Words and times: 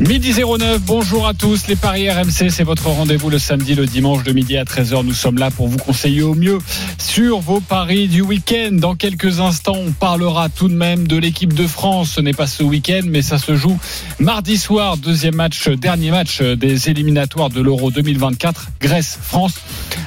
Midi 0.00 0.32
09, 0.32 0.80
bonjour 0.80 1.26
à 1.26 1.34
tous. 1.34 1.66
Les 1.66 1.76
Paris 1.76 2.10
RMC, 2.10 2.48
c'est 2.48 2.64
votre 2.64 2.88
rendez-vous 2.88 3.28
le 3.28 3.38
samedi, 3.38 3.74
le 3.74 3.84
dimanche 3.84 4.22
de 4.22 4.32
midi 4.32 4.56
à 4.56 4.64
13h. 4.64 5.04
Nous 5.04 5.12
sommes 5.12 5.36
là 5.36 5.50
pour 5.50 5.68
vous 5.68 5.76
conseiller 5.76 6.22
au 6.22 6.34
mieux 6.34 6.58
sur 6.96 7.40
vos 7.40 7.60
paris 7.60 8.08
du 8.08 8.22
week-end. 8.22 8.70
Dans 8.72 8.94
quelques 8.94 9.40
instants, 9.40 9.76
on 9.76 9.92
parlera 9.92 10.48
tout 10.48 10.68
de 10.68 10.74
même 10.74 11.06
de 11.06 11.18
l'équipe 11.18 11.52
de 11.52 11.66
France. 11.66 12.12
Ce 12.12 12.22
n'est 12.22 12.32
pas 12.32 12.46
ce 12.46 12.62
week-end, 12.62 13.02
mais 13.04 13.20
ça 13.20 13.36
se 13.36 13.54
joue 13.56 13.78
mardi 14.18 14.56
soir. 14.56 14.96
Deuxième 14.96 15.34
match, 15.34 15.68
dernier 15.68 16.10
match 16.10 16.40
des 16.40 16.88
éliminatoires 16.88 17.50
de 17.50 17.60
l'Euro 17.60 17.90
2024. 17.90 18.68
Grèce-France. 18.80 19.60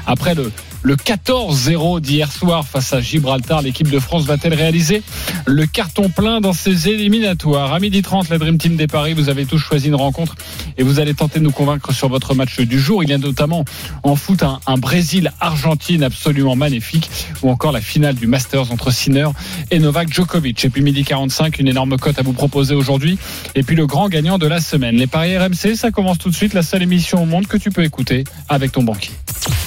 Après 0.07 0.33
le 0.33 0.51
le 0.83 0.95
14-0 0.95 2.01
d'hier 2.01 2.31
soir 2.31 2.67
face 2.67 2.93
à 2.93 3.01
Gibraltar. 3.01 3.61
L'équipe 3.61 3.89
de 3.89 3.99
France 3.99 4.25
va-t-elle 4.25 4.53
réaliser 4.53 5.01
le 5.45 5.65
carton 5.65 6.09
plein 6.09 6.41
dans 6.41 6.53
ses 6.53 6.89
éliminatoires? 6.89 7.73
À 7.73 7.79
midi 7.79 8.01
30, 8.01 8.29
la 8.29 8.37
Dream 8.37 8.57
Team 8.57 8.75
des 8.75 8.87
Paris, 8.87 9.13
vous 9.13 9.29
avez 9.29 9.45
tous 9.45 9.57
choisi 9.57 9.87
une 9.87 9.95
rencontre 9.95 10.35
et 10.77 10.83
vous 10.83 10.99
allez 10.99 11.13
tenter 11.13 11.39
de 11.39 11.45
nous 11.45 11.51
convaincre 11.51 11.93
sur 11.93 12.09
votre 12.09 12.35
match 12.35 12.59
du 12.59 12.79
jour. 12.79 13.03
Il 13.03 13.09
y 13.09 13.13
a 13.13 13.17
notamment 13.17 13.63
en 14.03 14.15
foot 14.15 14.43
un, 14.43 14.77
Brésil-Argentine 14.77 16.03
absolument 16.03 16.55
magnifique 16.55 17.09
ou 17.41 17.49
encore 17.49 17.71
la 17.71 17.81
finale 17.81 18.15
du 18.15 18.27
Masters 18.27 18.71
entre 18.71 18.91
Sinner 18.91 19.29
et 19.71 19.79
Novak 19.79 20.11
Djokovic. 20.11 20.65
Et 20.65 20.69
puis 20.69 20.81
midi 20.81 21.05
45, 21.05 21.59
une 21.59 21.69
énorme 21.69 21.97
cote 21.97 22.19
à 22.19 22.23
vous 22.23 22.33
proposer 22.33 22.75
aujourd'hui. 22.75 23.17
Et 23.55 23.63
puis 23.63 23.75
le 23.75 23.87
grand 23.87 24.09
gagnant 24.09 24.37
de 24.37 24.47
la 24.47 24.59
semaine. 24.59 24.97
Les 24.97 25.07
Paris 25.07 25.37
RMC, 25.37 25.75
ça 25.75 25.91
commence 25.91 26.17
tout 26.17 26.29
de 26.29 26.35
suite. 26.35 26.53
La 26.53 26.63
seule 26.63 26.83
émission 26.83 27.23
au 27.23 27.25
monde 27.25 27.47
que 27.47 27.57
tu 27.57 27.71
peux 27.71 27.83
écouter 27.83 28.25
avec 28.49 28.73
ton 28.73 28.83
banquier. 28.83 29.11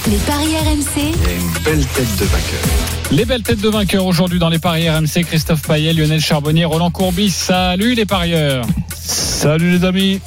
Les 0.09 0.17
paris 0.17 0.55
RMC. 0.55 1.06
Il 1.09 1.13
y 1.13 1.25
a 1.25 1.33
une 1.35 1.63
belle 1.63 1.85
tête 1.85 2.17
de 2.19 2.25
vainqueur. 2.25 2.59
Les 3.11 3.23
belles 3.23 3.41
têtes 3.41 3.61
de 3.61 3.69
vainqueurs 3.69 4.05
aujourd'hui 4.05 4.39
dans 4.39 4.49
les 4.49 4.59
paris 4.59 4.89
RMC, 4.89 5.23
Christophe 5.25 5.61
Payet, 5.61 5.93
Lionel 5.93 6.19
Charbonnier, 6.19 6.65
Roland 6.65 6.91
Courbis. 6.91 7.29
Salut 7.29 7.93
les 7.93 8.05
parieurs. 8.05 8.65
Salut 8.93 9.71
les 9.71 9.85
amis. 9.85 10.19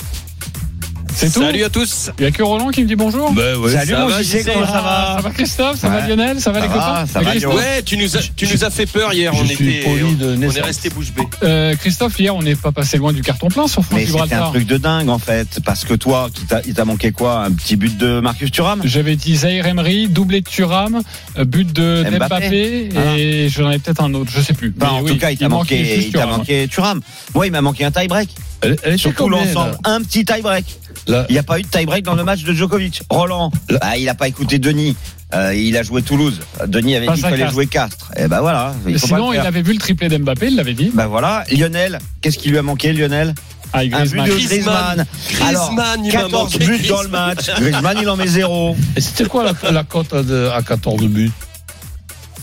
C'est 1.21 1.31
tout 1.35 1.43
Salut 1.43 1.65
à 1.65 1.69
tous. 1.69 2.11
Il 2.19 2.23
n'y 2.23 2.29
a 2.29 2.31
que 2.31 2.43
Roland 2.43 2.69
qui 2.71 2.83
me 2.83 2.89
dit 2.89 2.97
bonjour. 2.97 3.31
Ben 3.33 3.55
ouais. 3.57 3.73
Salut 3.73 3.91
Ça 3.91 3.99
mon 4.01 4.07
va, 4.09 4.23
JC, 4.23 4.39
JC? 4.39 4.53
comment 4.55 4.67
ça 4.67 4.73
va 4.81 5.13
Ça 5.17 5.21
va 5.21 5.31
Christophe? 5.31 5.77
Ça 5.79 5.89
va. 5.91 6.07
Lionel? 6.09 6.41
Ça 6.41 6.51
va 6.51 6.61
Ça 6.61 6.67
les 6.67 6.73
va, 6.73 6.75
copains? 6.75 7.07
ça 7.07 7.21
va, 7.21 7.55
Ouais, 7.55 7.83
tu 7.85 7.99
nous 7.99 8.17
as, 8.17 8.21
tu 8.35 8.47
nous 8.51 8.65
as 8.65 8.71
fait 8.71 8.87
peur 8.87 9.13
hier. 9.13 9.31
je 9.35 9.43
on 9.43 9.47
suis 9.47 9.77
était, 9.77 9.87
on, 9.87 10.41
est 10.41 10.61
resté 10.63 10.89
bouche 10.89 11.13
bée. 11.13 11.23
Euh, 11.43 11.77
Christophe, 11.77 12.19
hier, 12.19 12.35
on 12.35 12.41
n'est 12.41 12.55
pas 12.57 12.73
passé 12.73 12.97
loin 12.97 13.13
du 13.13 13.21
carton 13.21 13.49
plein 13.49 13.67
sur 13.69 13.85
France 13.85 14.01
c'était 14.01 14.35
un 14.35 14.49
truc 14.49 14.67
de 14.67 14.79
dingue 14.79 15.11
en 15.11 15.19
fait, 15.19 15.61
parce 15.63 15.85
que 15.85 15.93
toi, 15.93 16.31
il 16.67 16.73
t'a 16.73 16.85
manqué 16.87 17.13
quoi? 17.13 17.45
Un 17.45 17.53
petit 17.53 17.77
but 17.77 17.99
de 17.99 18.21
Marcus 18.21 18.51
Thuram? 18.51 18.81
J'avais 18.85 19.17
dit 19.17 19.37
Zahir 19.37 19.67
Emery, 19.67 20.09
doublé 20.09 20.41
de 20.41 20.49
Thuram, 20.49 21.03
euh, 21.39 21.45
but 21.45 21.71
de 21.71 22.03
Mbappé. 22.03 22.89
Mbappé, 22.89 22.89
et 23.19 23.49
j'en 23.51 23.71
ai 23.71 23.79
peut-être 23.79 24.03
un 24.03 24.15
autre, 24.15 24.31
je 24.35 24.41
sais 24.41 24.55
plus. 24.55 24.71
Bah, 24.71 24.89
Mais 24.91 24.99
En 24.99 25.03
oui, 25.03 25.13
tout 25.13 25.19
cas, 25.19 25.31
il 25.31 25.37
t'a 25.37 25.51
manqué, 25.51 26.11
manqué 26.15 26.67
Thuram. 26.69 27.03
Moi, 27.35 27.47
il 27.47 27.53
m'a 27.53 27.61
manqué 27.61 27.85
un 27.85 27.91
tie-break. 27.91 28.31
Elle, 28.63 28.77
elle 28.83 28.93
était 28.93 28.99
Sur 28.99 29.15
tout 29.15 29.25
combien, 29.25 29.45
l'ensemble, 29.45 29.77
un 29.85 30.01
petit 30.03 30.25
tie-break. 30.25 30.65
Il 31.07 31.27
n'y 31.31 31.39
a 31.39 31.43
pas 31.43 31.59
eu 31.59 31.63
de 31.63 31.69
tie-break 31.69 32.05
dans 32.05 32.15
le 32.15 32.25
match 32.25 32.43
de 32.45 32.53
Djokovic. 32.53 33.03
Roland, 33.11 33.51
bah, 33.69 33.97
il 33.97 34.05
n'a 34.05 34.15
pas 34.15 34.29
écouté 34.29 34.59
Denis. 34.59 34.97
Euh, 35.33 35.55
il 35.55 35.77
a 35.77 35.83
joué 35.83 36.03
Toulouse. 36.03 36.41
Denis 36.67 36.97
avait 36.97 37.07
Pas 37.07 37.15
dit 37.15 37.23
qu'il 37.23 37.31
fallait 37.31 37.49
jouer 37.49 37.67
Castres. 37.67 38.11
Et 38.17 38.27
ben 38.27 38.41
voilà. 38.41 38.75
Il 38.87 38.99
faut 38.99 39.07
pas 39.07 39.17
Sinon, 39.17 39.33
il 39.33 39.39
avait 39.39 39.63
vu 39.63 39.73
le 39.73 39.79
triplé 39.79 40.09
d'Mbappé, 40.09 40.49
il 40.49 40.57
l'avait 40.57 40.75
dit. 40.75 40.91
Ben 40.93 41.07
voilà. 41.07 41.45
Lionel, 41.53 41.99
qu'est-ce 42.21 42.37
qui 42.39 42.51
lui 42.51 42.59
a 42.59 42.63
manqué, 42.63 42.93
Lionel? 42.93 43.35
Ah, 43.73 43.79
Un 43.79 43.83
but 43.85 43.91
Griezmann. 43.93 44.27
de 44.27 44.31
Griezmann. 44.33 44.47
Griezmann. 44.49 45.07
Alors, 45.49 45.67
Griezmann, 45.67 46.05
il 46.05 46.13
m'a 46.13 46.21
14 46.23 46.33
manqué, 46.33 46.59
buts 46.59 46.67
dans 46.67 46.77
Griezmann. 46.77 47.03
le 47.05 47.09
match. 47.11 47.51
Griezmann, 47.61 47.99
il 48.03 48.09
en 48.09 48.17
met 48.17 48.27
zéro. 48.27 48.77
et 48.97 49.01
c'était 49.01 49.27
quoi 49.27 49.45
la, 49.45 49.71
la 49.71 49.85
cote 49.85 50.13
à 50.13 50.63
14 50.63 51.05
buts? 51.05 51.31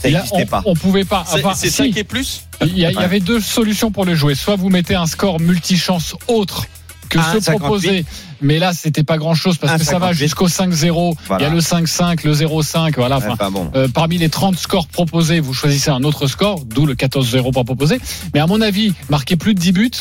Ça 0.01 0.09
n'existait 0.09 0.43
on, 0.43 0.45
pas. 0.47 0.61
on 0.65 0.73
pouvait 0.75 1.05
pas. 1.05 1.23
C'est 1.27 1.43
Enfin, 1.43 1.55
c'est 1.55 1.69
si, 1.69 1.91
5 1.91 1.97
et 1.97 2.03
plus 2.03 2.41
il 2.61 2.77
y, 2.77 2.85
a- 2.85 2.91
il 2.91 2.95
y 2.99 3.03
avait 3.03 3.19
deux 3.19 3.39
solutions 3.39 3.91
pour 3.91 4.05
le 4.05 4.15
jouer. 4.15 4.35
Soit 4.35 4.55
vous 4.55 4.69
mettez 4.69 4.95
un 4.95 5.05
score 5.07 5.39
multichance 5.39 6.15
autre 6.27 6.65
que 7.09 7.19
Ah, 7.19 7.31
ce 7.33 7.39
58. 7.39 7.59
proposé, 7.59 8.05
mais 8.41 8.59
là 8.59 8.73
c'était 8.73 9.03
pas 9.03 9.17
grand 9.17 9.33
chose 9.33 9.57
parce 9.57 9.73
Ah, 9.73 9.77
que 9.79 9.85
ça 9.85 9.93
va 9.93 10.07
58. 10.07 10.17
jusqu'au 10.17 10.47
5-0. 10.49 11.15
Voilà. 11.27 11.43
Il 11.45 11.47
y 11.47 11.51
a 11.51 11.53
le 11.53 11.61
5-5, 11.61 12.23
le 12.25 12.33
0-5, 12.33 12.95
voilà. 12.97 13.17
Enfin, 13.17 13.49
bon. 13.49 13.71
Euh, 13.75 13.87
parmi 13.87 14.17
les 14.17 14.27
30 14.29 14.57
scores 14.57 14.87
proposés, 14.87 15.39
vous 15.39 15.53
choisissez 15.53 15.89
un 15.89 16.03
autre 16.03 16.27
score, 16.27 16.65
d'où 16.65 16.85
le 16.85 16.95
14-0 16.95 17.51
pas 17.53 17.63
proposé. 17.63 17.99
Mais 18.33 18.39
à 18.41 18.47
mon 18.47 18.59
avis, 18.61 18.93
marquer 19.09 19.37
plus 19.37 19.53
de 19.53 19.59
10 19.59 19.71
buts, 19.71 19.91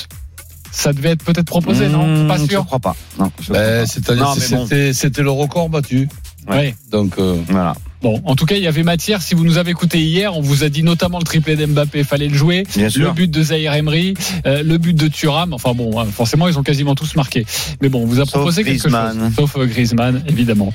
ça 0.72 0.92
devait 0.92 1.10
être 1.10 1.22
peut-être 1.24 1.46
proposé, 1.46 1.88
non? 1.88 2.06
Mmh, 2.24 2.28
Pas 2.28 2.38
Je 2.38 2.46
sûr. 2.46 2.66
crois 2.66 2.80
pas. 2.80 2.96
Non, 3.20 3.30
je 3.38 3.44
crois 3.52 3.56
ben, 3.58 3.86
pas. 3.86 4.14
Bon. 4.14 4.34
c'était 4.66 4.92
c'était 4.92 5.22
le 5.22 5.30
record 5.30 5.68
battu. 5.68 6.08
Ouais. 6.48 6.74
Donc, 6.90 7.14
euh, 7.18 7.36
Voilà. 7.48 7.74
Bon, 8.06 8.22
en 8.24 8.36
tout 8.36 8.46
cas, 8.46 8.54
il 8.54 8.62
y 8.62 8.68
avait 8.68 8.84
matière. 8.84 9.20
Si 9.20 9.34
vous 9.34 9.44
nous 9.44 9.58
avez 9.58 9.72
écouté 9.72 9.98
hier, 10.00 10.32
on 10.36 10.40
vous 10.40 10.62
a 10.62 10.68
dit 10.68 10.84
notamment 10.84 11.18
le 11.18 11.24
triplé 11.24 11.56
d'Mbappé, 11.56 12.04
fallait 12.04 12.28
le 12.28 12.34
jouer. 12.36 12.62
Bien 12.76 12.84
Le 12.84 12.90
sûr. 12.90 13.14
but 13.14 13.28
de 13.28 13.42
Zahir 13.42 13.74
Emery, 13.74 14.14
euh, 14.46 14.62
le 14.62 14.78
but 14.78 14.94
de 14.94 15.08
Thuram. 15.08 15.52
Enfin 15.52 15.74
bon, 15.74 15.98
hein, 16.00 16.06
forcément, 16.06 16.46
ils 16.46 16.56
ont 16.56 16.62
quasiment 16.62 16.94
tous 16.94 17.16
marqué. 17.16 17.44
Mais 17.82 17.88
bon, 17.88 18.02
on 18.02 18.06
vous 18.06 18.20
a 18.20 18.24
Sauf 18.24 18.34
proposé 18.34 18.62
quelque 18.62 18.78
Griezmann. 18.78 19.18
chose. 19.18 19.34
Sauf 19.34 19.56
euh, 19.56 19.66
Griezmann, 19.66 20.22
évidemment. 20.28 20.72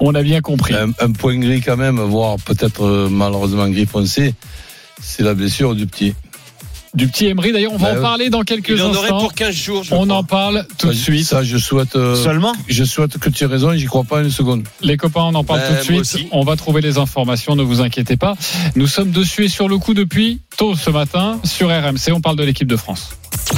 On 0.00 0.16
a 0.16 0.22
bien 0.24 0.40
compris. 0.40 0.74
un, 0.74 0.90
un 0.98 1.12
point 1.12 1.36
gris 1.38 1.60
quand 1.60 1.76
même, 1.76 2.00
voire 2.00 2.38
peut-être 2.44 2.84
euh, 2.84 3.08
malheureusement 3.08 3.68
gris 3.68 3.86
foncé, 3.86 4.34
c'est 5.00 5.22
la 5.22 5.34
blessure 5.34 5.76
du 5.76 5.86
petit. 5.86 6.14
Du 6.94 7.08
petit 7.08 7.26
Emery, 7.26 7.50
d'ailleurs, 7.52 7.72
on 7.72 7.76
va 7.76 7.92
Bah, 7.94 7.98
en 7.98 8.02
parler 8.02 8.30
dans 8.30 8.42
quelques 8.42 8.68
Il 8.68 8.80
en 8.80 8.90
aurait 8.90 8.98
instants. 9.04 9.18
pour 9.18 9.34
15 9.34 9.54
jours. 9.54 9.82
je 9.84 9.92
On 9.94 10.04
crois. 10.04 10.16
en 10.16 10.22
parle 10.24 10.64
tout 10.78 10.86
de 10.88 10.92
suite. 10.92 11.24
Ça, 11.24 11.42
je 11.42 11.58
souhaite, 11.58 11.96
euh, 11.96 12.14
Seulement? 12.14 12.52
je 12.68 12.84
souhaite 12.84 13.18
que 13.18 13.28
tu 13.30 13.42
aies 13.42 13.48
raison, 13.48 13.72
j'y 13.74 13.86
crois 13.86 14.04
pas 14.04 14.22
une 14.22 14.30
seconde. 14.30 14.62
Les 14.80 14.96
copains, 14.96 15.22
on 15.22 15.34
en 15.34 15.42
parle 15.42 15.60
Ben, 15.60 15.68
tout 15.70 15.74
de 15.74 15.80
suite. 15.82 16.00
aussi. 16.00 16.28
On 16.30 16.44
va 16.44 16.54
trouver 16.56 16.80
les 16.82 16.98
informations, 16.98 17.56
ne 17.56 17.62
vous 17.64 17.80
inquiétez 17.80 18.16
pas. 18.16 18.34
Nous 18.76 18.86
sommes 18.86 19.10
dessus 19.10 19.46
et 19.46 19.48
sur 19.48 19.68
le 19.68 19.78
coup 19.78 19.94
depuis 19.94 20.40
tôt 20.56 20.76
ce 20.76 20.90
matin 20.90 21.40
sur 21.42 21.68
RMC. 21.68 22.12
On 22.12 22.20
parle 22.20 22.36
de 22.36 22.44
l'équipe 22.44 22.68
de 22.68 22.76
France. 22.76 23.10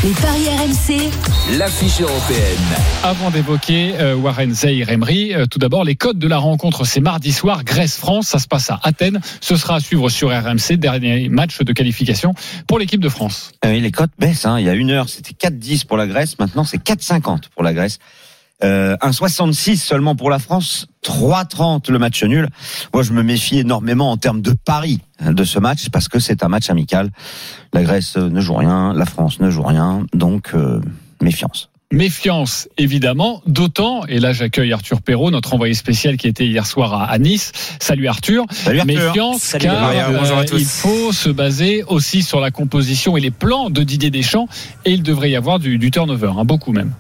Les 0.03 0.11
paris 0.11 0.47
RMC. 0.49 1.11
L'affiche 1.59 2.01
européenne. 2.01 2.57
Avant 3.05 3.31
d'évoquer 3.31 3.93
euh, 4.01 4.15
Warren 4.17 4.53
Zahir 4.53 4.89
Emery, 4.91 5.35
euh, 5.35 5.45
tout 5.47 5.59
d'abord 5.59 5.85
les 5.85 5.95
codes 5.95 6.19
de 6.19 6.27
la 6.27 6.39
rencontre. 6.39 6.85
C'est 6.87 7.01
mardi 7.01 7.31
soir, 7.33 7.63
Grèce-France. 7.63 8.27
Ça 8.29 8.39
se 8.39 8.49
passe 8.49 8.71
à 8.71 8.81
Athènes. 8.83 9.21
Ce 9.43 9.55
sera 9.57 9.77
à 9.77 9.81
suivre 9.81 10.09
sur 10.09 10.31
RMC. 10.31 10.77
Dernier 10.79 11.29
match 11.29 11.59
de 11.61 11.73
qualification 11.73 12.35
pour 12.67 12.79
l'équipe 12.79 13.01
de 13.01 13.09
France. 13.11 13.26
Oui, 13.65 13.81
les 13.81 13.91
cotes 13.91 14.11
baissent. 14.19 14.47
Hein. 14.47 14.59
Il 14.59 14.67
y 14.67 14.69
a 14.69 14.75
une 14.75 14.91
heure, 14.91 15.09
c'était 15.09 15.33
4,10 15.33 15.87
pour 15.87 15.97
la 15.97 16.07
Grèce. 16.07 16.39
Maintenant, 16.39 16.65
c'est 16.65 16.83
4,50 16.83 17.49
pour 17.55 17.63
la 17.63 17.73
Grèce. 17.73 17.99
Euh, 18.65 18.97
1,66 19.03 19.77
seulement 19.77 20.17
pour 20.17 20.31
la 20.31 20.39
France. 20.39 20.87
3,30 21.05 21.91
le 21.91 21.99
match 21.99 22.23
nul. 22.25 22.49
Moi, 22.95 23.03
je 23.03 23.13
me 23.13 23.23
méfie 23.23 23.59
énormément 23.59 24.11
en 24.11 24.17
termes 24.17 24.41
de 24.41 24.53
pari 24.53 25.01
hein, 25.21 25.33
de 25.33 25.45
ce 25.45 25.59
match 25.59 25.91
parce 25.91 26.09
que 26.09 26.19
c'est 26.19 26.43
un 26.43 26.49
match 26.49 26.71
amical. 26.71 27.11
La 27.73 27.83
Grèce 27.83 28.17
euh, 28.17 28.31
ne 28.31 28.41
joue 28.41 28.55
rien, 28.55 28.95
la 28.95 29.05
France 29.05 29.41
ne 29.41 29.51
joue 29.51 29.63
rien. 29.63 30.07
Donc, 30.15 30.53
euh, 30.55 30.81
méfiance. 31.21 31.69
Méfiance, 31.93 32.69
évidemment, 32.79 33.43
d'autant, 33.47 34.05
et 34.07 34.19
là 34.19 34.33
j'accueille 34.33 34.73
Arthur 34.73 35.01
Perrault, 35.03 35.31
notre 35.31 35.55
envoyé 35.55 35.73
spécial 35.73 36.17
qui 36.17 36.27
était 36.27 36.45
hier 36.45 36.67
soir 36.67 36.93
à, 36.95 37.05
à 37.05 37.19
Nice. 37.19 37.53
Salut 37.81 38.09
Arthur. 38.09 38.45
Salut 38.51 38.81
Arthur. 38.81 38.95
Méfiance, 39.07 39.41
Salut, 39.43 39.67
car 39.67 39.81
Maria. 39.81 40.09
euh, 40.11 40.19
Bonjour 40.19 40.39
à 40.39 40.45
tous. 40.45 40.59
il 40.59 40.65
faut 40.67 41.13
se 41.13 41.29
baser 41.29 41.85
aussi 41.85 42.23
sur 42.23 42.41
la 42.41 42.51
composition 42.51 43.17
et 43.17 43.21
les 43.21 43.31
plans 43.31 43.71
de 43.71 43.85
Didier 43.85 44.11
Deschamps, 44.11 44.49
et 44.85 44.91
il 44.93 45.05
devrait 45.05 45.31
y 45.31 45.37
avoir 45.37 45.61
du, 45.61 45.79
du 45.79 45.93
turnover, 45.93 46.33
hein, 46.37 46.45
beaucoup 46.45 46.73
même. 46.73 46.93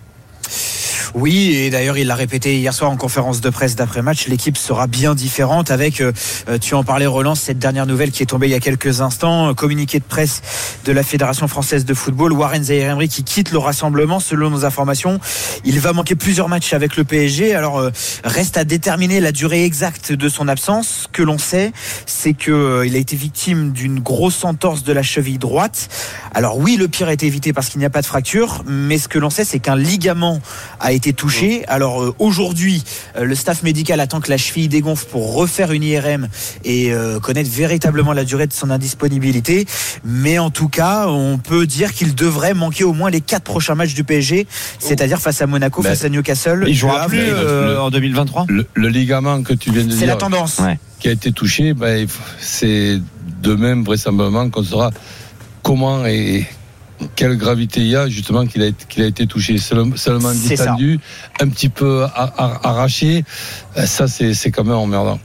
Oui, 1.19 1.54
et 1.54 1.71
d'ailleurs 1.71 1.97
il 1.97 2.09
l'a 2.09 2.15
répété 2.15 2.59
hier 2.59 2.75
soir 2.75 2.91
en 2.91 2.99
conférence 2.99 3.41
de 3.41 3.49
presse 3.49 3.75
d'après-match, 3.75 4.28
l'équipe 4.28 4.59
sera 4.59 4.87
bien 4.87 5.15
différente 5.15 5.71
avec, 5.71 6.03
euh, 6.03 6.12
euh, 6.50 6.59
tu 6.59 6.75
en 6.75 6.84
parlais 6.84 7.06
Roland, 7.06 7.34
cette 7.34 7.59
dernière 7.59 7.87
nouvelle 7.87 8.10
qui 8.10 8.22
est 8.22 8.27
tombée 8.27 8.49
il 8.49 8.50
y 8.50 8.54
a 8.54 8.60
quelques 8.60 9.00
instants, 9.00 9.55
communiqué 9.55 9.99
de 9.99 10.05
presse 10.05 10.43
de 10.84 10.93
la 10.93 11.03
Fédération 11.03 11.49
française 11.49 11.87
de 11.87 11.94
football, 11.94 12.34
Warren 12.34 12.65
Zahir 12.65 12.90
Emery 12.90 13.08
qui 13.08 13.25
quitte 13.25 13.50
le 13.50 13.56
rassemblement 13.56 14.20
selon 14.20 14.50
nos 14.50 14.67
informations. 14.67 15.19
Il 15.64 15.81
va 15.81 15.94
manquer 15.94 16.17
plusieurs 16.17 16.50
matchs 16.50 16.75
avec 16.75 16.99
le 16.99 17.05
PSG, 17.05 17.55
alors 17.55 17.79
euh, 17.79 17.90
reste 18.23 18.58
à 18.58 18.64
déterminer 18.64 19.20
la 19.20 19.32
durée 19.32 19.64
exacte 19.64 20.12
de 20.12 20.29
son 20.29 20.49
absence. 20.49 21.05
Ce 21.05 21.08
que 21.08 21.23
l'on 21.23 21.38
sait, 21.38 21.73
c'est 22.05 22.35
que 22.35 22.52
euh, 22.52 22.87
il 22.87 22.94
a 22.94 22.99
été 22.99 23.17
victime 23.17 23.73
d'une 23.73 24.00
grosse 24.00 24.44
entorse 24.44 24.85
de 24.85 24.93
la 24.93 25.02
cheville 25.02 25.38
droite. 25.38 25.88
Alors 26.35 26.58
oui, 26.58 26.76
le 26.76 26.88
pire 26.88 27.08
a 27.08 27.14
été 27.14 27.26
évité 27.26 27.55
parce 27.55 27.70
qu'il 27.70 27.79
n'y 27.79 27.87
a 27.87 27.90
pas 27.90 28.02
de 28.02 28.06
fracture, 28.06 28.62
mais 28.67 28.99
ce 28.99 29.08
que 29.08 29.19
l'on 29.19 29.31
sait, 29.31 29.44
c'est 29.46 29.61
qu'un 29.61 29.76
ligament 29.76 30.43
a 30.79 30.93
été 30.93 31.06
touché. 31.12 31.64
Alors 31.69 32.03
euh, 32.03 32.14
aujourd'hui, 32.19 32.82
euh, 33.17 33.25
le 33.25 33.35
staff 33.35 33.62
médical 33.62 34.00
attend 34.00 34.20
que 34.20 34.31
la 34.31 34.37
cheville 34.37 34.69
dégonfle 34.69 35.06
pour 35.06 35.35
refaire 35.35 35.73
une 35.73 35.82
IRM 35.82 36.29
et 36.64 36.93
euh, 36.93 37.20
connaître 37.20 37.50
véritablement 37.50 38.12
la 38.12 38.25
durée 38.25 38.47
de 38.47 38.53
son 38.53 38.70
indisponibilité. 38.70 39.67
Mais 40.05 40.38
en 40.38 40.50
tout 40.50 40.69
cas, 40.69 41.06
on 41.08 41.38
peut 41.38 41.67
dire 41.67 41.93
qu'il 41.93 42.14
devrait 42.14 42.55
manquer 42.55 42.85
au 42.85 42.93
moins 42.93 43.11
les 43.11 43.20
quatre 43.20 43.44
prochains 43.44 43.75
matchs 43.75 43.94
du 43.94 44.05
PSG, 44.05 44.47
c'est-à-dire 44.79 45.20
face 45.20 45.43
à 45.43 45.47
Monaco, 45.47 45.82
Ben, 45.82 45.91
face 45.91 46.05
à 46.05 46.08
Newcastle. 46.08 46.64
Il 46.67 46.75
jouera 46.75 47.06
plus 47.06 47.19
euh, 47.20 47.81
en 47.81 47.91
2023 47.91 48.47
Le, 48.49 48.67
le 48.75 48.88
ligament 48.88 49.43
que 49.43 49.52
tu 49.55 49.70
viens 49.70 49.85
de 49.85 49.91
C'est 49.91 49.99
dire, 49.99 50.06
la 50.09 50.17
tendance. 50.17 50.59
Ouais. 50.59 50.79
qui 50.99 51.09
a 51.09 51.12
été 51.12 51.32
touché, 51.32 51.75
ben, 51.75 52.06
c'est 52.41 53.00
de 53.43 53.55
même 53.55 53.85
vraisemblablement 53.85 54.49
qu'on 54.50 54.62
saura 54.62 54.91
comment 55.62 56.06
et 56.06 56.47
quelle 57.14 57.37
gravité 57.37 57.81
il 57.81 57.88
y 57.88 57.96
a 57.96 58.08
justement 58.08 58.46
qu'il 58.46 58.62
a, 58.62 58.66
été- 58.66 58.84
qu'il 58.88 59.02
a 59.02 59.06
été 59.06 59.26
touché 59.26 59.58
Seulement, 59.58 60.32
distendu, 60.32 60.98
un 61.40 61.48
petit 61.48 61.69
peu 61.69 62.06
arraché. 62.16 63.25
Euh, 63.76 63.87
Ça, 63.87 64.08
c'est 64.08 64.34
c'est 64.34 64.50
quand 64.50 64.64
même 64.64 64.75
emmerdant. 64.76 65.19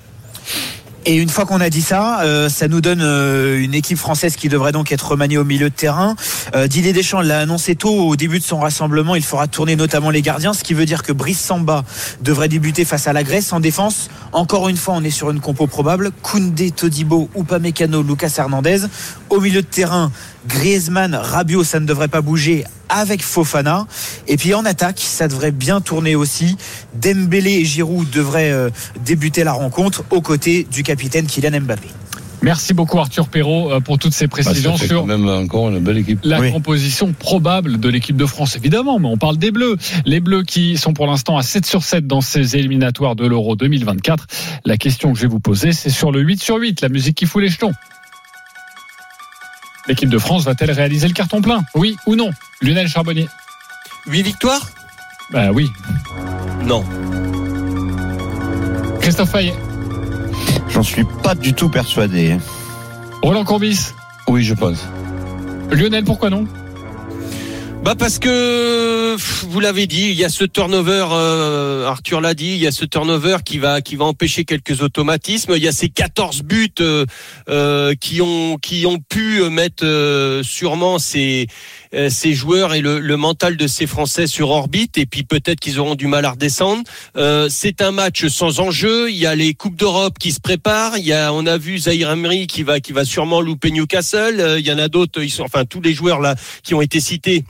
Et 1.03 1.15
une 1.15 1.29
fois 1.29 1.47
qu'on 1.47 1.61
a 1.61 1.71
dit 1.71 1.81
ça, 1.81 2.21
euh, 2.21 2.47
ça 2.47 2.67
nous 2.67 2.79
donne 2.79 3.01
euh, 3.01 3.59
une 3.59 3.73
équipe 3.73 3.97
française 3.97 4.35
qui 4.35 4.49
devrait 4.49 4.71
donc 4.71 4.91
être 4.91 5.07
remaniée 5.09 5.39
au 5.39 5.43
milieu 5.43 5.71
de 5.71 5.73
terrain. 5.73 6.15
Euh, 6.53 6.67
Didier 6.67 6.93
Deschamps 6.93 7.21
l'a 7.21 7.39
annoncé 7.39 7.73
tôt 7.73 7.89
au 8.07 8.15
début 8.15 8.37
de 8.37 8.43
son 8.43 8.59
rassemblement. 8.59 9.15
Il 9.15 9.23
fera 9.23 9.47
tourner 9.47 9.75
notamment 9.75 10.11
les 10.11 10.21
gardiens, 10.21 10.53
ce 10.53 10.63
qui 10.63 10.75
veut 10.75 10.85
dire 10.85 11.01
que 11.01 11.11
Brice 11.11 11.39
Samba 11.41 11.83
devrait 12.21 12.49
débuter 12.49 12.85
face 12.85 13.07
à 13.07 13.13
la 13.13 13.23
Grèce 13.23 13.51
en 13.51 13.59
défense. 13.59 14.11
Encore 14.31 14.69
une 14.69 14.77
fois, 14.77 14.93
on 14.95 15.03
est 15.03 15.09
sur 15.09 15.31
une 15.31 15.39
compo 15.39 15.65
probable. 15.65 16.11
Koundé, 16.21 16.69
Todibo, 16.69 17.31
Upamecano, 17.35 18.03
Lucas 18.03 18.35
Hernandez. 18.37 18.81
Au 19.31 19.39
milieu 19.41 19.63
de 19.63 19.67
terrain, 19.67 20.11
Griezmann, 20.47 21.15
Rabiot, 21.15 21.63
ça 21.63 21.79
ne 21.79 21.85
devrait 21.85 22.07
pas 22.07 22.21
bouger 22.21 22.63
avec 22.89 23.23
Fofana. 23.23 23.87
Et 24.27 24.37
puis 24.37 24.53
en 24.53 24.65
attaque, 24.65 24.99
ça 24.99 25.27
devrait 25.27 25.51
bien 25.51 25.81
tourner 25.81 26.15
aussi. 26.15 26.57
Dembélé 27.01 27.51
et 27.53 27.65
Giroud 27.65 28.09
devraient 28.09 28.51
euh, 28.51 28.69
débuter 29.05 29.43
la 29.43 29.53
rencontre 29.53 30.03
aux 30.09 30.21
côtés 30.21 30.67
du 30.71 30.83
capitaine 30.83 31.25
Kylian 31.25 31.61
Mbappé. 31.61 31.87
Merci 32.43 32.73
beaucoup 32.73 32.97
Arthur 32.97 33.27
Perrault 33.27 33.71
euh, 33.71 33.79
pour 33.81 33.99
toutes 33.99 34.13
ces 34.13 34.25
Bah, 34.25 34.37
ça 34.37 34.43
précisions 34.49 34.75
fait 34.75 34.87
sur 34.87 35.01
quand 35.01 35.05
même 35.05 35.27
encore 35.29 35.69
une 35.69 35.77
belle 35.77 35.99
équipe. 35.99 36.21
la 36.23 36.39
Oui. 36.39 36.51
composition 36.51 37.13
probable 37.13 37.79
de 37.79 37.87
l'équipe 37.87 38.17
de 38.17 38.25
France, 38.25 38.55
évidemment, 38.55 38.97
mais 38.97 39.07
on 39.09 39.17
parle 39.17 39.37
des 39.37 39.51
Bleus. 39.51 39.77
Les 40.05 40.19
Bleus 40.19 40.41
qui 40.41 40.75
sont 40.75 40.93
pour 40.93 41.05
l'instant 41.05 41.37
à 41.37 41.43
7 41.43 41.67
sur 41.67 41.83
7 41.83 42.07
dans 42.07 42.21
ces 42.21 42.55
éliminatoires 42.55 43.15
de 43.15 43.27
l'Euro 43.27 43.55
2024. 43.55 44.25
La 44.65 44.77
question 44.77 45.11
que 45.13 45.17
je 45.19 45.21
vais 45.21 45.27
vous 45.27 45.39
poser, 45.39 45.71
c'est 45.71 45.91
sur 45.91 46.11
le 46.11 46.19
8 46.21 46.41
sur 46.41 46.55
8, 46.57 46.81
la 46.81 46.89
musique 46.89 47.15
qui 47.15 47.27
fout 47.27 47.43
les 47.43 47.49
jetons. 47.49 47.73
L'équipe 49.87 50.09
de 50.09 50.17
France 50.17 50.43
va-t-elle 50.43 50.71
réaliser 50.71 51.07
le 51.07 51.13
carton 51.13 51.41
plein? 51.41 51.63
Oui 51.75 51.97
ou 52.05 52.15
non? 52.15 52.31
Lionel 52.61 52.87
Charbonnier 52.87 53.27
8 54.07 54.21
victoires? 54.23 54.69
Bah 55.31 55.51
oui. 55.51 55.69
Non. 56.65 56.83
Christophe 59.01 59.31
Payet 59.31 59.53
J'en 60.69 60.83
suis 60.83 61.03
pas 61.23 61.35
du 61.35 61.53
tout 61.53 61.69
persuadé. 61.69 62.37
Roland 63.21 63.43
Courbis 63.43 63.93
Oui, 64.27 64.43
je 64.43 64.53
pense. 64.53 64.87
Lionel, 65.71 66.03
pourquoi 66.03 66.29
non? 66.29 66.45
Bah 67.83 67.95
parce 67.97 68.19
que 68.19 69.15
vous 69.47 69.59
l'avez 69.59 69.87
dit, 69.87 70.09
il 70.11 70.13
y 70.13 70.23
a 70.23 70.29
ce 70.29 70.43
turnover. 70.43 71.07
euh, 71.13 71.87
Arthur 71.87 72.21
l'a 72.21 72.35
dit, 72.35 72.51
il 72.51 72.57
y 72.57 72.67
a 72.67 72.71
ce 72.71 72.85
turnover 72.85 73.37
qui 73.43 73.57
va 73.57 73.81
qui 73.81 73.95
va 73.95 74.05
empêcher 74.05 74.45
quelques 74.45 74.81
automatismes. 74.83 75.53
Il 75.57 75.63
y 75.63 75.67
a 75.67 75.71
ces 75.71 75.89
14 75.89 76.43
buts 76.43 76.69
euh, 76.79 77.07
euh, 77.49 77.95
qui 77.99 78.21
ont 78.21 78.57
qui 78.57 78.85
ont 78.85 78.99
pu 78.99 79.41
mettre 79.49 79.83
euh, 79.83 80.43
sûrement 80.43 80.99
ces 80.99 81.47
euh, 81.95 82.11
ces 82.11 82.33
joueurs 82.33 82.75
et 82.75 82.81
le, 82.81 82.99
le 82.99 83.17
mental 83.17 83.57
de 83.57 83.65
ces 83.65 83.87
Français 83.87 84.27
sur 84.27 84.51
orbite. 84.51 84.99
Et 84.99 85.07
puis 85.07 85.23
peut-être 85.23 85.59
qu'ils 85.59 85.79
auront 85.79 85.95
du 85.95 86.05
mal 86.05 86.23
à 86.25 86.31
redescendre. 86.31 86.83
Euh, 87.17 87.47
c'est 87.49 87.81
un 87.81 87.91
match 87.91 88.27
sans 88.27 88.59
enjeu. 88.59 89.09
Il 89.09 89.17
y 89.17 89.25
a 89.25 89.33
les 89.33 89.55
coupes 89.55 89.75
d'Europe 89.75 90.19
qui 90.19 90.31
se 90.31 90.39
préparent. 90.39 90.99
Il 90.99 91.05
y 91.05 91.13
a 91.13 91.33
on 91.33 91.47
a 91.47 91.57
vu 91.57 91.79
Zahir 91.79 92.11
Emery 92.11 92.45
qui 92.45 92.61
va 92.61 92.79
qui 92.79 92.93
va 92.93 93.05
sûrement 93.05 93.41
louper 93.41 93.71
Newcastle. 93.71 94.39
Euh, 94.39 94.59
il 94.59 94.67
y 94.67 94.71
en 94.71 94.77
a 94.77 94.87
d'autres. 94.87 95.23
Ils 95.23 95.31
sont 95.31 95.43
enfin 95.43 95.65
tous 95.65 95.81
les 95.81 95.95
joueurs 95.95 96.19
là 96.19 96.35
qui 96.61 96.75
ont 96.75 96.81
été 96.81 96.99
cités 96.99 97.43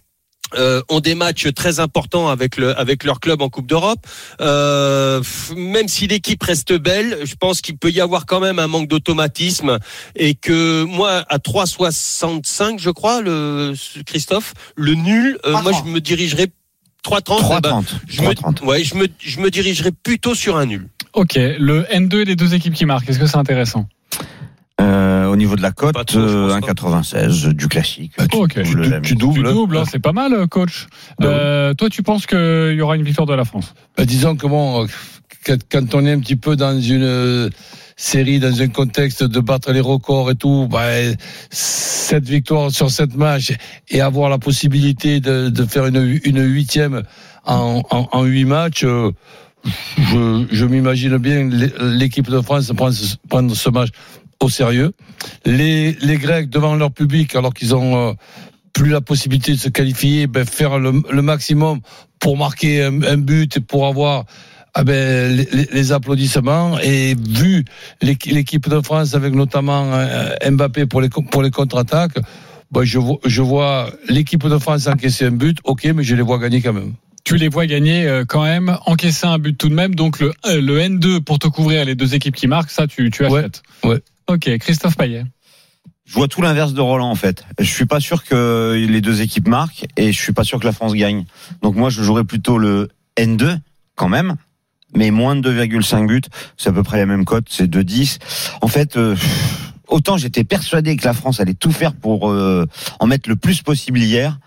euh, 0.55 0.81
ont 0.89 0.99
des 0.99 1.15
matchs 1.15 1.47
très 1.53 1.79
importants 1.79 2.29
avec 2.29 2.57
le 2.57 2.77
avec 2.77 3.03
leur 3.03 3.19
club 3.19 3.41
en 3.41 3.49
Coupe 3.49 3.67
d'Europe. 3.67 4.05
Euh, 4.39 5.21
même 5.55 5.87
si 5.87 6.07
l'équipe 6.07 6.41
reste 6.43 6.73
belle, 6.73 7.19
je 7.23 7.35
pense 7.35 7.61
qu'il 7.61 7.77
peut 7.77 7.91
y 7.91 8.01
avoir 8.01 8.25
quand 8.25 8.39
même 8.39 8.59
un 8.59 8.67
manque 8.67 8.87
d'automatisme 8.87 9.79
et 10.15 10.35
que 10.35 10.83
moi 10.83 11.23
à 11.29 11.37
3,65 11.37 12.79
je 12.79 12.89
crois 12.89 13.21
le 13.21 13.73
Christophe 14.05 14.53
le 14.75 14.93
nul, 14.95 15.37
euh, 15.45 15.61
moi 15.61 15.71
je 15.71 15.89
me 15.89 15.99
dirigerai 15.99 16.47
3,30. 17.05 17.57
eh 17.57 17.61
ben, 17.61 17.81
3,30. 17.81 17.85
je 18.07 18.21
me, 18.21 18.27
3,30. 18.29 18.65
ouais, 18.65 18.83
je 18.83 18.95
me 18.95 19.07
je 19.19 19.39
me 19.39 19.49
dirigerai 19.49 19.91
plutôt 19.91 20.35
sur 20.35 20.57
un 20.57 20.65
nul. 20.65 20.87
Ok, 21.13 21.35
le 21.35 21.83
N2 21.91 22.21
et 22.21 22.25
les 22.25 22.35
deux 22.35 22.53
équipes 22.53 22.73
qui 22.73 22.85
marquent, 22.85 23.09
est-ce 23.09 23.19
que 23.19 23.25
c'est 23.25 23.37
intéressant? 23.37 23.87
Euh, 24.81 25.25
au 25.27 25.35
niveau 25.35 25.55
de 25.55 25.61
la 25.61 25.71
cote, 25.71 25.93
Pas 25.93 26.03
trop, 26.03 26.19
je 26.19 26.23
euh, 26.25 26.59
pense 26.59 27.13
1,96 27.13 27.53
du 27.53 27.67
classique. 27.67 28.13
Bah, 28.17 28.25
tu, 28.27 29.15
doubles. 29.15 29.45
hein. 29.47 29.51
doubles, 29.53 29.77
hein, 29.77 29.83
c'est 29.89 29.99
pas 29.99 30.11
mal, 30.13 30.47
coach. 30.47 30.87
Bah 31.19 31.27
oui. 31.27 31.33
Euh, 31.33 31.73
toi, 31.73 31.89
tu 31.89 32.03
penses 32.03 32.25
qu'il 32.25 32.73
y 32.75 32.81
aura 32.81 32.95
une 32.95 33.03
victoire 33.03 33.27
de 33.27 33.33
la 33.33 33.45
France? 33.45 33.73
Bah, 33.97 34.05
disons 34.05 34.35
que 34.35 34.47
bon, 34.47 34.87
quand, 35.45 35.95
on 35.95 36.05
est 36.05 36.11
un 36.11 36.19
petit 36.19 36.35
peu 36.35 36.55
dans 36.55 36.79
une 36.79 37.03
euh, 37.03 37.49
série, 37.95 38.39
dans 38.39 38.61
un 38.61 38.67
contexte 38.69 39.23
de 39.23 39.39
battre 39.39 39.71
les 39.71 39.79
records 39.81 40.31
et 40.31 40.35
tout, 40.35 40.67
bah, 40.69 40.81
cette 41.49 42.27
victoire 42.27 42.71
sur 42.71 42.89
cette 42.89 43.15
match 43.15 43.53
et 43.89 44.01
avoir 44.01 44.29
la 44.29 44.37
possibilité 44.39 45.19
de, 45.19 45.49
de 45.49 45.65
faire 45.65 45.85
une, 45.85 46.19
une 46.23 46.41
huitième 46.43 47.03
en, 47.45 47.81
en, 47.91 48.07
en 48.11 48.23
huit 48.23 48.45
matchs, 48.45 48.83
euh, 48.83 49.11
je, 49.97 50.45
je 50.51 50.65
m'imagine 50.65 51.17
bien 51.17 51.47
l'é- 51.49 51.71
l'équipe 51.79 52.29
de 52.29 52.41
France 52.41 52.71
prendre 52.75 52.93
ce, 52.93 53.15
prendre 53.29 53.55
ce 53.55 53.69
match 53.69 53.89
au 54.41 54.49
sérieux. 54.49 54.91
Les, 55.45 55.93
les 56.01 56.17
Grecs 56.17 56.49
devant 56.49 56.75
leur 56.75 56.91
public, 56.91 57.35
alors 57.35 57.53
qu'ils 57.53 57.73
ont 57.75 58.09
euh, 58.09 58.13
plus 58.73 58.89
la 58.89 59.01
possibilité 59.01 59.51
de 59.53 59.57
se 59.57 59.69
qualifier, 59.69 60.27
ben, 60.27 60.45
faire 60.45 60.79
le, 60.79 61.01
le 61.09 61.21
maximum 61.21 61.79
pour 62.19 62.37
marquer 62.37 62.83
un, 62.83 63.01
un 63.03 63.17
but 63.17 63.57
et 63.57 63.59
pour 63.61 63.87
avoir 63.87 64.25
ah 64.73 64.83
ben, 64.83 65.35
les, 65.71 65.91
applaudissements. 65.91 66.79
Et 66.79 67.15
vu 67.15 67.65
l'équi- 68.01 68.31
l'équipe 68.33 68.69
de 68.69 68.81
France 68.81 69.13
avec 69.15 69.33
notamment 69.33 69.91
euh, 69.93 70.33
Mbappé 70.49 70.85
pour 70.85 71.01
les, 71.01 71.09
pour 71.09 71.43
les 71.43 71.51
contre-attaques, 71.51 72.17
ben, 72.71 72.83
je, 72.83 72.97
vois- 72.99 73.19
je 73.25 73.41
vois 73.41 73.91
l'équipe 74.07 74.47
de 74.47 74.57
France 74.57 74.87
encaisser 74.87 75.25
un 75.25 75.31
but, 75.31 75.57
ok, 75.65 75.85
mais 75.95 76.03
je 76.03 76.15
les 76.15 76.21
vois 76.21 76.39
gagner 76.39 76.61
quand 76.61 76.73
même. 76.73 76.93
Tu 77.23 77.35
les 77.35 77.49
vois 77.49 77.67
gagner 77.67 78.07
euh, 78.07 78.23
quand 78.27 78.41
même, 78.43 78.77
encaisser 78.87 79.27
un 79.27 79.37
but 79.37 79.55
tout 79.55 79.69
de 79.69 79.75
même. 79.75 79.93
Donc 79.93 80.19
le, 80.19 80.31
le 80.45 80.79
N2 80.79 81.19
pour 81.19 81.37
te 81.37 81.47
couvrir 81.47 81.85
les 81.85 81.93
deux 81.93 82.15
équipes 82.15 82.35
qui 82.35 82.47
marquent, 82.47 82.71
ça 82.71 82.87
tu, 82.87 83.11
tu 83.11 83.25
Ouais, 83.25 83.39
achètes. 83.41 83.61
ouais. 83.83 84.01
Ok, 84.27 84.57
Christophe 84.59 84.97
Payet. 84.97 85.23
Je 86.05 86.13
vois 86.13 86.27
tout 86.27 86.41
l'inverse 86.41 86.73
de 86.73 86.81
Roland 86.81 87.09
en 87.09 87.15
fait. 87.15 87.45
Je 87.59 87.69
suis 87.69 87.85
pas 87.85 87.99
sûr 87.99 88.23
que 88.23 88.73
les 88.75 89.01
deux 89.01 89.21
équipes 89.21 89.47
marquent 89.47 89.85
et 89.95 90.11
je 90.11 90.19
suis 90.19 90.33
pas 90.33 90.43
sûr 90.43 90.59
que 90.59 90.65
la 90.65 90.73
France 90.73 90.93
gagne. 90.93 91.25
Donc 91.61 91.75
moi 91.75 91.89
je 91.89 92.03
jouerais 92.03 92.25
plutôt 92.25 92.57
le 92.57 92.89
N2 93.17 93.57
quand 93.95 94.09
même, 94.09 94.35
mais 94.93 95.11
moins 95.11 95.35
de 95.35 95.51
2,5 95.51 96.07
buts. 96.07 96.21
C'est 96.57 96.69
à 96.69 96.73
peu 96.73 96.83
près 96.83 96.97
la 96.97 97.05
même 97.05 97.23
cote, 97.23 97.45
c'est 97.49 97.67
2,10. 97.67 98.17
En 98.61 98.67
fait, 98.67 98.97
euh, 98.97 99.15
autant 99.87 100.17
j'étais 100.17 100.43
persuadé 100.43 100.97
que 100.97 101.05
la 101.05 101.13
France 101.13 101.39
allait 101.39 101.53
tout 101.53 101.71
faire 101.71 101.93
pour 101.93 102.29
euh, 102.29 102.65
en 102.99 103.07
mettre 103.07 103.29
le 103.29 103.35
plus 103.35 103.61
possible 103.61 103.99
hier. 103.99 104.37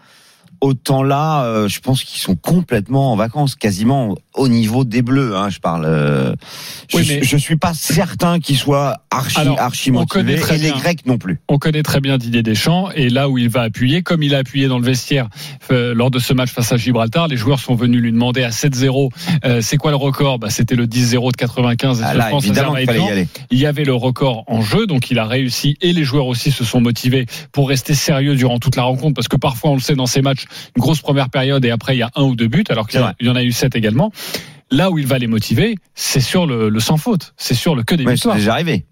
Autant 0.65 1.03
là, 1.03 1.45
euh, 1.45 1.69
je 1.69 1.79
pense 1.81 2.03
qu'ils 2.05 2.21
sont 2.23 2.37
complètement 2.37 3.13
en 3.13 3.17
vacances, 3.17 3.55
quasiment 3.55 4.15
au 4.33 4.49
niveau 4.49 4.85
des 4.85 5.03
Bleus. 5.03 5.37
Hein, 5.37 5.51
je 5.51 5.59
parle. 5.59 5.85
euh, 5.85 6.35
je, 6.89 6.97
Oui, 6.97 7.05
mais- 7.06 7.23
je 7.23 7.37
suis 7.37 7.56
pas 7.56 7.75
certain 7.75 8.41
qu'ils 8.41 8.56
soient 8.56 9.03
archi 9.11 9.39
Alors, 9.39 9.61
archi 9.61 9.91
on 9.91 10.06
connaît 10.06 10.33
motivés 10.37 10.41
très 10.41 10.55
et 10.55 10.59
les 10.63 10.71
bien. 10.73 10.79
Grecs 10.81 11.05
non 11.05 11.19
plus. 11.19 11.39
On 11.49 11.59
connaît 11.59 11.83
très 11.83 12.01
bien 12.01 12.17
Didier 12.17 12.43
Deschamps 12.43 12.89
et 12.94 13.11
là 13.11 13.29
où 13.29 13.37
il 13.37 13.51
va 13.51 13.61
appuyer, 13.61 14.01
comme 14.03 14.23
il 14.23 14.35
a 14.35 14.39
appuyé 14.39 14.67
dans 14.67 14.79
le 14.79 14.87
vestiaire 14.87 15.29
euh, 15.71 15.93
lors 15.94 16.11
de 16.11 16.19
ce 16.19 16.33
match 16.33 16.51
face 16.51 16.73
à 16.73 16.79
Gibraltar, 16.79 17.29
les 17.29 17.37
joueurs 17.37 17.61
sont 17.61 17.75
venus 17.75 18.01
lui 18.01 18.11
demander 18.13 18.43
à 18.43 18.49
7-0, 18.51 19.11
euh, 19.44 19.61
c'est 19.61 19.77
quoi 19.77 19.91
le 19.91 19.99
record? 19.99 20.39
Bah, 20.39 20.49
C'était 20.49 20.77
le 20.77 20.87
10-0 20.87 21.31
de 21.31 21.37
95 21.37 22.01
et 22.01 22.05
Ah 22.06 22.31
évidemment 22.39 22.75
qu'il 22.75 22.87
fallait 22.87 23.05
y 23.05 23.09
aller. 23.11 23.29
Il 23.51 23.59
y 23.59 23.67
avait 23.67 23.85
le 23.85 23.94
record 23.94 24.44
en 24.47 24.63
jeu, 24.63 24.87
donc 24.87 25.11
il 25.11 25.19
a 25.19 25.27
réussi 25.27 25.77
et 25.83 25.93
les 25.93 26.05
joueurs 26.05 26.27
aussi 26.27 26.51
se 26.51 26.65
sont 26.65 26.81
motivés 26.81 27.27
pour 27.53 27.69
rester 27.69 27.93
sérieux 27.94 28.35
durant 28.35 28.59
toute 28.59 28.77
la 28.77 28.85
rencontre 28.85 29.15
parce 29.15 29.29
que 29.29 29.37
parfois 29.37 29.71
on 29.71 29.75
le 29.75 29.81
sait 29.81 29.94
dans 29.94 30.06
ces 30.06 30.23
matchs, 30.23 30.47
une 30.77 30.81
grosse 30.82 31.01
première 31.01 31.31
période 31.31 31.65
et 31.65 31.70
après 31.70 31.94
il 31.96 31.99
y 31.99 32.03
a 32.03 32.11
un 32.15 32.23
ou 32.23 32.37
deux 32.37 32.49
buts 32.49 32.65
alors 32.69 32.87
qu'il 32.89 33.01
y, 33.01 33.05
C'est 33.20 33.29
en 33.29 33.37
a 33.37 33.43
eu 33.43 33.53
sept 33.53 33.77
également. 33.77 34.13
Là 34.70 34.91
où 34.91 34.99
il 34.99 35.06
va 35.06 35.19
les 35.19 35.27
motiver, 35.27 35.77
c'est 35.94 36.20
sur 36.20 36.46
le, 36.46 36.69
le 36.69 36.81
sans 36.81 36.96
faute, 36.96 37.34
c'est 37.37 37.55
sur 37.55 37.75
le 37.77 37.82
que 37.82 37.94
des 37.94 38.05
Ouais, 38.05 38.11
c'est 38.13 38.15
victoires. 38.15 38.37
déjà 38.37 38.53
arrivé. 38.55 38.87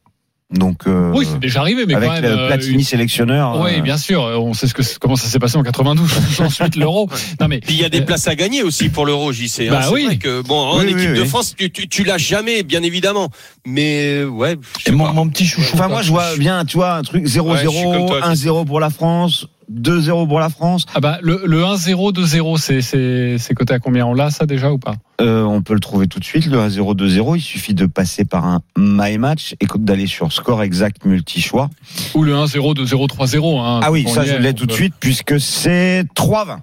Donc, 0.50 0.86
euh, 0.86 1.10
Oui, 1.14 1.26
c'est 1.26 1.38
déjà 1.40 1.60
arrivé, 1.60 1.86
mais 1.86 1.94
avec 1.94 2.10
quand 2.10 2.14
même. 2.20 2.24
le 2.24 2.38
euh, 2.40 2.46
Platini 2.48 2.84
sélectionneur. 2.84 3.58
oui, 3.58 3.78
euh, 3.78 3.80
bien 3.80 3.96
sûr. 3.96 4.20
On 4.22 4.52
sait 4.52 4.66
ce 4.66 4.74
que, 4.74 4.82
comment 5.00 5.16
ça 5.16 5.26
s'est 5.26 5.38
passé 5.38 5.56
en 5.56 5.62
92. 5.62 6.10
Ensuite, 6.40 6.76
l'euro. 6.76 7.08
Non, 7.40 7.48
mais. 7.48 7.60
Puis 7.60 7.72
il 7.72 7.80
y 7.80 7.84
a 7.86 7.88
des 7.88 8.02
Euh, 8.02 8.04
places 8.04 8.28
à 8.28 8.34
gagner 8.34 8.62
aussi 8.62 8.90
pour 8.90 9.06
l'Euro, 9.06 9.32
JC. 9.32 9.60
hein. 9.62 9.68
Bah 9.70 9.80
c'est 9.84 9.94
oui. 9.94 10.04
vrai 10.04 10.18
que 10.18 10.42
bon, 10.42 10.58
en 10.60 10.76
Oui, 10.80 10.84
équipe 10.84 10.96
oui, 10.98 11.06
de 11.16 11.22
oui. 11.22 11.26
France, 11.26 11.54
tu, 11.56 11.70
tu, 11.72 11.88
tu 11.88 12.04
lâches 12.04 12.28
jamais, 12.28 12.64
bien 12.64 12.82
évidemment. 12.82 13.30
Mais 13.66 14.08
euh, 14.08 14.26
ouais. 14.26 14.56
mon, 14.92 15.10
mon 15.14 15.26
petit 15.30 15.46
chouchou. 15.46 15.70
Enfin, 15.72 15.88
moi, 15.88 16.02
je 16.02 16.10
vois 16.10 16.36
bien, 16.36 16.66
tu 16.66 16.76
vois, 16.76 16.96
un 16.96 17.02
truc 17.02 17.24
0-0, 17.24 17.40
Ouais, 17.50 17.58
je 17.64 17.68
suis 17.70 17.82
comme 17.84 18.06
toi, 18.08 18.20
1-0 18.20 18.66
pour 18.66 18.78
la 18.78 18.90
France, 18.90 19.46
2-0 19.72 20.28
pour 20.28 20.38
la 20.40 20.48
France. 20.48 20.86
Ah 20.94 21.00
bah, 21.00 21.18
le, 21.22 21.42
le 21.44 21.62
1-0, 21.62 22.12
2-0, 22.12 23.38
c'est, 23.38 23.54
coté 23.54 23.74
à 23.74 23.78
combien 23.78 24.06
On 24.06 24.14
l'a, 24.14 24.30
ça, 24.30 24.46
déjà, 24.46 24.72
ou 24.72 24.78
pas? 24.78 24.94
Euh, 25.20 25.42
on 25.44 25.62
peut 25.62 25.74
le 25.74 25.80
trouver 25.80 26.06
tout 26.08 26.18
de 26.20 26.24
suite, 26.24 26.46
le 26.46 26.58
1-0, 26.58 26.94
2-0. 26.96 27.36
Il 27.36 27.40
suffit 27.40 27.74
de 27.74 27.86
passer 27.86 28.24
par 28.24 28.44
un 28.46 28.60
My 28.76 29.18
Match 29.18 29.54
et 29.60 29.66
d'aller 29.76 30.06
sur 30.06 30.32
score 30.32 30.62
exact 30.62 31.04
multi-choix. 31.04 31.70
Ou 32.14 32.22
le 32.22 32.34
1-0, 32.34 32.74
2-0, 32.74 33.08
3-0, 33.08 33.60
hein. 33.60 33.80
Ah 33.82 33.90
oui, 33.92 34.06
ça, 34.08 34.24
je 34.24 34.34
l'ai 34.36 34.54
tout 34.54 34.66
de 34.66 34.70
peut- 34.70 34.76
suite 34.76 34.94
puisque 35.00 35.40
c'est 35.40 36.04
3-20. 36.14 36.58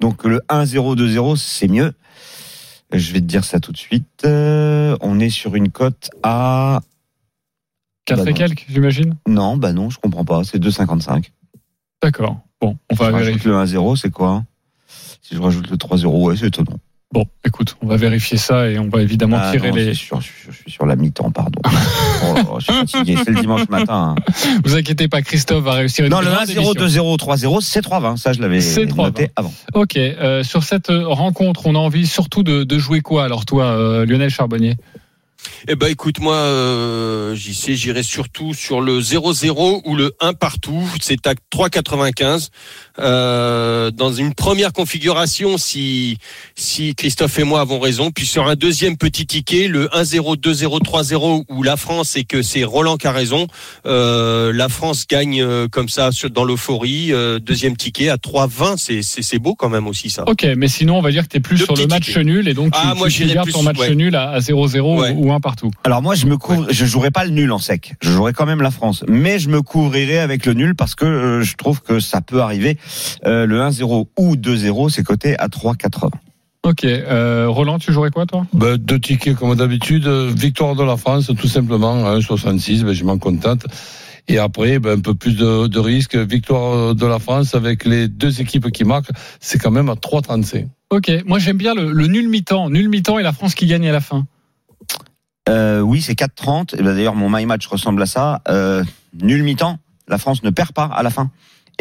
Donc, 0.00 0.24
le 0.24 0.40
1-0, 0.48 0.96
2-0, 0.96 1.36
c'est 1.36 1.68
mieux. 1.68 1.92
Je 2.92 3.12
vais 3.12 3.20
te 3.20 3.24
dire 3.26 3.44
ça 3.44 3.58
tout 3.60 3.72
de 3.72 3.78
suite. 3.78 4.04
Euh, 4.26 4.96
on 5.00 5.18
est 5.18 5.30
sur 5.30 5.54
une 5.54 5.70
cote 5.70 6.10
à 6.22 6.80
4 8.04 8.24
Bah 8.24 8.30
et 8.30 8.34
quelques, 8.34 8.66
j'imagine? 8.68 9.16
Non, 9.26 9.56
bah 9.56 9.72
non, 9.72 9.88
je 9.88 9.98
comprends 9.98 10.24
pas. 10.24 10.42
C'est 10.44 10.58
2,55. 10.58 11.30
D'accord. 12.02 12.40
Bon, 12.62 12.76
on 12.90 12.94
Si 12.94 13.00
va 13.02 13.08
je 13.08 13.12
rajoute 13.12 13.26
vérifier. 13.26 13.50
le 13.50 13.56
1-0, 13.58 13.96
c'est 13.96 14.10
quoi 14.10 14.28
hein? 14.30 14.44
Si 15.20 15.34
je 15.34 15.40
rajoute 15.42 15.68
le 15.70 15.76
3-0, 15.76 16.06
ouais, 16.28 16.36
c'est 16.36 16.46
étonnant. 16.46 16.78
Bon, 17.12 17.26
écoute, 17.44 17.76
on 17.82 17.86
va 17.88 17.96
vérifier 17.98 18.38
ça 18.38 18.70
et 18.70 18.78
on 18.78 18.88
va 18.88 19.02
évidemment 19.02 19.36
Ah 19.38 19.50
tirer 19.50 19.68
non, 19.68 19.76
les. 19.76 19.92
je, 19.92 19.98
suis- 19.98 20.16
je 20.48 20.56
suis 20.56 20.70
sur 20.70 20.86
la 20.86 20.96
mi-temps, 20.96 21.30
pardon. 21.30 21.60
Oh 22.24 22.56
je 22.58 22.64
suis 22.64 22.72
fatigué, 22.72 23.16
c'est 23.22 23.32
le 23.32 23.40
dimanche 23.40 23.68
matin. 23.68 24.14
hein. 24.16 24.32
Vous 24.64 24.76
inquiétez 24.76 25.08
pas, 25.08 25.20
Christophe 25.20 25.64
va 25.64 25.72
réussir 25.72 26.04
une 26.06 26.10
Non, 26.12 26.20
le 26.20 26.26
grande 26.28 26.46
1-0, 26.48 26.52
émission. 26.80 27.02
2-0, 27.02 27.18
3-0, 27.18 27.60
c'est 27.60 27.84
3-20. 27.84 28.16
Ça, 28.16 28.32
je 28.32 28.40
l'avais 28.40 28.60
C'est 28.62 28.86
3-20. 28.86 28.96
noté 28.96 29.30
avant. 29.36 29.52
Ok, 29.74 29.96
euh, 29.96 30.42
sur 30.44 30.62
cette 30.62 30.88
euh, 30.90 31.06
rencontre, 31.06 31.66
on 31.66 31.74
a 31.74 31.78
envie 31.78 32.06
surtout 32.06 32.42
de, 32.44 32.62
de 32.64 32.78
jouer 32.78 33.00
quoi 33.02 33.24
alors 33.24 33.44
toi, 33.44 33.64
euh, 33.64 34.06
Lionel 34.06 34.30
Charbonnier? 34.30 34.76
Eh 35.68 35.76
ben 35.76 35.88
écoute 35.88 36.18
moi 36.20 36.36
euh, 36.36 37.34
j'y 37.34 37.54
sais 37.54 37.74
j'irai 37.74 38.02
surtout 38.02 38.54
sur 38.54 38.80
le 38.80 39.00
0-0 39.00 39.82
ou 39.84 39.96
le 39.96 40.12
1 40.20 40.34
partout, 40.34 40.88
c'est 41.00 41.26
à 41.26 41.34
3,95 41.34 42.48
euh, 42.98 43.90
dans 43.90 44.12
une 44.12 44.34
première 44.34 44.72
configuration 44.72 45.58
si 45.58 46.18
si 46.54 46.94
Christophe 46.94 47.38
et 47.38 47.44
moi 47.44 47.60
avons 47.60 47.80
raison, 47.80 48.10
puis 48.10 48.26
sur 48.26 48.46
un 48.48 48.54
deuxième 48.54 48.96
petit 48.96 49.26
ticket 49.26 49.68
le 49.68 49.86
1-0 49.88 50.36
2-0 50.36 50.82
3-0 50.82 51.44
où 51.48 51.62
la 51.62 51.76
France 51.76 52.16
et 52.16 52.24
que 52.24 52.42
c'est 52.42 52.64
Roland 52.64 52.96
qui 52.96 53.06
a 53.06 53.12
raison, 53.12 53.46
euh, 53.86 54.52
la 54.52 54.68
France 54.68 55.06
gagne 55.08 55.42
euh, 55.42 55.68
comme 55.68 55.88
ça 55.88 56.12
sur- 56.12 56.30
dans 56.30 56.44
l'euphorie, 56.44 57.12
euh, 57.12 57.38
deuxième 57.38 57.76
ticket 57.76 58.08
à 58.08 58.16
3,20, 58.16 58.76
c'est 58.76 59.02
c'est 59.02 59.22
c'est 59.22 59.38
beau 59.38 59.54
quand 59.54 59.68
même 59.68 59.86
aussi 59.86 60.10
ça. 60.10 60.24
Ok, 60.28 60.46
mais 60.56 60.68
sinon 60.68 60.98
on 60.98 61.02
va 61.02 61.10
dire 61.10 61.24
que 61.24 61.28
tu 61.28 61.36
es 61.36 61.40
plus 61.40 61.58
Deux 61.58 61.64
sur 61.64 61.74
le 61.76 61.86
match 61.86 62.06
tickets. 62.06 62.24
nul 62.24 62.48
et 62.48 62.54
donc 62.54 62.72
tu, 62.72 62.78
Ah, 62.82 62.90
tu- 62.92 62.98
moi, 62.98 63.08
tu 63.08 63.22
plus, 63.42 63.52
ton 63.52 63.62
match 63.62 63.78
ouais. 63.78 63.94
nul 63.94 64.14
à, 64.16 64.30
à 64.30 64.38
0-0 64.40 65.00
Ouais. 65.00 65.14
ou 65.16 65.32
1 65.32 65.40
partout. 65.40 65.70
Alors 65.84 66.02
moi, 66.02 66.14
je 66.14 66.26
me 66.26 66.36
couvre, 66.36 66.66
je 66.70 66.84
jouerai 66.84 67.10
pas 67.10 67.24
le 67.24 67.30
nul 67.30 67.50
en 67.52 67.58
sec. 67.58 67.94
Je 68.02 68.10
jouerai 68.10 68.32
quand 68.32 68.46
même 68.46 68.62
la 68.62 68.70
France, 68.70 69.04
mais 69.08 69.38
je 69.38 69.48
me 69.48 69.62
couvrirai 69.62 70.18
avec 70.18 70.46
le 70.46 70.54
nul 70.54 70.74
parce 70.74 70.94
que 70.94 71.04
euh, 71.04 71.42
je 71.42 71.56
trouve 71.56 71.80
que 71.82 72.00
ça 72.00 72.20
peut 72.20 72.40
arriver. 72.40 72.76
Euh, 73.26 73.46
le 73.46 73.60
1-0 73.60 74.06
ou 74.18 74.36
2-0, 74.36 74.90
c'est 74.90 75.02
coté 75.02 75.38
à 75.38 75.48
3,80. 75.48 76.10
Ok, 76.64 76.84
euh, 76.84 77.46
Roland, 77.48 77.78
tu 77.78 77.92
jouerais 77.92 78.10
quoi 78.10 78.24
toi? 78.24 78.46
Ben, 78.52 78.76
deux 78.76 79.00
tickets 79.00 79.36
comme 79.36 79.54
d'habitude. 79.56 80.06
Victoire 80.06 80.76
de 80.76 80.84
la 80.84 80.96
France, 80.96 81.30
tout 81.36 81.48
simplement, 81.48 82.06
à 82.06 82.18
1,66. 82.18 82.84
Ben, 82.84 82.92
je 82.92 83.04
m'en 83.04 83.18
contente. 83.18 83.66
Et 84.28 84.38
après, 84.38 84.78
ben, 84.78 84.98
un 84.98 85.00
peu 85.00 85.14
plus 85.14 85.36
de, 85.36 85.66
de 85.66 85.78
risque. 85.80 86.14
Victoire 86.14 86.94
de 86.94 87.06
la 87.06 87.18
France 87.18 87.54
avec 87.54 87.84
les 87.84 88.06
deux 88.06 88.40
équipes 88.40 88.70
qui 88.70 88.84
marquent, 88.84 89.10
c'est 89.40 89.58
quand 89.58 89.72
même 89.72 89.88
à 89.88 89.94
3,35. 89.94 90.68
Ok, 90.90 91.10
moi 91.24 91.38
j'aime 91.38 91.56
bien 91.56 91.74
le, 91.74 91.90
le 91.90 92.06
nul 92.06 92.28
mi-temps, 92.28 92.68
nul 92.68 92.90
mi-temps 92.90 93.18
et 93.18 93.22
la 93.22 93.32
France 93.32 93.54
qui 93.54 93.66
gagne 93.66 93.88
à 93.88 93.92
la 93.92 94.00
fin. 94.00 94.26
Euh, 95.48 95.80
oui, 95.80 96.00
c'est 96.00 96.18
4,30. 96.18 96.78
Et 96.78 96.82
ben, 96.82 96.94
d'ailleurs, 96.94 97.14
mon 97.14 97.30
my 97.30 97.46
match 97.46 97.66
ressemble 97.66 98.02
à 98.02 98.06
ça. 98.06 98.42
Euh, 98.48 98.84
nul 99.20 99.42
mi-temps, 99.42 99.78
la 100.08 100.18
France 100.18 100.42
ne 100.42 100.50
perd 100.50 100.72
pas 100.72 100.84
à 100.84 101.02
la 101.02 101.10
fin. 101.10 101.30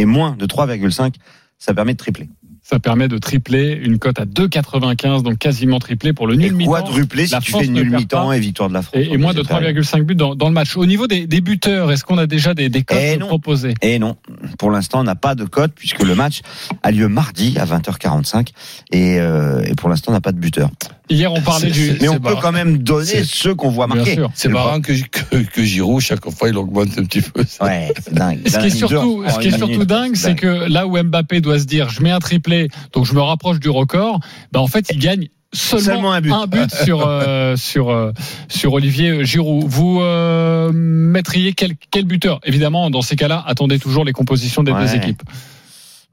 Et 0.02 0.06
moins 0.06 0.32
de 0.36 0.48
3,5, 0.48 1.14
ça 1.60 1.76
permet 1.76 1.94
de 1.94 1.98
tripler. 1.98 2.28
Ça 2.72 2.80
permet 2.80 3.10
de 3.10 3.18
tripler 3.18 3.74
une 3.84 4.00
cote 4.00 4.18
à 4.20 4.26
2,95, 4.26 5.24
donc 5.24 5.38
quasiment 5.38 5.80
triplé 5.80 6.14
pour 6.14 6.26
le 6.26 6.36
nul 6.36 6.54
mi-temps. 6.54 6.72
quadrupler 6.72 7.26
si 7.28 7.34
La 7.34 7.42
tu 7.42 7.52
France 7.52 7.64
fais 7.64 7.68
nul 7.68 7.90
mi-temps 7.92 8.32
et 8.32 8.40
victoire 8.40 8.70
de 8.70 8.74
la 8.76 8.82
France. 8.82 8.96
Et, 8.96 9.12
et 9.14 9.18
moins 9.18 9.34
de 9.34 9.42
3,5 9.42 10.04
buts 10.04 10.16
dans, 10.16 10.36
dans 10.36 10.48
le 10.48 10.54
match. 10.54 10.78
Au 10.78 10.86
niveau 10.86 11.06
des, 11.08 11.28
des 11.28 11.42
buteurs, 11.42 11.92
est-ce 11.92 12.06
qu'on 12.06 12.18
a 12.18 12.28
déjà 12.28 12.54
des, 12.54 12.70
des 12.70 12.84
cotes 12.84 12.98
Eh 13.02 13.18
proposées 13.18 13.74
Et 13.82 14.00
non, 14.00 14.16
pour 14.58 14.72
l'instant, 14.72 15.02
on 15.02 15.04
n'a 15.04 15.16
pas 15.16 15.36
de 15.36 15.44
cote 15.44 15.74
puisque 15.76 16.02
le 16.04 16.16
match 16.16 16.42
a 16.82 16.92
lieu 16.92 17.10
mardi 17.10 17.58
à 17.60 17.66
20h45 17.66 18.48
et, 18.92 19.20
euh, 19.20 19.62
et 19.66 19.76
pour 19.76 19.90
l'instant, 19.90 20.12
on 20.12 20.14
n'a 20.14 20.22
pas 20.22 20.32
de 20.32 20.40
buteur. 20.40 20.70
Hier, 21.10 21.32
on 21.34 21.42
parlait 21.42 21.70
du. 21.72 21.98
Mais 22.00 22.08
on 22.08 22.20
peut 22.22 22.36
quand 22.42 22.54
même 22.54 22.78
donner 22.78 23.26
ceux 23.26 23.54
qu'on 23.54 23.70
voit 23.70 23.88
marquer. 23.88 24.16
C'est 24.34 24.48
marrant 24.48 24.80
que, 24.80 24.94
que, 24.94 25.36
que 25.44 25.62
Giroud, 25.62 26.00
chaque 26.00 26.24
fois, 26.30 26.48
il 26.48 26.56
augmente 26.58 26.98
un 26.98 27.04
petit 27.04 27.20
peu. 27.22 27.44
Ouais, 27.62 27.94
c'est 28.02 28.14
dingue. 28.14 28.40
Ce 28.48 28.58
qui 28.60 28.68
est 28.68 28.70
surtout, 28.70 29.22
Deux- 29.26 29.30
ce 29.30 29.40
qui 29.40 29.48
est 29.50 29.52
surtout 29.58 29.74
minute, 29.74 29.90
dingue, 29.90 30.16
c'est 30.16 30.36
que 30.36 30.48
là 30.70 30.88
où 30.88 30.98
Mbappé 30.98 31.42
doit 31.42 31.60
se 31.60 31.66
dire, 31.66 31.90
je 31.90 32.02
mets 32.02 32.12
un 32.12 32.20
triplé, 32.20 32.61
donc 32.94 33.06
je 33.06 33.14
me 33.14 33.22
rapproche 33.22 33.60
du 33.60 33.70
record, 33.70 34.20
bah 34.52 34.60
en 34.62 34.68
fait, 34.68 34.88
il 34.92 35.00
gagne 35.00 35.30
seulement, 35.54 35.86
Seulement 35.86 36.42
un 36.42 36.48
but. 36.48 36.72
sur 36.84 37.06
euh, 37.06 37.56
sur 37.58 37.90
euh, 37.90 38.12
sur 38.48 38.74
Olivier 38.74 39.26
Giroud. 39.26 39.66
Vous 39.68 40.00
euh, 40.02 40.72
mettriez 40.74 41.54
quel 41.54 41.76
quel 41.92 42.06
buteur? 42.06 42.40
Évidemment, 42.44 42.90
dans 42.90 43.02
ces 43.02 43.16
cas-là, 43.16 43.44
attendez 43.46 43.78
toujours 43.80 44.06
les 44.06 44.14
compositions 44.14 44.64
des 44.64 44.72
deux 44.74 44.96
équipes. 44.96 45.24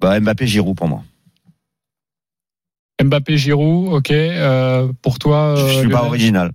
Bah, 0.00 0.18
Mbappé, 0.20 0.46
Giroud 0.46 0.76
pour 0.76 0.88
moi. 0.88 1.02
Mbappé, 3.02 3.36
Giroud, 3.38 3.92
ok. 3.92 4.10
euh, 4.10 4.92
pour 5.02 5.18
toi, 5.20 5.54
Je 5.56 5.78
suis 5.80 5.88
pas 5.88 6.02
original. 6.04 6.50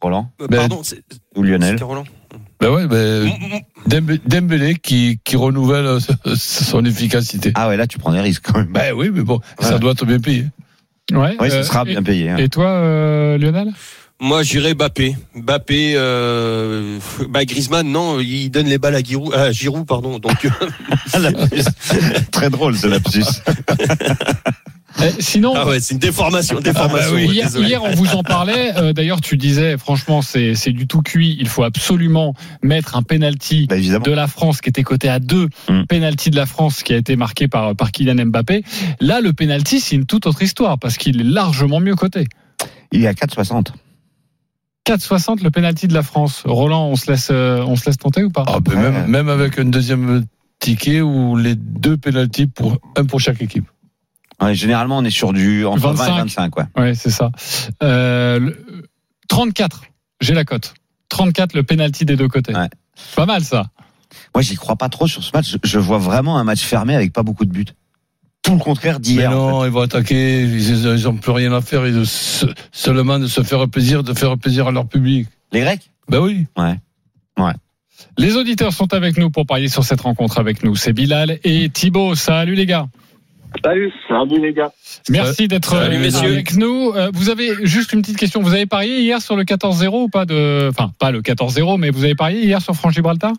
Roland? 0.00 0.30
Pardon, 0.50 0.82
c'est- 0.84 1.02
ou 1.34 1.42
Lionel? 1.42 1.82
Roland. 1.82 2.04
Ben 2.60 2.70
ouais, 2.70 2.86
ben, 2.86 3.26
M- 3.26 3.32
m- 3.52 3.60
Dembe- 3.86 4.18
Dembélé 4.26 4.74
qui, 4.76 5.20
qui 5.24 5.36
renouvelle 5.36 5.98
son 6.36 6.84
efficacité. 6.84 7.52
Ah 7.54 7.68
ouais, 7.68 7.76
là 7.76 7.86
tu 7.86 7.98
prends 7.98 8.12
des 8.12 8.20
risques 8.20 8.44
quand 8.50 8.58
même. 8.58 8.68
Ben 8.72 8.92
oui, 8.94 9.10
mais 9.12 9.22
bon, 9.22 9.40
ça 9.60 9.78
doit 9.78 9.92
être 9.92 10.06
bien 10.06 10.20
payé. 10.20 10.46
Ouais. 11.12 11.36
oui, 11.38 11.50
ce 11.50 11.56
euh, 11.56 11.62
sera 11.62 11.82
et- 11.82 11.90
bien 11.90 12.02
payé. 12.02 12.30
hein. 12.30 12.36
Et 12.38 12.48
toi, 12.48 12.66
euh, 12.68 13.38
Lionel? 13.38 13.68
Moi, 14.18 14.42
j'irais 14.42 14.72
Mbappé. 14.72 15.14
Mbappé, 15.34 15.92
euh, 15.96 16.98
bah 17.28 17.44
Griezmann, 17.44 17.86
non, 17.86 18.18
il 18.18 18.48
donne 18.48 18.66
les 18.66 18.78
balles 18.78 18.94
à 18.96 19.02
Giroud, 19.02 19.34
à 19.34 19.52
Giroud 19.52 19.86
pardon. 19.86 20.18
Donc, 20.18 20.46
euh. 21.14 21.62
Très 22.32 22.48
drôle 22.48 22.76
ce 22.78 22.86
lapsus. 22.86 23.22
Eh, 25.02 25.10
Sinon, 25.20 25.52
ah 25.54 25.66
ouais, 25.66 25.78
c'est 25.80 25.94
une 25.94 26.00
déformation, 26.00 26.58
déformation. 26.60 27.10
Ah 27.12 27.14
oui, 27.14 27.26
ouais, 27.28 27.66
hier, 27.66 27.82
on 27.84 27.90
vous 27.94 28.14
en 28.14 28.22
parlait. 28.22 28.72
Euh, 28.78 28.92
D'ailleurs, 28.92 29.20
tu 29.20 29.36
disais, 29.36 29.76
franchement, 29.76 30.22
c'est 30.22 30.54
c'est 30.54 30.72
du 30.72 30.86
tout 30.86 31.02
cuit. 31.02 31.36
Il 31.38 31.48
faut 31.48 31.64
absolument 31.64 32.34
mettre 32.62 32.96
un 32.96 33.02
penalty 33.02 33.66
Bah, 33.68 33.76
de 33.78 34.10
la 34.12 34.26
France 34.26 34.60
qui 34.60 34.68
était 34.70 34.82
coté 34.82 35.08
à 35.08 35.18
2, 35.18 35.48
Mm. 35.68 35.82
penalty 35.88 36.30
de 36.30 36.36
la 36.36 36.46
France 36.46 36.82
qui 36.82 36.94
a 36.94 36.96
été 36.96 37.16
marqué 37.16 37.46
par, 37.48 37.76
par 37.76 37.92
Kylian 37.92 38.26
Mbappé. 38.26 38.62
Là, 39.00 39.20
le 39.20 39.32
penalty, 39.32 39.80
c'est 39.80 39.96
une 39.96 40.06
toute 40.06 40.26
autre 40.26 40.42
histoire 40.42 40.78
parce 40.78 40.96
qu'il 40.96 41.20
est 41.20 41.24
largement 41.24 41.80
mieux 41.80 41.94
coté. 41.96 42.26
Il 42.92 43.04
est 43.04 43.08
à 43.08 43.12
4,60. 43.14 43.72
4,60 44.86 45.42
le 45.42 45.50
penalty 45.50 45.88
de 45.88 45.94
la 45.94 46.02
France. 46.02 46.42
Roland, 46.46 46.86
on 46.88 46.96
se 46.96 47.10
laisse, 47.10 47.28
euh, 47.32 47.60
on 47.66 47.74
se 47.76 47.86
laisse 47.86 47.98
tenter 47.98 48.22
ou 48.22 48.30
pas? 48.30 48.44
Ah, 48.46 48.58
Ouais. 48.66 48.76
même, 48.76 49.06
même 49.08 49.28
avec 49.28 49.58
un 49.58 49.64
deuxième 49.64 50.24
ticket 50.60 51.00
ou 51.02 51.36
les 51.36 51.54
deux 51.56 51.96
pénalties 51.96 52.46
pour 52.46 52.78
un 52.96 53.04
pour 53.04 53.20
chaque 53.20 53.42
équipe. 53.42 53.66
Ouais, 54.42 54.54
généralement, 54.54 54.98
on 54.98 55.04
est 55.04 55.10
sur 55.10 55.32
du 55.32 55.64
entre 55.64 55.80
20 55.80 55.92
et 55.92 55.96
25. 55.96 56.16
25. 56.16 56.56
Ouais. 56.56 56.64
Ouais, 56.76 56.94
c'est 56.94 57.10
ça. 57.10 57.30
Euh, 57.82 58.38
le- 58.38 58.64
34, 59.28 59.82
j'ai 60.20 60.34
la 60.34 60.44
cote. 60.44 60.74
34 61.08 61.54
le 61.54 61.62
penalty 61.62 62.04
des 62.04 62.16
deux 62.16 62.28
côtés. 62.28 62.54
Ouais. 62.54 62.68
Pas 63.14 63.26
mal 63.26 63.42
ça. 63.44 63.66
Moi, 64.34 64.42
j'y 64.42 64.56
crois 64.56 64.76
pas 64.76 64.88
trop 64.88 65.06
sur 65.06 65.22
ce 65.24 65.30
match. 65.34 65.56
Je- 65.62 65.78
vois 65.78 65.98
vraiment 65.98 66.38
un 66.38 66.44
match 66.44 66.60
fermé 66.62 66.94
avec 66.94 67.12
pas 67.12 67.22
beaucoup 67.22 67.44
de 67.44 67.50
buts. 67.52 67.64
Tout 68.42 68.52
le 68.52 68.58
contraire 68.60 68.94
Mais 68.96 69.00
d'hier. 69.00 69.30
en 69.32 69.34
non, 69.50 69.64
ils 69.64 69.70
vont 69.70 69.80
attaquer, 69.80 70.42
ils, 70.42 70.70
ils 70.86 71.08
ont 71.08 71.16
plus 71.16 71.32
rien 71.32 71.52
à 71.52 71.60
faire, 71.60 71.86
ils, 71.86 72.06
se- 72.06 72.46
seulement 72.72 73.18
de 73.18 73.26
se 73.26 73.42
faire 73.42 73.68
plaisir, 73.68 74.02
de 74.04 74.14
faire 74.14 74.36
plaisir 74.38 74.68
à 74.68 74.70
leur 74.70 74.86
public. 74.86 75.26
Les 75.52 75.60
Grecs? 75.60 75.90
Ben 76.08 76.20
oui. 76.20 76.46
Les 78.18 78.36
auditeurs 78.36 78.72
sont 78.72 78.92
avec 78.94 79.16
nous 79.18 79.30
pour 79.30 79.46
parier 79.46 79.68
sur 79.68 79.84
cette 79.84 80.00
rencontre 80.02 80.38
avec 80.38 80.62
nous. 80.62 80.76
C'est 80.76 80.92
Bilal 80.92 81.38
et 81.44 81.68
Thibaut. 81.70 82.14
Salut 82.14 82.54
les 82.54 82.66
gars. 82.66 82.86
Salut, 83.64 83.92
salut 84.08 84.40
les 84.40 84.52
gars. 84.52 84.70
Merci 85.08 85.48
d'être 85.48 85.74
euh, 85.74 85.86
avec 85.86 86.54
nous. 86.56 86.92
Euh, 86.94 87.10
Vous 87.14 87.30
avez 87.30 87.54
juste 87.66 87.92
une 87.92 88.00
petite 88.02 88.18
question. 88.18 88.40
Vous 88.42 88.54
avez 88.54 88.66
parié 88.66 89.00
hier 89.00 89.20
sur 89.20 89.36
le 89.36 89.44
14-0 89.44 90.04
ou 90.04 90.08
pas 90.08 90.24
de, 90.24 90.68
enfin 90.70 90.90
pas 90.98 91.10
le 91.10 91.20
14-0, 91.20 91.78
mais 91.78 91.90
vous 91.90 92.04
avez 92.04 92.14
parié 92.14 92.40
hier 92.42 92.60
sur 92.60 92.74
Franche-Gibraltar? 92.74 93.32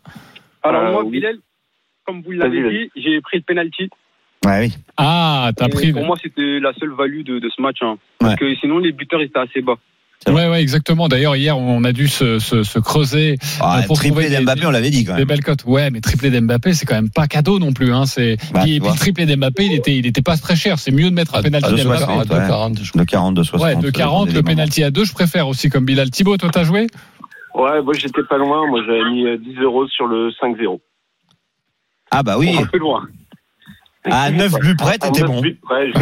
Alors 0.64 0.82
Euh, 0.84 0.92
moi, 0.92 1.04
oui. 1.04 1.12
Bilal, 1.12 1.36
comme 2.06 2.22
vous 2.22 2.32
l'avez 2.32 2.62
dit, 2.70 2.92
j'ai 2.96 3.22
pris 3.22 3.38
le 3.38 3.44
penalty. 3.44 3.90
Ouais, 4.46 4.60
oui. 4.68 4.74
Ah, 4.98 5.52
t'as 5.56 5.68
pris. 5.70 5.92
Pour 5.94 6.06
moi, 6.06 6.16
c'était 6.22 6.60
la 6.60 6.74
seule 6.74 6.92
value 6.92 7.22
de, 7.24 7.40
de 7.40 7.50
ce 7.56 7.62
match. 7.62 7.78
hein. 7.82 7.98
Parce 8.20 8.36
que 8.36 8.56
sinon, 8.56 8.78
les 8.80 8.92
buteurs 8.92 9.22
étaient 9.22 9.40
assez 9.40 9.62
bas. 9.62 9.76
Ouais, 10.34 10.48
ouais, 10.50 10.62
exactement. 10.62 11.08
D'ailleurs, 11.08 11.36
hier, 11.36 11.58
on 11.58 11.84
a 11.84 11.92
dû 11.92 12.08
se, 12.08 12.40
se, 12.40 12.64
se 12.64 12.80
creuser 12.80 13.38
Ah, 13.60 13.80
Euh, 13.80 13.88
pour 13.88 13.98
triplé 13.98 14.30
des- 14.30 14.38
d'Mbappé, 14.38 14.66
on 14.66 14.72
l'avait 14.72 14.90
dit 14.90 15.04
quand 15.06 15.14
des 15.14 15.20
même. 15.20 15.28
belles 15.28 15.44
cotes. 15.44 15.64
Ouais, 15.66 15.90
mais 15.90 16.02
triplé 16.02 16.30
d'Mbappé, 16.30 16.74
c'est 16.74 16.86
quand 16.86 16.96
même 16.96 17.10
pas 17.10 17.28
cadeau 17.28 17.60
non 17.60 17.74
plus. 17.74 17.94
Hein. 17.94 18.06
C'est 18.06 18.38
Bah, 18.54 18.62
puis 18.64 18.80
le 18.80 18.96
triplé 18.96 19.26
d'Mbappé, 19.26 19.66
il 19.66 19.74
était, 19.74 19.96
il 19.98 20.06
était 20.06 20.22
pas 20.22 20.38
très 20.38 20.56
cher. 20.56 20.80
C'est 20.80 20.92
mieux 20.92 21.10
de 21.10 21.16
mettre 21.16 21.36
un 21.36 21.40
À- 21.40 21.44
penalty 21.44 21.68
à 21.68 21.72
deux 21.72 21.78
d'Mbappé. 21.84 21.98
soixante, 22.06 22.28
de 22.28 22.34
ouais. 22.34 22.48
40, 22.48 22.80
je 22.84 22.90
crois. 22.92 23.02
De 23.02 23.06
40, 23.10 23.34
de 23.36 23.44
60. 23.44 23.68
Ouais, 23.68 23.76
de 23.76 23.90
40, 23.90 24.34
le 24.34 24.44
penalty 24.44 24.84
à 24.84 24.92
2, 24.92 25.06
je 25.06 25.14
préfère 25.14 25.48
aussi 25.48 25.70
comme 25.70 25.86
Bilal. 25.86 26.10
Thibaut, 26.10 26.38
toi, 26.38 26.50
t'as 26.52 26.64
joué? 26.64 26.88
Ouais, 27.56 27.82
moi 27.82 27.94
j'étais 27.98 28.24
pas 28.30 28.38
loin. 28.38 28.68
Moi 28.70 28.82
j'avais 28.86 29.10
mis 29.10 29.26
euh, 29.26 29.38
10 29.38 29.56
euros 29.62 29.88
sur 29.88 30.06
le 30.06 30.30
5-0. 30.40 30.80
Ah 32.12 32.22
bah 32.24 32.38
oui. 32.38 32.56
Un 32.58 32.66
peu 32.66 32.78
loin. 32.78 33.08
À 34.12 34.32
9 34.32 34.54
buts 34.60 34.76
près, 34.76 34.98
t'étais 34.98 35.24
bon. 35.24 35.42
buts 35.42 35.60
près, 35.62 35.88
j'ai- 35.96 36.02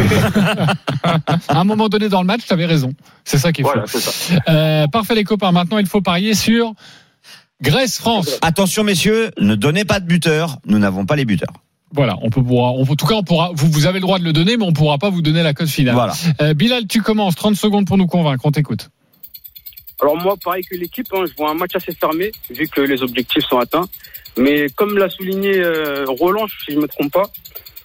À 1.48 1.60
un 1.60 1.64
moment 1.64 1.88
donné 1.88 2.08
dans 2.08 2.20
le 2.20 2.26
match, 2.26 2.46
t'avais 2.46 2.66
raison. 2.66 2.92
C'est 3.24 3.38
ça 3.38 3.52
qu'il 3.52 3.64
faut. 3.64 3.70
voilà, 3.72 3.86
c'est 3.86 4.00
ça. 4.00 4.38
Euh, 4.48 4.86
parfait 4.88 5.14
les 5.14 5.24
copains. 5.24 5.52
Maintenant, 5.52 5.78
il 5.78 5.86
faut 5.86 6.00
parier 6.00 6.34
sur 6.34 6.72
Grèce-France. 7.62 8.38
Attention 8.42 8.84
messieurs, 8.84 9.30
ne 9.38 9.54
donnez 9.54 9.84
pas 9.84 10.00
de 10.00 10.06
buteur. 10.06 10.58
Nous 10.66 10.78
n'avons 10.78 11.06
pas 11.06 11.16
les 11.16 11.24
buteurs. 11.24 11.52
Voilà, 11.92 12.16
on 12.22 12.30
peut 12.30 12.42
on- 12.46 12.82
en 12.82 12.96
tout 12.96 13.06
cas, 13.06 13.14
on 13.14 13.22
pourra, 13.22 13.50
vous, 13.54 13.70
vous 13.70 13.86
avez 13.86 13.94
le 13.98 14.02
droit 14.02 14.18
de 14.18 14.24
le 14.24 14.32
donner, 14.32 14.56
mais 14.56 14.64
on 14.64 14.72
pourra 14.72 14.98
pas 14.98 15.08
vous 15.08 15.22
donner 15.22 15.42
la 15.42 15.54
cote 15.54 15.68
finale. 15.68 15.94
Voilà. 15.94 16.12
Euh, 16.42 16.52
Bilal, 16.52 16.86
tu 16.86 17.00
commences. 17.00 17.36
30 17.36 17.54
secondes 17.56 17.86
pour 17.86 17.96
nous 17.96 18.06
convaincre. 18.06 18.44
On 18.44 18.50
t'écoute. 18.50 18.90
Alors 20.02 20.16
moi, 20.20 20.34
pareil 20.44 20.62
que 20.64 20.76
l'équipe, 20.76 21.06
hein, 21.14 21.24
je 21.26 21.32
vois 21.38 21.50
un 21.50 21.54
match 21.54 21.70
assez 21.74 21.92
fermé, 21.92 22.32
vu 22.50 22.68
que 22.68 22.82
les 22.82 23.02
objectifs 23.02 23.44
sont 23.48 23.58
atteints. 23.58 23.88
Mais 24.36 24.66
comme 24.74 24.98
l'a 24.98 25.08
souligné 25.08 25.56
euh, 25.56 26.04
Roland, 26.06 26.46
si 26.66 26.74
je 26.74 26.78
me 26.78 26.86
trompe 26.86 27.10
pas, 27.12 27.30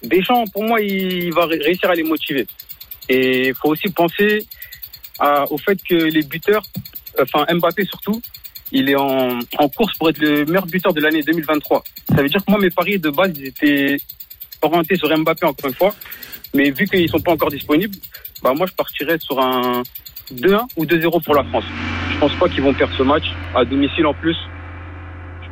Deschamps, 0.02 0.44
pour 0.52 0.64
moi, 0.64 0.80
il, 0.80 1.32
va 1.32 1.46
ré- 1.46 1.58
réussir 1.58 1.90
à 1.90 1.94
les 1.94 2.02
motiver. 2.02 2.46
Et 3.08 3.48
il 3.48 3.54
faut 3.54 3.68
aussi 3.70 3.88
penser 3.90 4.46
au 5.50 5.58
fait 5.58 5.78
que 5.88 5.94
les 5.94 6.22
buteurs, 6.22 6.62
enfin 7.20 7.44
Mbappé 7.54 7.84
surtout, 7.84 8.20
il 8.72 8.88
est 8.90 8.96
en, 8.96 9.38
en 9.58 9.68
course 9.68 9.96
pour 9.98 10.08
être 10.08 10.18
le 10.18 10.44
meilleur 10.46 10.66
buteur 10.66 10.92
de 10.92 11.00
l'année 11.00 11.22
2023. 11.22 11.84
Ça 12.08 12.22
veut 12.22 12.28
dire 12.28 12.44
que 12.44 12.50
moi, 12.50 12.58
mes 12.60 12.70
paris 12.70 12.98
de 12.98 13.10
base, 13.10 13.30
ils 13.36 13.46
étaient 13.46 13.96
orientés 14.62 14.96
sur 14.96 15.08
Mbappé 15.16 15.46
encore 15.46 15.68
une 15.68 15.74
fois. 15.76 15.94
Mais 16.54 16.70
vu 16.70 16.86
qu'ils 16.86 17.08
sont 17.08 17.20
pas 17.20 17.32
encore 17.32 17.50
disponibles, 17.50 17.96
bah 18.42 18.52
moi, 18.56 18.66
je 18.66 18.72
partirais 18.72 19.18
sur 19.18 19.38
un 19.40 19.82
2-1 20.32 20.66
ou 20.76 20.84
2-0 20.84 21.22
pour 21.22 21.34
la 21.34 21.44
France. 21.44 21.64
Je 22.14 22.18
pense 22.18 22.34
pas 22.34 22.48
qu'ils 22.48 22.62
vont 22.62 22.74
perdre 22.74 22.94
ce 22.96 23.02
match 23.02 23.24
à 23.54 23.64
domicile 23.64 24.06
en 24.06 24.14
plus. 24.14 24.36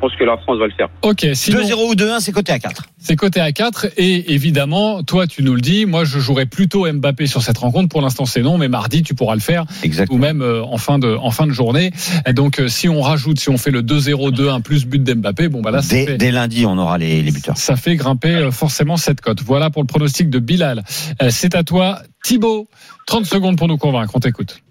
Je 0.02 0.06
pense 0.08 0.16
que 0.16 0.24
la 0.24 0.38
France 0.38 0.58
va 0.58 0.64
le 0.66 0.72
faire. 0.72 0.88
Ok, 1.02 1.26
sinon 1.34 1.60
2-0 1.60 1.90
ou 1.90 1.94
2-1, 1.94 2.20
c'est 2.20 2.32
coté 2.32 2.52
à 2.52 2.58
4. 2.58 2.84
c'est 2.98 3.16
côté 3.16 3.38
à 3.40 3.52
4 3.52 3.88
et 3.98 4.32
évidemment, 4.32 5.02
toi 5.02 5.26
tu 5.26 5.42
nous 5.42 5.54
le 5.54 5.60
dis, 5.60 5.84
moi 5.84 6.04
je 6.04 6.18
jouerais 6.18 6.46
plutôt 6.46 6.90
Mbappé 6.90 7.26
sur 7.26 7.42
cette 7.42 7.58
rencontre. 7.58 7.90
Pour 7.90 8.00
l'instant 8.00 8.24
c'est 8.24 8.40
non, 8.40 8.56
mais 8.56 8.68
mardi 8.68 9.02
tu 9.02 9.14
pourras 9.14 9.34
le 9.34 9.40
faire 9.42 9.64
Exactement. 9.82 10.16
ou 10.16 10.20
même 10.20 10.40
euh, 10.40 10.62
en 10.64 10.78
fin 10.78 10.98
de 10.98 11.14
en 11.14 11.30
fin 11.30 11.46
de 11.46 11.52
journée. 11.52 11.90
Et 12.26 12.32
donc 12.32 12.60
euh, 12.60 12.68
si 12.68 12.88
on 12.88 13.02
rajoute, 13.02 13.38
si 13.38 13.50
on 13.50 13.58
fait 13.58 13.70
le 13.70 13.82
2-0, 13.82 14.34
2-1 14.34 14.62
plus 14.62 14.86
but 14.86 15.02
d'Mbappé, 15.02 15.48
bon 15.48 15.60
bah 15.60 15.70
là 15.70 15.82
ça 15.82 15.94
Dès, 15.94 16.06
fait, 16.06 16.16
dès 16.16 16.30
lundi, 16.30 16.64
on 16.64 16.78
aura 16.78 16.96
les, 16.96 17.20
les 17.22 17.30
buteurs. 17.30 17.58
ça 17.58 17.76
fait 17.76 17.96
grimper 17.96 18.34
euh, 18.34 18.50
forcément 18.50 18.96
cette 18.96 19.20
cote. 19.20 19.42
Voilà 19.42 19.68
pour 19.68 19.82
le 19.82 19.86
pronostic 19.86 20.30
de 20.30 20.38
Bilal. 20.38 20.82
Euh, 21.20 21.28
C'est 21.30 21.54
à 21.54 21.62
toi, 21.62 22.00
Thibaut. 22.24 22.68
30 23.06 23.26
secondes 23.26 23.58
pour 23.58 23.68
nous 23.68 23.76
convaincre. 23.76 24.12
On 24.14 24.20
t'écoute. 24.20 24.62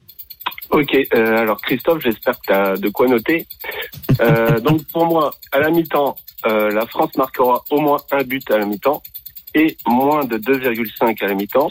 Ok, 0.72 0.96
euh, 0.96 1.38
alors 1.38 1.60
Christophe, 1.62 2.04
j'espère 2.04 2.40
que 2.40 2.46
tu 2.46 2.54
as 2.54 2.74
de 2.76 2.90
quoi 2.90 3.08
noter. 3.08 3.48
Euh, 4.22 4.60
donc 4.62 4.86
pour 4.92 5.06
moi, 5.06 5.32
à 5.52 5.60
la 5.60 5.72
mi-temps, 5.72 6.16
euh, 6.46 6.70
la 6.70 6.86
France 6.86 7.16
marquera 7.18 7.64
au 7.72 7.80
moins 7.80 7.98
un 8.12 8.24
but 8.24 8.50
à 8.52 8.60
la 8.60 8.66
mi-temps 8.66 9.02
et 9.56 9.76
moins 9.88 10.24
de 10.26 10.38
2,5 10.38 11.24
à 11.24 11.28
la 11.28 11.34
mi-temps. 11.34 11.70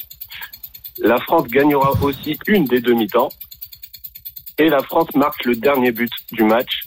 La 0.99 1.21
France 1.21 1.47
gagnera 1.47 1.93
aussi 2.03 2.37
une 2.49 2.65
des 2.65 2.81
deux 2.81 2.95
mi-temps. 2.95 3.29
Et 4.59 4.69
la 4.69 4.83
France 4.83 5.15
marque 5.15 5.45
le 5.45 5.55
dernier 5.55 5.93
but 5.93 6.11
du 6.33 6.43
match 6.43 6.83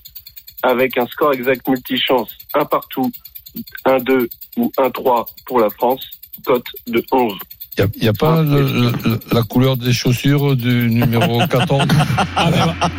avec 0.64 0.98
un 0.98 1.08
score 1.08 1.34
exact 1.34 1.66
multichance, 1.70 2.30
un 2.54 2.66
partout, 2.66 3.10
un 3.86 3.98
2 3.98 4.28
ou 4.58 4.72
un 4.78 4.90
3 4.92 5.26
pour 5.46 5.62
la 5.62 5.70
France, 5.70 6.06
cote 6.46 6.68
de 6.88 7.02
11. 7.10 7.34
Il 7.78 8.02
n'y 8.02 8.08
a, 8.10 8.14
pas 8.14 8.42
le- 8.42 8.92
le- 9.04 9.20
la 9.32 9.44
couleur 9.44 9.78
des 9.78 9.94
chaussures 9.94 10.56
du 10.58 10.90
numéro 10.90 11.40
14 11.50 11.88
Ah, 12.36 12.50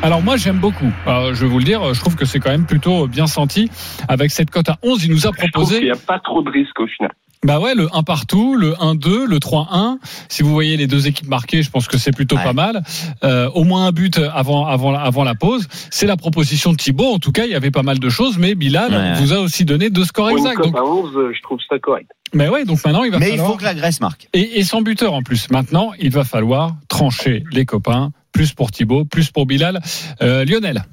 alors 0.03 0.23
moi 0.23 0.37
j'aime 0.39 0.59
beaucoup. 0.59 0.91
Alors, 1.07 1.35
je 1.35 1.45
vais 1.45 1.51
vous 1.51 1.59
le 1.59 1.65
dire, 1.65 1.93
je 1.93 2.01
trouve 2.01 2.17
que 2.17 2.25
c'est 2.25 2.41
quand 2.41 2.51
même 2.51 2.65
plutôt 2.65 3.07
bien 3.07 3.27
senti. 3.27 3.71
Avec 4.09 4.31
cette 4.31 4.51
cote 4.51 4.69
à 4.71 4.79
11, 4.83 5.05
il 5.05 5.11
nous 5.11 5.27
a 5.27 5.31
Je 5.31 5.37
proposé 5.49 5.83
n'y 5.83 5.91
a 5.91 5.97
pas 5.97 6.19
trop 6.19 6.43
de 6.43 6.51
risques 6.51 6.81
au 6.81 6.87
final. 6.87 7.13
Bah 7.45 7.59
ouais, 7.59 7.75
le 7.75 7.89
1 7.93 8.03
partout, 8.05 8.55
le 8.57 8.73
1-2, 8.75 9.25
le 9.27 9.39
3-1. 9.39 9.99
Si 10.29 10.43
vous 10.45 10.53
voyez 10.53 10.77
les 10.77 10.87
deux 10.87 11.09
équipes 11.09 11.27
marquées, 11.27 11.63
je 11.63 11.71
pense 11.71 11.89
que 11.89 11.99
c'est 11.99 12.13
plutôt 12.13 12.37
Ouais. 12.37 12.45
pas 12.45 12.53
mal. 12.53 12.83
Euh, 13.25 13.51
au 13.55 13.65
moins 13.65 13.87
un 13.87 13.93
but 13.93 14.19
avant, 14.33 14.67
avant, 14.67 14.95
avant 14.95 15.25
la 15.25 15.35
pause. 15.35 15.67
C'est 15.91 16.07
la 16.07 16.17
proposition 16.17 16.71
de 16.73 16.77
Thibaut. 16.77 17.13
En 17.13 17.19
tout 17.19 17.33
cas, 17.33 17.45
il 17.45 17.51
y 17.51 17.55
avait 17.57 17.73
pas 17.73 17.83
mal 17.83 17.99
de 17.99 18.09
choses, 18.09 18.39
mais 18.39 18.55
Bilal 18.55 18.93
Ouais. 18.93 19.13
vous 19.21 19.33
a 19.33 19.39
aussi 19.41 19.65
donné 19.65 19.91
deux 19.91 20.05
scores 20.05 20.29
une 20.31 20.39
exacts. 20.39 20.57
cote 20.59 20.67
Donc, 20.67 20.77
à 20.77 20.85
11, 20.85 21.11
je 21.37 21.43
trouve 21.43 21.59
ça 21.69 21.79
correct. 21.81 22.11
mais 22.33 22.49
ouais, 22.49 22.65
donc 22.65 22.85
maintenant 22.85 23.03
il 23.03 23.11
va 23.11 23.19
Mais 23.19 23.27
il 23.27 23.31
falloir. 23.33 23.51
faut 23.51 23.57
que 23.57 23.65
la 23.65 23.75
Grèce 23.75 24.01
marque. 24.01 24.29
Et, 24.35 24.61
et 24.61 24.65
sans 24.65 24.81
buteur 24.83 25.13
en 25.13 25.23
plus. 25.23 25.51
Maintenant, 25.51 25.91
il 25.99 26.11
va 26.13 26.23
falloir 26.25 26.77
trancher 26.89 27.43
les 27.51 27.65
copains. 27.67 28.13
Plus 28.33 28.53
pour 28.55 28.71
Thibaut, 28.71 29.05
plus 29.05 29.31
pour 29.31 29.47
Bilal. 29.47 29.81
Euh, 30.23 30.45
Lionel. 30.45 30.85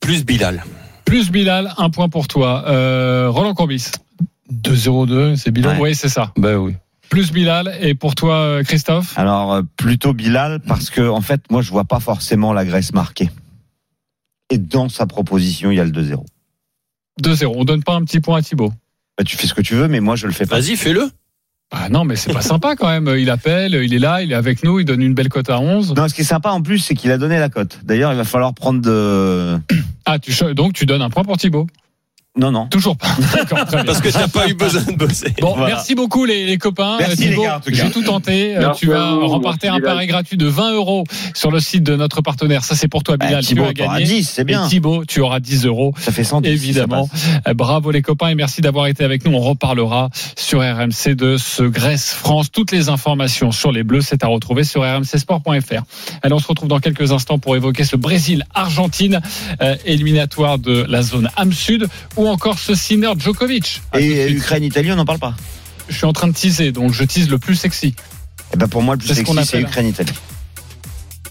Plus 0.00 0.24
Bilal. 0.24 0.64
Plus 1.04 1.30
Bilal, 1.30 1.74
un 1.76 1.90
point 1.90 2.08
pour 2.08 2.28
toi. 2.28 2.64
Euh, 2.66 3.28
Roland 3.30 3.52
Courbis. 3.54 3.90
2-0-2, 4.52 5.36
c'est 5.36 5.56
Ouais. 5.56 5.76
Oui, 5.80 5.94
c'est 5.94 6.08
ça. 6.08 6.32
Ben 6.36 6.56
oui. 6.56 6.74
Plus 7.08 7.32
Bilal. 7.32 7.76
Et 7.80 7.94
pour 7.94 8.14
toi, 8.14 8.36
euh, 8.36 8.62
Christophe 8.62 9.16
Alors 9.18 9.52
euh, 9.52 9.62
plutôt 9.76 10.12
Bilal 10.12 10.60
parce 10.66 10.90
que 10.90 11.06
en 11.08 11.20
fait 11.20 11.40
moi 11.50 11.62
je 11.62 11.70
vois 11.70 11.84
pas 11.84 12.00
forcément 12.00 12.52
la 12.52 12.64
Grèce 12.64 12.92
marquer. 12.92 13.30
Et 14.50 14.58
dans 14.58 14.88
sa 14.88 15.06
proposition 15.06 15.70
il 15.70 15.76
y 15.76 15.80
a 15.80 15.84
le 15.84 15.90
2-0. 15.90 16.24
2-0. 17.22 17.52
On 17.54 17.64
donne 17.64 17.82
pas 17.82 17.94
un 17.94 18.02
petit 18.04 18.20
point 18.20 18.38
à 18.38 18.42
Thibaut 18.42 18.72
Bah, 19.16 19.24
tu 19.24 19.36
fais 19.36 19.46
ce 19.46 19.54
que 19.54 19.60
tu 19.60 19.74
veux 19.74 19.88
mais 19.88 20.00
moi 20.00 20.16
je 20.16 20.26
le 20.26 20.32
fais 20.32 20.46
pas. 20.46 20.60
Vas-y, 20.60 20.76
fais-le. 20.76 21.08
Ah 21.70 21.88
non, 21.88 22.04
mais 22.04 22.16
c'est 22.16 22.32
pas 22.32 22.42
sympa 22.52 22.76
quand 22.76 22.88
même. 22.88 23.14
Il 23.18 23.30
appelle, 23.30 23.74
il 23.74 23.94
est 23.94 23.98
là, 23.98 24.22
il 24.22 24.32
est 24.32 24.36
avec 24.36 24.62
nous, 24.64 24.80
il 24.80 24.84
donne 24.84 25.02
une 25.02 25.14
belle 25.14 25.28
cote 25.28 25.50
à 25.50 25.60
11. 25.60 25.94
Non 25.94 26.08
ce 26.08 26.14
qui 26.14 26.22
est 26.22 26.24
sympa 26.24 26.50
en 26.50 26.62
plus 26.62 26.78
c'est 26.78 26.94
qu'il 26.94 27.10
a 27.10 27.18
donné 27.18 27.38
la 27.38 27.48
cote. 27.48 27.78
D'ailleurs 27.84 28.12
il 28.12 28.16
va 28.16 28.24
falloir 28.24 28.54
prendre 28.54 28.80
de 28.80 29.58
Ah, 30.04 30.18
tu, 30.18 30.32
donc 30.54 30.72
tu 30.72 30.84
donnes 30.86 31.02
un 31.02 31.10
point 31.10 31.24
pour 31.24 31.36
Thibaut 31.36 31.66
non 32.36 32.50
non. 32.50 32.66
Toujours 32.66 32.96
pas. 32.96 33.06
Parce 33.86 34.00
que 34.00 34.08
t'as 34.08 34.26
pas 34.28 34.48
eu 34.48 34.54
besoin 34.54 34.82
de 34.82 34.96
bosser. 34.96 35.32
Bon, 35.40 35.54
Voilà. 35.56 35.76
merci 35.76 35.94
beaucoup 35.94 36.24
les, 36.24 36.46
les 36.46 36.58
copains. 36.58 36.96
Merci, 36.98 37.12
Euh, 37.12 37.30
Thibaut, 37.30 37.42
les 37.42 37.46
gars, 37.46 37.56
en 37.56 37.60
tout 37.60 37.70
cas. 37.70 37.76
J'ai 37.84 37.90
tout 37.90 38.02
tenté. 38.02 38.56
Euh, 38.56 38.60
Merci 38.60 38.80
tu 38.80 38.86
vas 38.88 39.12
vous, 39.14 39.28
remporter 39.28 39.68
un 39.68 39.78
pari 39.80 40.06
gratuit 40.08 40.36
de 40.36 40.46
20 40.46 40.72
euros 40.74 41.04
sur 41.32 41.50
le 41.52 41.60
site 41.60 41.84
de 41.84 41.94
notre 41.94 42.22
partenaire. 42.22 42.64
Ça, 42.64 42.74
c'est 42.74 42.88
pour 42.88 43.04
toi, 43.04 43.16
Bah, 43.16 43.26
Bilal. 43.26 43.44
Thibaut, 43.44 43.72
tu 43.72 43.82
as 43.82 43.84
t'auras 43.84 43.98
gagné. 44.00 44.06
10, 44.06 44.28
c'est 44.28 44.42
bien. 44.44 44.66
Et 44.66 44.68
Thibaut, 44.68 45.04
tu 45.04 45.20
auras 45.20 45.38
10 45.38 45.64
euros. 45.66 45.94
Ça 45.98 46.10
fait 46.10 46.24
110. 46.24 46.48
si 46.50 46.56
ça 46.58 46.64
Évidemment. 46.80 47.08
Euh, 47.46 47.54
Bravo 47.54 47.92
les 47.92 48.02
copains 48.02 48.28
et 48.28 48.34
merci 48.34 48.60
d'avoir 48.62 48.88
été 48.88 49.04
avec 49.04 49.24
nous. 49.24 49.32
On 49.32 49.40
reparlera 49.40 50.10
sur 50.36 50.58
RMC 50.60 51.14
de 51.14 51.36
ce 51.36 51.62
Grèce-France. 51.62 52.50
Toutes 52.50 52.72
les 52.72 52.88
informations 52.88 53.52
sur 53.52 53.70
les 53.70 53.84
Bleus, 53.84 54.02
c'est 54.02 54.24
à 54.24 54.26
retrouver 54.26 54.64
sur 54.64 54.82
rmcsport.fr. 54.82 55.82
Allez, 56.22 56.34
on 56.34 56.38
se 56.40 56.48
retrouve 56.48 56.68
dans 56.68 56.80
quelques 56.80 57.12
instants 57.12 57.38
pour 57.38 57.54
évoquer 57.54 57.84
ce 57.84 57.94
Brésil-Argentine, 57.96 59.20
euh, 59.62 59.76
éliminatoire 59.84 60.58
de 60.58 60.84
la 60.88 61.02
zone 61.02 61.28
âme 61.36 61.52
sud, 61.52 61.86
ou 62.24 62.28
encore 62.28 62.58
ce 62.58 62.74
Sinner 62.74 63.12
Djokovic. 63.18 63.82
Et 63.94 64.26
suite. 64.26 64.38
Ukraine-Italie, 64.38 64.92
on 64.92 64.96
n'en 64.96 65.04
parle 65.04 65.18
pas. 65.18 65.34
Je 65.88 65.96
suis 65.96 66.06
en 66.06 66.12
train 66.12 66.28
de 66.28 66.32
teaser, 66.32 66.72
donc 66.72 66.92
je 66.92 67.04
tease 67.04 67.28
le 67.28 67.38
plus 67.38 67.54
sexy. 67.54 67.94
Et 68.52 68.56
ben 68.56 68.66
pour 68.68 68.82
moi, 68.82 68.94
le 68.94 68.98
plus 68.98 69.14
sexy, 69.14 69.32
c'est. 69.44 69.60
Ukraine-Italie. 69.60 70.12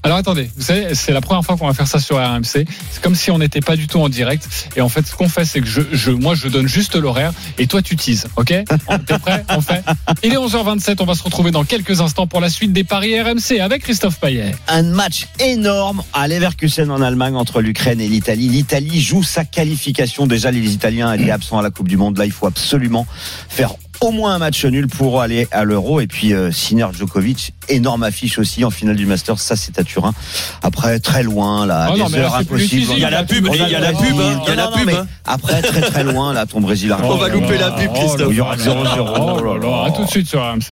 Alors 0.06 0.18
attendez, 0.18 0.50
vous 0.58 0.64
savez, 0.64 0.96
c'est 0.96 1.14
la 1.14 1.22
première 1.22 1.46
fois 1.46 1.56
qu'on 1.56 1.66
va 1.66 1.74
faire 1.74 1.88
ça 1.88 1.98
sur 1.98 2.18
RMC. 2.18 2.44
C'est 2.44 3.02
comme 3.02 3.16
si 3.16 3.32
on 3.32 3.40
n'était 3.40 3.62
pas 3.62 3.78
du 3.78 3.88
tout 3.88 4.02
en 4.02 4.10
direct. 4.10 4.70
Et 4.76 4.82
en 4.82 4.90
fait, 4.90 5.08
ce 5.08 5.16
qu'on 5.16 5.30
fait, 5.30 5.46
c'est 5.46 5.62
que 5.62 5.66
je, 5.66 6.12
moi, 6.12 6.36
je 6.36 6.50
donne 6.50 6.68
juste 6.68 6.96
l'horaire 6.96 7.32
et 7.58 7.68
toi, 7.68 7.82
tu 7.82 7.96
teases. 7.96 8.28
Ok? 8.36 8.48
T'es 8.48 9.20
prêt? 9.20 9.46
On 9.50 9.62
fait. 9.62 9.82
Il 10.22 10.34
est 10.34 10.38
11h27. 10.38 10.98
On 11.00 11.06
va 11.06 11.16
se 11.16 11.24
retrouver 11.24 11.52
dans 11.52 11.64
quelques 11.64 12.02
instants 12.02 12.28
pour 12.28 12.42
la 12.42 12.50
suite 12.50 12.74
des 12.74 12.84
paris 12.84 13.20
RMC 13.20 13.62
avec 13.62 13.84
Christophe 13.84 14.20
Payet. 14.20 14.54
Un 14.68 14.84
match 14.84 15.28
énorme 15.40 16.04
à 16.12 16.28
Leverkusen 16.28 16.92
en 16.92 17.02
Allemagne 17.02 17.36
entre 17.36 17.62
l'Ukraine 17.62 18.02
et 18.02 18.10
l'Italie. 18.10 18.50
L'Italie 18.50 19.02
joue 19.02 19.24
sa 19.24 19.46
qualification. 19.46 20.28
Déjà, 20.28 20.52
les 20.52 20.74
Italiens 20.74 21.14
étaient 21.14 21.32
absents 21.32 21.60
à 21.60 21.62
la 21.62 21.70
Coupe 21.70 21.88
du 21.88 21.96
Monde. 21.96 22.18
Là, 22.18 22.26
il 22.26 22.32
faut 22.34 22.48
absolument 22.48 23.08
faire 23.48 23.76
au 24.02 24.12
moins 24.12 24.36
un 24.36 24.38
match 24.40 24.66
nul 24.66 24.88
pour 24.88 25.22
aller 25.22 25.48
à 25.52 25.64
l'Euro. 25.64 26.02
Et 26.02 26.08
puis, 26.08 26.34
euh, 26.34 26.52
Sinner 26.52 26.88
Djokovic, 26.94 27.54
énorme 27.70 28.04
affiche 28.04 28.38
aussi 28.40 28.64
en 28.66 28.70
finale 28.70 28.96
du 28.96 29.06
Masters. 29.06 29.40
Ça, 29.40 29.56
c'est 29.56 29.80
à 29.80 29.84
Turin. 29.84 30.14
Après, 30.62 31.00
très 31.00 31.24
loin, 31.24 31.66
là, 31.66 31.90
Oh 31.92 31.94
des 31.94 32.00
non, 32.00 32.10
là, 32.10 32.18
heures 32.20 32.38
plus 32.46 32.64
impossibles. 32.64 32.92
Il 32.94 33.00
y 33.00 33.06
a 33.06 33.10
la 33.10 33.22
là, 33.22 33.24
pub, 33.24 33.48
il 33.52 33.56
y 33.56 33.76
a 33.76 33.80
la 33.80 33.94
pub, 33.94 34.16
non, 34.16 34.22
hein. 34.22 34.42
Il 34.44 34.50
y 34.50 34.52
a 34.52 34.56
la 34.56 34.68
pub, 34.68 34.86
mais 34.86 34.96
hein. 34.96 35.08
Après, 35.26 35.62
très 35.62 35.82
très 35.82 36.04
loin, 36.04 36.34
là, 36.34 36.46
ton 36.46 36.62
Brésil 36.62 36.96
On 37.04 37.16
va 37.16 37.30
louper 37.30 37.58
la 37.58 37.72
pub, 37.72 37.94
Christophe. 37.94 38.28
Il 38.32 38.38
y 38.38 38.42
aura 38.42 38.56
0-0. 38.58 38.66
Oh 39.00 39.44
là 39.44 39.60
là, 39.60 39.86
à 39.88 39.92
tout 39.92 40.04
de 40.04 40.10
suite 40.10 40.28
sur 40.28 40.42
RMC. 40.42 40.64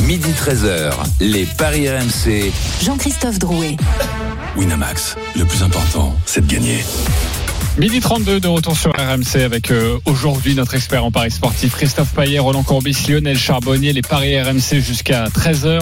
Midi 0.00 0.30
13h, 0.32 0.92
les 1.20 1.46
Paris 1.46 1.88
RMC. 1.88 2.52
Jean-Christophe 2.82 3.38
Drouet. 3.38 3.76
Winamax, 4.56 5.16
le 5.36 5.44
plus 5.44 5.62
important, 5.62 6.14
c'est 6.26 6.46
de 6.46 6.52
gagner. 6.52 6.84
Midi 7.78 8.00
32 8.00 8.40
de 8.40 8.48
retour 8.48 8.76
sur 8.76 8.92
RMC 8.92 9.42
avec 9.42 9.70
euh, 9.70 9.98
aujourd'hui 10.04 10.54
notre 10.54 10.74
expert 10.74 11.04
en 11.04 11.10
paris 11.10 11.30
sportif 11.30 11.74
Christophe 11.74 12.14
Payet, 12.14 12.38
Roland 12.38 12.62
Courbis, 12.62 12.96
Lionel 13.08 13.36
Charbonnier, 13.36 13.92
les 13.92 14.02
paris 14.02 14.40
RMC 14.40 14.80
jusqu'à 14.80 15.24
13h. 15.24 15.80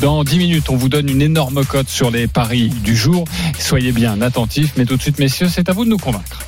Dans 0.00 0.24
10 0.24 0.38
minutes, 0.38 0.70
on 0.70 0.76
vous 0.76 0.88
donne 0.88 1.08
une 1.08 1.22
énorme 1.22 1.64
cote 1.64 1.88
sur 1.88 2.10
les 2.10 2.26
paris 2.26 2.68
du 2.68 2.96
jour. 2.96 3.24
Soyez 3.58 3.92
bien 3.92 4.20
attentifs, 4.20 4.72
mais 4.76 4.84
tout 4.84 4.96
de 4.96 5.02
suite 5.02 5.18
messieurs, 5.18 5.48
c'est 5.48 5.68
à 5.68 5.72
vous 5.72 5.84
de 5.84 5.90
nous 5.90 5.98
convaincre. 5.98 6.40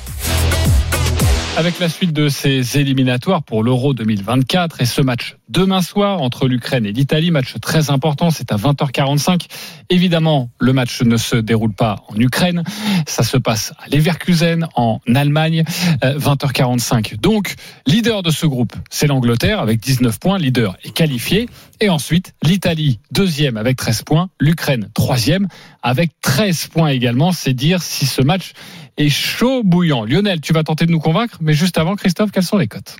Avec 1.57 1.79
la 1.79 1.89
suite 1.89 2.13
de 2.13 2.29
ces 2.29 2.79
éliminatoires 2.79 3.43
pour 3.43 3.61
l'Euro 3.61 3.93
2024 3.93 4.81
et 4.81 4.85
ce 4.85 5.01
match 5.01 5.35
demain 5.49 5.81
soir 5.81 6.21
entre 6.21 6.47
l'Ukraine 6.47 6.85
et 6.85 6.93
l'Italie, 6.93 7.29
match 7.29 7.55
très 7.61 7.89
important, 7.89 8.31
c'est 8.31 8.53
à 8.53 8.55
20h45. 8.55 9.47
Évidemment, 9.89 10.49
le 10.59 10.71
match 10.71 11.01
ne 11.01 11.17
se 11.17 11.35
déroule 11.35 11.73
pas 11.73 11.97
en 12.07 12.15
Ukraine, 12.15 12.63
ça 13.05 13.23
se 13.23 13.37
passe 13.37 13.73
à 13.79 13.89
Leverkusen 13.89 14.67
en 14.75 14.99
Allemagne, 15.13 15.63
euh, 16.05 16.17
20h45. 16.17 17.19
Donc, 17.19 17.55
leader 17.85 18.23
de 18.23 18.31
ce 18.31 18.45
groupe, 18.45 18.73
c'est 18.89 19.07
l'Angleterre 19.07 19.59
avec 19.59 19.81
19 19.81 20.19
points, 20.19 20.37
leader 20.37 20.77
est 20.83 20.91
qualifié. 20.91 21.49
Et 21.81 21.89
ensuite, 21.89 22.33
l'Italie, 22.43 22.99
deuxième 23.11 23.57
avec 23.57 23.75
13 23.75 24.03
points, 24.03 24.29
l'Ukraine, 24.39 24.89
troisième 24.93 25.47
avec 25.81 26.11
13 26.21 26.67
points 26.67 26.89
également. 26.89 27.31
C'est 27.31 27.53
dire 27.53 27.81
si 27.81 28.05
ce 28.05 28.21
match 28.21 28.53
est 28.97 29.09
chaud 29.09 29.63
bouillant. 29.63 30.05
Lionel, 30.05 30.41
tu 30.41 30.53
vas 30.53 30.63
tenter 30.63 30.85
de 30.85 30.91
nous 30.91 30.99
convaincre, 30.99 31.37
mais 31.41 31.53
juste 31.53 31.79
avant, 31.79 31.95
Christophe, 31.95 32.31
quelles 32.31 32.43
sont 32.43 32.57
les 32.57 32.67
cotes? 32.67 32.97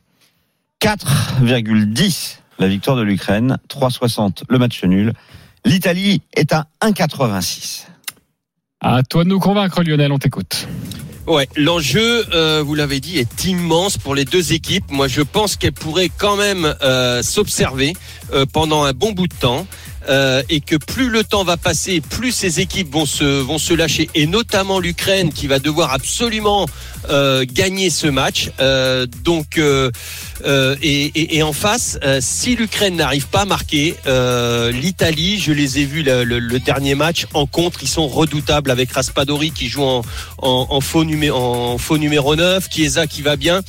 4,10 0.81 2.41
la 2.61 2.67
victoire 2.67 2.95
de 2.95 3.01
l'Ukraine, 3.01 3.57
3,60 3.69 4.43
le 4.47 4.59
match 4.59 4.83
nul. 4.83 5.13
L'Italie 5.65 6.21
est 6.33 6.53
à 6.53 6.67
1,86. 6.81 7.87
À 8.79 9.01
toi 9.01 9.23
de 9.23 9.29
nous 9.29 9.39
convaincre, 9.39 9.83
Lionel, 9.83 10.11
on 10.11 10.19
t'écoute. 10.19 10.67
Ouais, 11.27 11.47
l'enjeu, 11.55 12.25
euh, 12.33 12.63
vous 12.65 12.73
l'avez 12.73 12.99
dit, 12.99 13.19
est 13.19 13.45
immense 13.45 13.97
pour 13.97 14.15
les 14.15 14.25
deux 14.25 14.53
équipes. 14.53 14.89
Moi, 14.89 15.07
je 15.07 15.21
pense 15.21 15.55
qu'elles 15.55 15.71
pourraient 15.71 16.09
quand 16.17 16.35
même 16.35 16.75
euh, 16.81 17.21
s'observer 17.21 17.93
euh, 18.33 18.45
pendant 18.51 18.83
un 18.83 18.93
bon 18.93 19.11
bout 19.11 19.27
de 19.27 19.35
temps. 19.35 19.67
Euh, 20.11 20.43
et 20.49 20.59
que 20.59 20.75
plus 20.75 21.09
le 21.09 21.23
temps 21.23 21.45
va 21.45 21.55
passer, 21.55 22.01
plus 22.01 22.33
ces 22.33 22.59
équipes 22.59 22.91
vont 22.91 23.05
se 23.05 23.73
lâcher, 23.73 24.09
et 24.13 24.27
notamment 24.27 24.79
l'Ukraine 24.79 25.31
qui 25.31 25.47
va 25.47 25.59
devoir 25.59 25.93
absolument 25.93 26.67
euh, 27.09 27.45
gagner 27.49 27.89
ce 27.89 28.07
match. 28.07 28.51
Euh, 28.59 29.05
donc 29.23 29.59
et, 30.83 31.43
en 31.43 31.53
face, 31.53 31.97
si 32.19 32.55
l'Ukraine 32.55 32.97
n'arrive 32.97 33.27
pas 33.27 33.41
à 33.41 33.45
marquer, 33.45 33.95
l'Italie, 34.73 35.39
je 35.39 35.53
les 35.53 35.79
ai 35.79 35.85
vus 35.85 36.03
le, 36.03 36.59
dernier 36.59 36.95
match 36.95 37.25
en 37.33 37.45
contre, 37.45 37.79
ils 37.81 37.87
sont 37.87 38.07
redoutables 38.07 38.69
avec 38.69 38.91
Raspadori 38.91 39.51
qui 39.51 39.69
joue 39.69 39.83
en 39.83 40.81
faux 40.81 41.05
numéro 41.05 42.35
9, 42.35 42.67
Chiesa 42.69 43.07
qui 43.07 43.21
va 43.21 43.35
bien. 43.35 43.61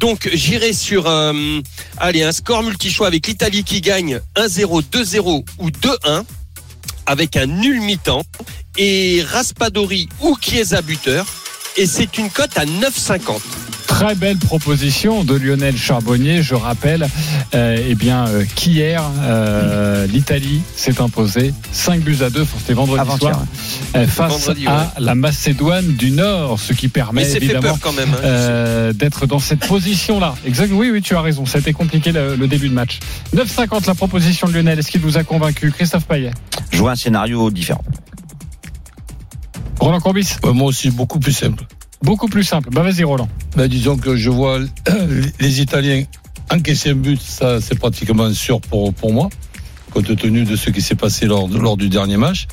Donc 0.00 0.30
j'irai 0.32 0.72
sur 0.72 1.06
euh, 1.06 1.60
allez 1.98 2.22
un 2.22 2.32
score 2.32 2.62
multi-choix 2.62 3.06
avec 3.06 3.26
l'Italie 3.26 3.64
qui 3.64 3.82
gagne 3.82 4.20
1-0, 4.34 4.82
2-0 4.90 5.44
ou 5.58 5.68
2-1 5.68 6.24
avec 7.04 7.36
un 7.36 7.44
nul 7.44 7.82
mi-temps 7.82 8.22
et 8.78 9.22
Raspadori 9.22 10.08
ou 10.22 10.38
Chiesa 10.40 10.80
buteur 10.80 11.26
et 11.76 11.84
c'est 11.84 12.16
une 12.16 12.30
cote 12.30 12.56
à 12.56 12.64
9,50. 12.64 13.40
Très 13.90 14.14
belle 14.14 14.38
proposition 14.38 15.24
de 15.24 15.34
Lionel 15.34 15.76
Charbonnier. 15.76 16.42
Je 16.42 16.54
rappelle, 16.54 17.08
euh, 17.54 17.84
eh 17.86 17.94
bien, 17.96 18.28
euh, 18.28 18.44
qu'hier, 18.54 19.02
euh, 19.20 20.06
l'Italie 20.06 20.62
s'est 20.76 21.02
imposée 21.02 21.52
5 21.72 22.00
buts 22.00 22.18
à 22.22 22.30
2, 22.30 22.42
enfin, 22.42 22.56
c'était 22.60 22.72
vendredi 22.72 23.18
soir, 23.18 23.42
euh, 23.96 24.06
face 24.06 24.32
Vendredi, 24.32 24.66
à 24.68 24.94
la 24.98 25.14
Macédoine 25.16 25.88
du 25.96 26.12
Nord, 26.12 26.60
ce 26.60 26.72
qui 26.72 26.86
permet 26.88 27.28
évidemment 27.32 27.76
hein. 27.84 27.90
euh, 28.22 28.92
d'être 28.92 29.26
dans 29.26 29.40
cette 29.40 29.66
position-là. 29.66 30.34
Exact. 30.46 30.70
Oui, 30.72 30.90
oui, 30.90 31.02
tu 31.02 31.16
as 31.16 31.20
raison. 31.20 31.44
Ça 31.44 31.58
a 31.58 31.60
été 31.60 31.72
compliqué 31.72 32.12
le, 32.12 32.36
le 32.36 32.46
début 32.46 32.68
de 32.68 32.74
match. 32.74 33.00
9,50 33.34 33.88
la 33.88 33.94
proposition 33.96 34.46
de 34.46 34.54
Lionel. 34.54 34.78
Est-ce 34.78 34.90
qu'il 34.92 35.00
vous 35.00 35.18
a 35.18 35.24
convaincu, 35.24 35.72
Christophe 35.72 36.06
Payet, 36.06 36.30
Je 36.70 36.78
vois 36.78 36.92
un 36.92 36.96
scénario 36.96 37.50
différent. 37.50 37.84
Roland 39.80 40.00
Courbis 40.00 40.36
Ouais, 40.44 40.52
Moi 40.52 40.68
aussi, 40.68 40.90
beaucoup 40.90 41.18
plus 41.18 41.32
simple. 41.32 41.64
Beaucoup 42.02 42.28
plus 42.28 42.44
simple. 42.44 42.70
Bah 42.70 42.82
vas-y, 42.82 43.04
Roland. 43.04 43.28
Ben, 43.56 43.68
disons 43.68 43.96
que 43.96 44.16
je 44.16 44.30
vois 44.30 44.58
les 45.40 45.60
Italiens 45.60 46.04
encaisser 46.50 46.90
un 46.90 46.94
but, 46.94 47.20
ça 47.20 47.60
c'est 47.60 47.78
pratiquement 47.78 48.32
sûr 48.32 48.60
pour, 48.60 49.12
moi, 49.12 49.28
compte 49.92 50.16
tenu 50.16 50.44
de 50.44 50.56
ce 50.56 50.70
qui 50.70 50.80
s'est 50.80 50.94
passé 50.94 51.26
lors, 51.26 51.76
du 51.76 51.88
dernier 51.88 52.16
match. 52.16 52.46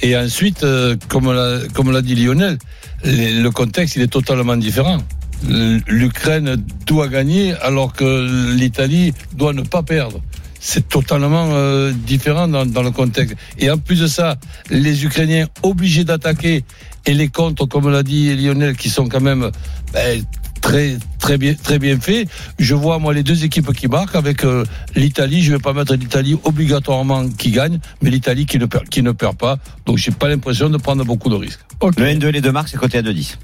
Et 0.00 0.16
ensuite, 0.16 0.62
euh, 0.64 0.96
comme 1.08 1.32
l'a 1.32 2.02
dit 2.02 2.14
Lionel, 2.14 2.58
le 3.04 3.48
contexte 3.48 3.96
il 3.96 4.02
est 4.02 4.12
totalement 4.12 4.56
différent. 4.56 4.98
L'Ukraine 5.88 6.56
doit 6.86 7.08
gagner 7.08 7.54
alors 7.62 7.92
que 7.94 8.54
l'Italie 8.54 9.12
doit 9.34 9.52
ne 9.52 9.62
pas 9.62 9.82
perdre. 9.82 10.20
C'est 10.60 10.88
totalement 10.88 11.48
euh, 11.50 11.92
différent 11.92 12.46
dans, 12.46 12.64
dans 12.64 12.84
le 12.84 12.92
contexte. 12.92 13.34
Et 13.58 13.68
en 13.68 13.78
plus 13.78 13.98
de 13.98 14.06
ça, 14.06 14.36
les 14.70 15.04
Ukrainiens 15.04 15.48
obligés 15.64 16.04
d'attaquer 16.04 16.64
et 17.06 17.14
les 17.14 17.28
contres, 17.28 17.66
comme 17.66 17.90
l'a 17.90 18.02
dit 18.02 18.34
Lionel, 18.36 18.76
qui 18.76 18.88
sont 18.88 19.08
quand 19.08 19.20
même 19.20 19.50
ben, 19.92 20.24
très 20.60 20.96
très 21.18 21.36
bien 21.36 21.54
très 21.54 21.78
bien 21.78 21.98
faits. 22.00 22.28
Je 22.58 22.74
vois 22.74 22.98
moi 22.98 23.12
les 23.12 23.22
deux 23.22 23.44
équipes 23.44 23.72
qui 23.74 23.88
marquent 23.88 24.14
avec 24.14 24.44
euh, 24.44 24.64
l'Italie. 24.94 25.42
Je 25.42 25.52
vais 25.52 25.58
pas 25.58 25.72
mettre 25.72 25.94
l'Italie 25.94 26.38
obligatoirement 26.44 27.28
qui 27.28 27.50
gagne, 27.50 27.78
mais 28.00 28.10
l'Italie 28.10 28.46
qui 28.46 28.58
ne 28.58 28.66
perd 28.66 28.88
qui 28.88 29.02
ne 29.02 29.12
perd 29.12 29.36
pas. 29.36 29.58
Donc 29.84 29.98
j'ai 29.98 30.12
pas 30.12 30.28
l'impression 30.28 30.70
de 30.70 30.78
prendre 30.78 31.04
beaucoup 31.04 31.28
de 31.28 31.34
risques. 31.34 31.60
Le 31.98 32.06
N2 32.06 32.28
et 32.28 32.32
les 32.32 32.40
deux 32.40 32.52
marques, 32.52 32.68
c'est 32.68 32.78
coté 32.78 32.98
à 32.98 33.02
2-10. 33.02 33.36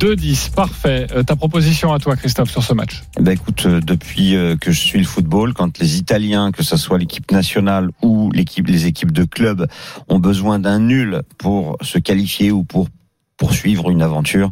2-10. 0.00 0.52
Parfait. 0.54 1.06
Euh, 1.14 1.22
ta 1.22 1.36
proposition 1.36 1.92
à 1.92 1.98
toi, 1.98 2.16
Christophe, 2.16 2.50
sur 2.50 2.62
ce 2.62 2.72
match. 2.72 3.02
Eh 3.18 3.22
Ben 3.22 3.32
écoute, 3.32 3.66
euh, 3.66 3.80
depuis 3.80 4.34
euh, 4.34 4.56
que 4.56 4.72
je 4.72 4.80
suis 4.80 4.98
le 4.98 5.04
football, 5.04 5.52
quand 5.52 5.78
les 5.78 5.98
Italiens, 5.98 6.52
que 6.52 6.62
ce 6.62 6.78
soit 6.78 6.96
l'équipe 6.96 7.30
nationale 7.30 7.90
ou 8.02 8.30
les 8.32 8.86
équipes 8.86 9.12
de 9.12 9.24
club, 9.24 9.68
ont 10.08 10.18
besoin 10.18 10.58
d'un 10.58 10.78
nul 10.78 11.22
pour 11.36 11.76
se 11.82 11.98
qualifier 11.98 12.50
ou 12.50 12.64
pour 12.64 12.88
poursuivre 13.36 13.90
une 13.90 14.02
aventure, 14.02 14.50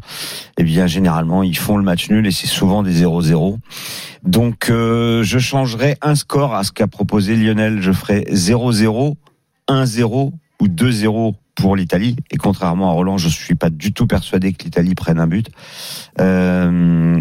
eh 0.57 0.65
bien 0.65 0.87
généralement 0.87 1.43
ils 1.43 1.59
font 1.59 1.77
le 1.77 1.83
match 1.83 2.09
nul 2.09 2.27
et 2.27 2.31
c'est 2.31 2.47
souvent 2.47 2.83
des 2.83 3.03
0-0. 3.03 3.59
Donc 4.23 4.69
je 4.71 5.39
changerai 5.39 5.99
un 6.01 6.15
score 6.15 6.55
à 6.55 6.65
ce 6.65 6.73
qu'a 6.73 6.87
proposé 6.87 7.37
Lionel. 7.37 7.83
Je 7.83 7.93
ferai 7.93 8.25
0-0, 8.33 9.15
1-0 9.69 10.33
ou 10.61 10.67
2-0 10.67 11.35
pour 11.59 11.77
l'Italie. 11.77 12.17
Et 12.31 12.37
contrairement 12.37 12.89
à 12.91 12.93
Roland, 12.93 13.19
je 13.19 13.29
suis 13.29 13.55
pas 13.55 13.69
du 13.71 13.93
tout 13.93 14.07
persuadé 14.07 14.53
que 14.53 14.65
l'Italie 14.65 14.95
prenne 14.95 15.19
un 15.19 15.27
but. 15.27 15.49
Euh, 16.21 17.21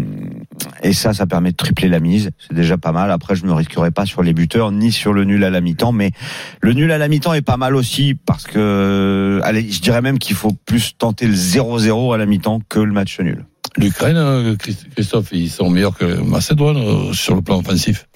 et 0.82 0.92
ça, 0.92 1.12
ça 1.12 1.26
permet 1.26 1.50
de 1.52 1.56
tripler 1.56 1.88
la 1.88 2.00
mise. 2.00 2.30
C'est 2.38 2.54
déjà 2.54 2.78
pas 2.78 2.92
mal. 2.92 3.10
Après, 3.10 3.34
je 3.36 3.44
me 3.44 3.52
risquerai 3.52 3.90
pas 3.90 4.06
sur 4.06 4.22
les 4.22 4.32
buteurs 4.32 4.70
ni 4.72 4.92
sur 4.92 5.12
le 5.12 5.24
nul 5.24 5.44
à 5.44 5.50
la 5.50 5.60
mi-temps. 5.60 5.92
Mais 5.92 6.12
le 6.60 6.72
nul 6.72 6.90
à 6.92 6.98
la 6.98 7.08
mi-temps 7.08 7.34
est 7.34 7.42
pas 7.42 7.56
mal 7.56 7.74
aussi 7.76 8.14
parce 8.14 8.44
que, 8.44 9.40
allez, 9.44 9.70
je 9.70 9.80
dirais 9.80 10.02
même 10.02 10.18
qu'il 10.18 10.36
faut 10.36 10.52
plus 10.52 10.96
tenter 10.96 11.26
le 11.26 11.34
0-0 11.34 12.14
à 12.14 12.18
la 12.18 12.26
mi-temps 12.26 12.60
que 12.68 12.78
le 12.80 12.92
match 12.92 13.18
nul. 13.20 13.44
L'Ukraine, 13.76 14.16
euh, 14.16 14.56
Christ- 14.56 14.86
Christophe, 14.94 15.28
ils 15.32 15.50
sont 15.50 15.68
meilleurs 15.70 15.96
que 15.96 16.04
Macédoine 16.22 16.76
euh, 16.78 17.12
sur 17.12 17.34
le 17.34 17.42
plan 17.42 17.58
offensif? 17.58 18.08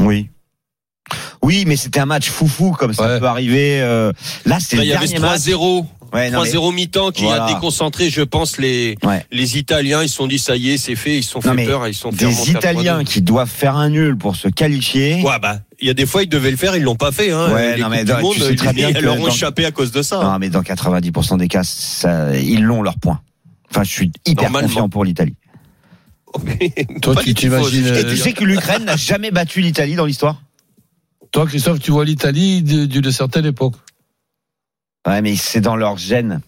Oui. 0.00 0.28
Oui, 1.42 1.64
mais 1.66 1.76
c'était 1.76 2.00
un 2.00 2.06
match 2.06 2.28
foufou 2.30 2.72
comme 2.72 2.92
ça 2.92 3.06
Ouais. 3.06 3.20
peut 3.20 3.26
arriver. 3.26 3.80
euh, 3.80 4.12
Là, 4.44 4.58
c'est 4.60 4.76
le 4.76 4.82
il 4.82 4.88
y 4.88 4.92
avait 4.92 5.06
ce 5.06 5.12
dernier 5.12 5.26
match. 5.28 5.40
3-0. 5.42 5.86
Ouais, 6.12 6.30
non, 6.30 6.42
mais- 6.42 6.48
3-0 6.50 6.72
mi-temps 6.72 7.10
qui 7.10 7.24
Voilà. 7.24 7.44
a 7.44 7.48
déconcentré, 7.54 8.10
je 8.10 8.22
pense, 8.22 8.58
les, 8.58 8.96
Ouais. 9.04 9.24
les 9.30 9.58
Italiens. 9.58 10.02
Ils 10.02 10.08
se 10.08 10.16
sont 10.16 10.26
dit, 10.26 10.38
ça 10.38 10.56
y 10.56 10.70
est, 10.70 10.78
c'est 10.78 10.94
fait. 10.96 11.18
Ils 11.18 11.22
se 11.22 11.30
sont 11.32 11.40
Non, 11.44 11.54
fait 11.54 11.64
peur. 11.66 11.86
Ils 11.88 11.94
sont 11.94 12.10
Des 12.10 12.50
Italiens 12.50 13.00
3-2. 13.00 13.04
qui 13.04 13.22
doivent 13.22 13.50
faire 13.50 13.76
un 13.76 13.88
nul 13.90 14.16
pour 14.16 14.34
se 14.36 14.48
qualifier. 14.48 15.22
Ouais, 15.22 15.38
bah, 15.40 15.58
il 15.80 15.86
y 15.88 15.90
a 15.90 15.94
des 15.94 16.06
fois, 16.06 16.22
ils 16.22 16.28
devaient 16.28 16.50
le 16.52 16.56
faire, 16.56 16.76
ils 16.76 16.82
l'ont 16.82 16.96
pas 16.96 17.12
fait, 17.12 17.30
hein. 17.32 17.52
Ouais, 17.52 17.76
les 17.76 17.82
non, 17.82 17.88
mais 17.88 18.04
dans- 18.04 18.16
du 18.16 18.22
monde, 18.22 18.34
tu 18.34 18.40
sais 18.40 18.54
très 18.54 18.72
bien 18.72 18.92
que 18.92 18.98
leur 19.00 19.16
ont 19.16 19.22
dans- 19.22 19.28
échappé 19.28 19.64
à 19.66 19.72
cause 19.72 19.90
de 19.92 20.02
ça. 20.02 20.20
Non, 20.22 20.38
mais 20.38 20.48
dans 20.48 20.62
90% 20.62 21.36
des 21.36 21.48
cas, 21.48 21.62
ça, 21.64 22.36
ils 22.36 22.62
l'ont 22.62 22.82
leur 22.82 22.98
point. 22.98 23.20
Enfin, 23.70 23.82
je 23.84 23.90
suis 23.90 24.12
hyper 24.26 24.50
confiant 24.50 24.88
pour 24.88 25.04
l'Italie. 25.04 25.34
Toi, 27.02 27.16
tu 27.22 27.34
t'imagines, 27.34 27.86
Et 27.94 28.04
tu 28.06 28.16
sais 28.16 28.32
que 28.32 28.44
l'Ukraine 28.44 28.84
n'a 28.84 28.96
jamais 28.96 29.30
battu 29.30 29.60
l'Italie 29.60 29.94
dans 29.96 30.04
l'histoire? 30.06 30.40
Toi, 31.36 31.44
Christophe, 31.46 31.80
tu 31.80 31.90
vois 31.90 32.06
l'Italie 32.06 32.62
de- 32.62 32.86
d'une 32.86 33.12
certaine 33.12 33.44
époque. 33.44 33.74
Ouais, 35.06 35.20
mais 35.20 35.36
c'est 35.36 35.60
dans 35.60 35.76
leur 35.76 35.98
gène. 35.98 36.40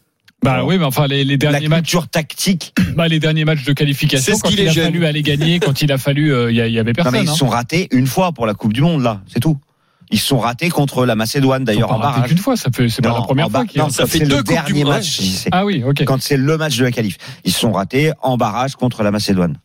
Bah 0.43 0.65
oui, 0.65 0.79
mais 0.79 0.85
enfin 0.87 1.07
les, 1.07 1.25
les 1.25 1.35
La 1.37 1.51
derniers 1.51 1.69
matchs, 1.69 1.81
culture 1.91 2.09
tactique. 2.09 2.73
bah, 2.97 3.07
les 3.07 3.21
derniers 3.21 3.45
matchs 3.45 3.65
de 3.65 3.75
qualification, 3.75 4.33
C'est 4.33 4.39
ce 4.39 4.43
quand 4.43 4.49
il 4.49 4.57
les 4.57 4.69
a 4.79 4.85
fallu 4.85 5.05
aller 5.05 5.21
gagner, 5.23 5.61
quand 5.61 5.83
il 5.83 5.93
a 5.93 5.99
fallu, 5.99 6.33
euh, 6.33 6.51
il 6.51 6.57
y, 6.57 6.63
a- 6.63 6.69
il 6.69 6.73
y 6.73 6.79
avait 6.79 6.93
Non, 6.93 6.95
personne. 6.95 7.13
mais 7.13 7.23
ils 7.25 7.29
hein. 7.29 7.33
se 7.33 7.39
sont 7.39 7.49
ratés 7.49 7.89
une 7.91 8.07
fois 8.07 8.33
pour 8.33 8.47
la 8.47 8.55
Coupe 8.55 8.73
du 8.73 8.81
Monde, 8.81 9.03
là. 9.03 9.21
C'est 9.31 9.41
tout. 9.41 9.59
Ils 10.11 10.19
se 10.19 10.27
sont 10.27 10.39
ratés 10.39 10.71
contre 10.71 11.05
la 11.05 11.17
Macédoine, 11.17 11.65
d'ailleurs, 11.65 11.93
en 11.93 11.99
barrage. 11.99 12.31
qu'une 12.31 12.39
fois, 12.39 12.57
ça 12.57 12.71
fait, 12.75 12.89
c'est 12.89 13.03
pas 13.03 13.11
Non, 13.11 13.17
la 13.17 13.21
première 13.21 13.51
fois 13.51 13.61
ba- 13.61 13.67
qu'il 13.67 13.77
y 13.77 13.81
a. 13.83 13.85
non, 13.85 13.91
Ça 13.91 14.07
fait 14.07 14.21
c'est 14.21 14.25
deux 14.27 14.39
le 14.39 14.43
dernier 14.43 14.85
match. 14.85 15.21
Ah 15.53 15.67
oui, 15.67 15.85
ok. 15.87 16.03
Quand 16.07 16.23
c'est 16.23 16.39
le 16.39 16.57
match 16.57 16.79
de 16.79 16.85
la 16.85 16.93
qualif. 16.93 17.19
Ils 17.45 17.53
se 17.53 17.61
sont 17.61 17.73
ratés 17.73 18.13
en 18.23 18.39
barrage 18.39 18.75
contre 18.75 19.03
la 19.03 19.11
Macédoine. 19.11 19.59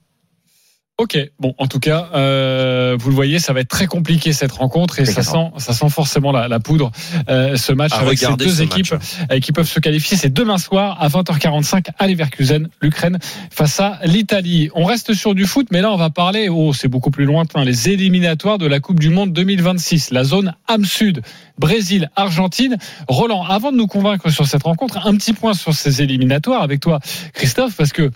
Ok, 1.00 1.18
bon, 1.40 1.56
en 1.58 1.66
tout 1.66 1.80
cas, 1.80 2.10
euh, 2.14 2.96
vous 3.00 3.10
le 3.10 3.16
voyez, 3.16 3.40
ça 3.40 3.52
va 3.52 3.62
être 3.62 3.68
très 3.68 3.88
compliqué 3.88 4.32
cette 4.32 4.52
rencontre 4.52 5.00
et 5.00 5.06
ça 5.06 5.24
sent, 5.24 5.50
ça 5.58 5.74
sent 5.74 5.90
forcément 5.90 6.32
la, 6.32 6.48
la 6.48 6.60
poudre. 6.60 6.92
Euh, 7.30 7.58
ce 7.58 7.74
match 7.74 7.94
À 7.94 8.02
avec 8.02 8.20
ces 8.20 8.36
deux 8.36 8.48
ce 8.48 8.62
équipes 8.62 8.94
euh, 9.32 9.40
qui 9.40 9.52
peuvent 9.54 9.68
se 9.68 9.80
qualifier, 9.80 10.18
c'est 10.18 10.32
demain 10.32 10.60
soir 10.60 11.02
à 11.02 11.08
20h45 11.08 11.88
à 11.98 12.08
Leverkusen, 12.08 12.70
l'Ukraine 12.80 13.18
face 13.50 13.80
à 13.80 14.02
l'Italie. 14.06 14.70
On 14.76 14.84
reste 14.84 15.16
sur 15.16 15.34
du 15.34 15.48
foot, 15.48 15.66
mais 15.72 15.82
là 15.82 15.92
on 15.92 15.98
va 15.98 16.12
parler, 16.12 16.48
oh, 16.48 16.74
c'est 16.74 16.90
beaucoup 16.90 17.10
plus 17.10 17.26
lointain, 17.26 17.64
les 17.64 17.90
éliminatoires 17.90 18.60
de 18.60 18.68
la 18.68 18.80
Coupe 18.80 19.00
du 19.00 19.10
Monde 19.10 19.34
2026, 19.34 20.12
la 20.12 20.24
zone 20.24 20.54
âme 20.68 20.86
sud, 20.86 21.24
Brésil, 21.58 22.12
Argentine. 22.16 22.78
Roland, 23.08 23.44
avant 23.44 23.72
de 23.72 23.78
nous 23.78 23.88
convaincre 23.88 24.30
sur 24.30 24.46
cette 24.46 24.62
rencontre, 24.62 25.08
un 25.08 25.16
petit 25.16 25.34
point 25.34 25.56
sur 25.56 25.74
ces 25.74 26.04
éliminatoires 26.04 26.62
avec 26.62 26.82
toi, 26.82 27.00
Christophe, 27.34 27.76
parce 27.76 27.94
que 27.94 28.12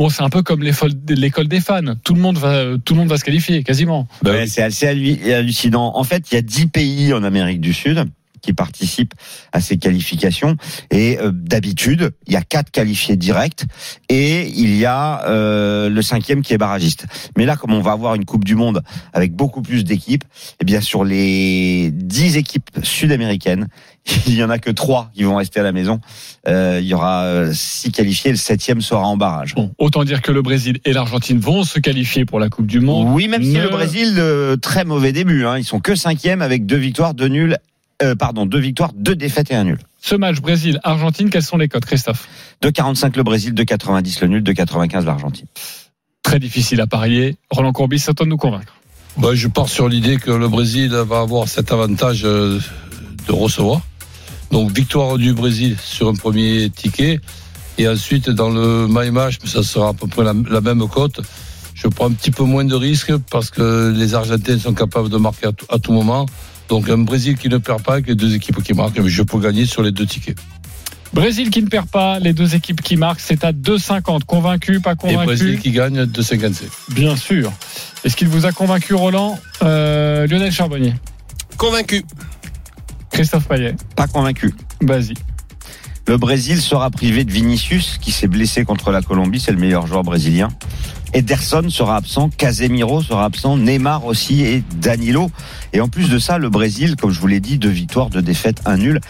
Bon, 0.00 0.08
c'est 0.08 0.22
un 0.22 0.30
peu 0.30 0.42
comme 0.42 0.62
l'école 0.62 1.46
des 1.46 1.60
fans. 1.60 1.82
Tout 2.02 2.14
le 2.14 2.22
monde 2.22 2.38
va, 2.38 2.64
tout 2.82 2.94
le 2.94 3.00
monde 3.00 3.10
va 3.10 3.18
se 3.18 3.24
qualifier, 3.24 3.62
quasiment. 3.62 4.08
Bah 4.22 4.30
Ouais, 4.30 4.46
c'est 4.46 4.62
assez 4.62 4.86
hallu- 4.86 5.30
hallucinant. 5.30 5.92
En 5.94 6.04
fait, 6.04 6.32
il 6.32 6.36
y 6.36 6.38
a 6.38 6.40
10 6.42 6.68
pays 6.68 7.12
en 7.12 7.22
Amérique 7.22 7.60
du 7.60 7.74
Sud 7.74 8.06
qui 8.40 8.52
participent 8.52 9.14
à 9.52 9.60
ces 9.60 9.76
qualifications 9.76 10.56
et 10.90 11.18
euh, 11.18 11.30
d'habitude 11.32 12.12
il 12.26 12.32
y 12.32 12.36
a 12.36 12.42
quatre 12.42 12.70
qualifiés 12.70 13.16
directs 13.16 13.64
et 14.08 14.48
il 14.48 14.76
y 14.76 14.84
a 14.84 15.26
euh, 15.26 15.88
le 15.88 16.02
cinquième 16.02 16.42
qui 16.42 16.54
est 16.54 16.58
barragiste 16.58 17.06
mais 17.36 17.46
là 17.46 17.56
comme 17.56 17.72
on 17.72 17.82
va 17.82 17.92
avoir 17.92 18.14
une 18.14 18.24
coupe 18.24 18.44
du 18.44 18.54
monde 18.54 18.82
avec 19.12 19.34
beaucoup 19.34 19.62
plus 19.62 19.84
d'équipes 19.84 20.24
eh 20.60 20.64
bien 20.64 20.80
sur 20.80 21.04
les 21.04 21.90
10 21.92 22.36
équipes 22.36 22.70
sud-américaines 22.82 23.68
il 24.26 24.34
y 24.34 24.42
en 24.42 24.50
a 24.50 24.58
que 24.58 24.70
trois 24.70 25.10
qui 25.14 25.24
vont 25.24 25.36
rester 25.36 25.60
à 25.60 25.62
la 25.62 25.72
maison 25.72 26.00
Euh, 26.48 26.78
il 26.80 26.88
y 26.88 26.94
aura 26.94 27.24
euh, 27.24 27.52
six 27.52 27.92
qualifiés 27.92 28.30
le 28.30 28.38
septième 28.38 28.80
sera 28.80 29.06
en 29.06 29.18
barrage 29.18 29.54
Bon, 29.54 29.72
autant 29.76 30.04
dire 30.04 30.22
que 30.22 30.32
le 30.32 30.40
Brésil 30.40 30.78
et 30.86 30.92
l'Argentine 30.94 31.38
vont 31.38 31.64
se 31.64 31.78
qualifier 31.78 32.24
pour 32.24 32.40
la 32.40 32.48
Coupe 32.48 32.66
du 32.66 32.80
Monde. 32.80 33.08
Oui, 33.10 33.28
même 33.28 33.42
si 33.42 33.56
le 33.56 33.68
Brésil, 33.68 34.14
euh, 34.18 34.56
très 34.56 34.84
mauvais 34.84 35.12
début. 35.12 35.44
Hein. 35.44 35.58
Ils 35.58 35.64
sont 35.64 35.80
que 35.80 35.94
cinquième 35.94 36.42
avec 36.42 36.66
deux 36.66 36.76
victoires, 36.76 37.14
deux 37.14 37.28
nuls. 37.28 37.58
Euh, 38.02 38.14
pardon, 38.14 38.46
deux 38.46 38.58
victoires, 38.58 38.92
deux 38.94 39.14
défaites 39.14 39.50
et 39.50 39.54
un 39.54 39.64
nul. 39.64 39.78
Ce 40.00 40.14
match 40.14 40.40
Brésil-Argentine, 40.40 41.30
quels 41.30 41.42
sont 41.42 41.58
les 41.58 41.68
codes, 41.68 41.84
Christophe 41.84 42.28
2,45 42.62 43.16
le 43.16 43.22
Brésil, 43.22 43.54
2,90 43.54 44.22
le 44.22 44.26
nul, 44.28 44.42
2,95 44.42 45.04
l'Argentine. 45.04 45.46
Très 46.22 46.38
difficile 46.38 46.80
à 46.80 46.86
parier. 46.86 47.36
Roland 47.50 47.72
Courbis, 47.72 47.98
c'est 47.98 48.10
à 48.10 48.14
toi 48.14 48.24
de 48.24 48.30
nous 48.30 48.36
convaincre. 48.36 48.74
Bah, 49.16 49.30
je 49.34 49.48
pars 49.48 49.68
sur 49.68 49.88
l'idée 49.88 50.16
que 50.16 50.30
le 50.30 50.48
Brésil 50.48 50.90
va 50.90 51.20
avoir 51.20 51.48
cet 51.48 51.72
avantage 51.72 52.22
euh, 52.24 52.58
de 53.26 53.32
recevoir. 53.32 53.80
Donc 54.50 54.70
victoire 54.70 55.18
du 55.18 55.32
Brésil 55.34 55.76
sur 55.82 56.08
un 56.08 56.14
premier 56.14 56.70
ticket. 56.70 57.20
Et 57.78 57.88
ensuite, 57.88 58.30
dans 58.30 58.50
le 58.50 58.86
my 58.88 59.10
match, 59.10 59.38
ça 59.44 59.62
sera 59.62 59.90
à 59.90 59.92
peu 59.92 60.06
près 60.06 60.24
la, 60.24 60.34
la 60.50 60.60
même 60.60 60.86
cote. 60.88 61.20
Je 61.74 61.88
prends 61.88 62.06
un 62.06 62.12
petit 62.12 62.30
peu 62.30 62.44
moins 62.44 62.64
de 62.64 62.74
risques 62.74 63.16
parce 63.30 63.50
que 63.50 63.92
les 63.96 64.14
Argentins 64.14 64.58
sont 64.58 64.74
capables 64.74 65.08
de 65.08 65.16
marquer 65.16 65.46
à 65.46 65.52
tout, 65.52 65.66
à 65.70 65.78
tout 65.78 65.92
moment. 65.92 66.26
Donc 66.70 66.88
un 66.88 66.98
Brésil 66.98 67.36
qui 67.36 67.48
ne 67.48 67.58
perd 67.58 67.82
pas 67.82 67.94
avec 67.94 68.06
les 68.06 68.14
deux 68.14 68.34
équipes 68.34 68.62
qui 68.62 68.72
marquent. 68.74 69.04
Je 69.04 69.22
peux 69.22 69.38
gagner 69.40 69.66
sur 69.66 69.82
les 69.82 69.90
deux 69.90 70.06
tickets. 70.06 70.38
Brésil 71.12 71.50
qui 71.50 71.60
ne 71.60 71.68
perd 71.68 71.88
pas, 71.88 72.20
les 72.20 72.32
deux 72.32 72.54
équipes 72.54 72.80
qui 72.80 72.96
marquent, 72.96 73.18
c'est 73.18 73.42
à 73.42 73.52
2,50. 73.52 74.22
Convaincu, 74.24 74.78
pas 74.78 74.92
Et 74.92 74.96
convaincu 74.96 75.26
Brésil 75.26 75.58
qui 75.58 75.72
gagne 75.72 76.06
de 76.06 76.22
57. 76.22 76.68
Bien 76.90 77.16
sûr. 77.16 77.52
Est-ce 78.04 78.14
qu'il 78.14 78.28
vous 78.28 78.46
a 78.46 78.52
convaincu, 78.52 78.94
Roland 78.94 79.36
Euh, 79.62 80.28
Lionel 80.28 80.52
Charbonnier? 80.52 80.94
Convaincu. 81.56 82.04
Christophe 83.10 83.48
Payet 83.48 83.74
Pas 83.96 84.06
convaincu. 84.06 84.54
Vas-y. 84.80 85.14
Le 86.10 86.18
Brésil 86.18 86.60
sera 86.60 86.90
privé 86.90 87.22
de 87.22 87.30
Vinicius, 87.30 87.96
qui 88.00 88.10
s'est 88.10 88.26
blessé 88.26 88.64
contre 88.64 88.90
la 88.90 89.00
Colombie, 89.00 89.38
c'est 89.38 89.52
le 89.52 89.58
meilleur 89.58 89.86
joueur 89.86 90.02
brésilien. 90.02 90.48
Ederson 91.12 91.70
sera 91.70 91.94
absent, 91.94 92.30
Casemiro 92.36 93.00
sera 93.00 93.24
absent, 93.24 93.56
Neymar 93.56 94.04
aussi 94.04 94.42
et 94.42 94.64
Danilo. 94.80 95.30
Et 95.72 95.80
en 95.80 95.86
plus 95.86 96.10
de 96.10 96.18
ça, 96.18 96.38
le 96.38 96.50
Brésil, 96.50 96.96
comme 96.96 97.12
je 97.12 97.20
vous 97.20 97.28
l'ai 97.28 97.38
dit, 97.38 97.58
deux 97.58 97.68
victoires, 97.68 98.10
deux 98.10 98.22
défaites, 98.22 98.60
un 98.64 98.78
nul. 98.78 99.00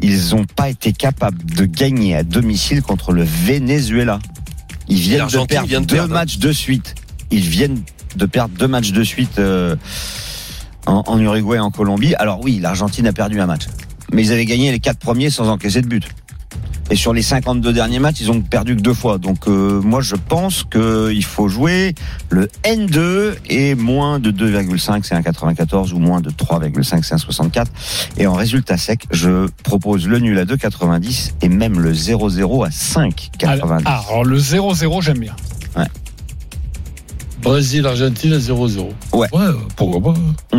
Ils 0.00 0.28
n'ont 0.30 0.44
pas 0.44 0.68
été 0.68 0.92
capables 0.92 1.44
de 1.44 1.64
gagner 1.64 2.14
à 2.14 2.22
domicile 2.22 2.82
contre 2.82 3.10
le 3.10 3.24
Venezuela. 3.24 4.20
Ils 4.86 5.00
viennent 5.00 5.26
de 5.26 5.46
perdre 5.46 5.66
vient 5.66 5.80
de 5.80 5.86
deux 5.86 5.96
perdre. 5.96 6.14
matchs 6.14 6.38
de 6.38 6.52
suite. 6.52 6.94
Ils 7.32 7.48
viennent 7.48 7.82
de 8.14 8.26
perdre 8.26 8.54
deux 8.56 8.68
matchs 8.68 8.92
de 8.92 9.02
suite 9.02 9.40
euh, 9.40 9.74
en, 10.86 11.02
en 11.04 11.18
Uruguay 11.18 11.56
et 11.56 11.60
en 11.60 11.72
Colombie. 11.72 12.14
Alors 12.14 12.44
oui, 12.44 12.60
l'Argentine 12.60 13.08
a 13.08 13.12
perdu 13.12 13.40
un 13.40 13.46
match. 13.46 13.64
Mais 14.12 14.26
ils 14.26 14.32
avaient 14.32 14.46
gagné 14.46 14.70
les 14.70 14.78
quatre 14.78 15.00
premiers 15.00 15.30
sans 15.30 15.48
encaisser 15.48 15.82
de 15.82 15.88
but. 15.88 16.06
Et 16.90 16.96
sur 16.96 17.12
les 17.12 17.22
52 17.22 17.72
derniers 17.72 17.98
matchs, 17.98 18.20
ils 18.20 18.30
ont 18.30 18.40
perdu 18.40 18.76
que 18.76 18.80
deux 18.80 18.94
fois. 18.94 19.18
Donc 19.18 19.48
euh, 19.48 19.80
moi, 19.80 20.00
je 20.00 20.16
pense 20.16 20.64
qu'il 20.64 21.24
faut 21.24 21.48
jouer 21.48 21.94
le 22.28 22.48
N2 22.64 23.36
et 23.48 23.74
moins 23.74 24.18
de 24.18 24.30
2,5, 24.30 25.02
c'est 25.02 25.14
un 25.14 25.22
94 25.22 25.92
ou 25.92 25.98
moins 25.98 26.20
de 26.20 26.30
3,5, 26.30 27.02
c'est 27.02 27.14
un 27.14 27.18
64. 27.18 27.70
Et 28.18 28.26
en 28.26 28.34
résultat 28.34 28.76
sec, 28.76 29.06
je 29.10 29.46
propose 29.62 30.06
le 30.06 30.18
nul 30.18 30.38
à 30.38 30.44
2,90 30.44 31.32
et 31.42 31.48
même 31.48 31.80
le 31.80 31.92
0-0 31.92 32.66
à 32.66 32.68
5,90. 32.68 33.82
Ah, 33.86 34.02
alors 34.08 34.24
le 34.24 34.38
0-0, 34.38 35.02
j'aime 35.02 35.18
bien. 35.18 35.34
Brésil, 37.44 37.86
Argentine 37.86 38.38
0-0. 38.38 38.88
Ouais. 39.12 39.28
Ouais, 39.32 39.46
pourquoi 39.76 40.14
pas. 40.14 40.58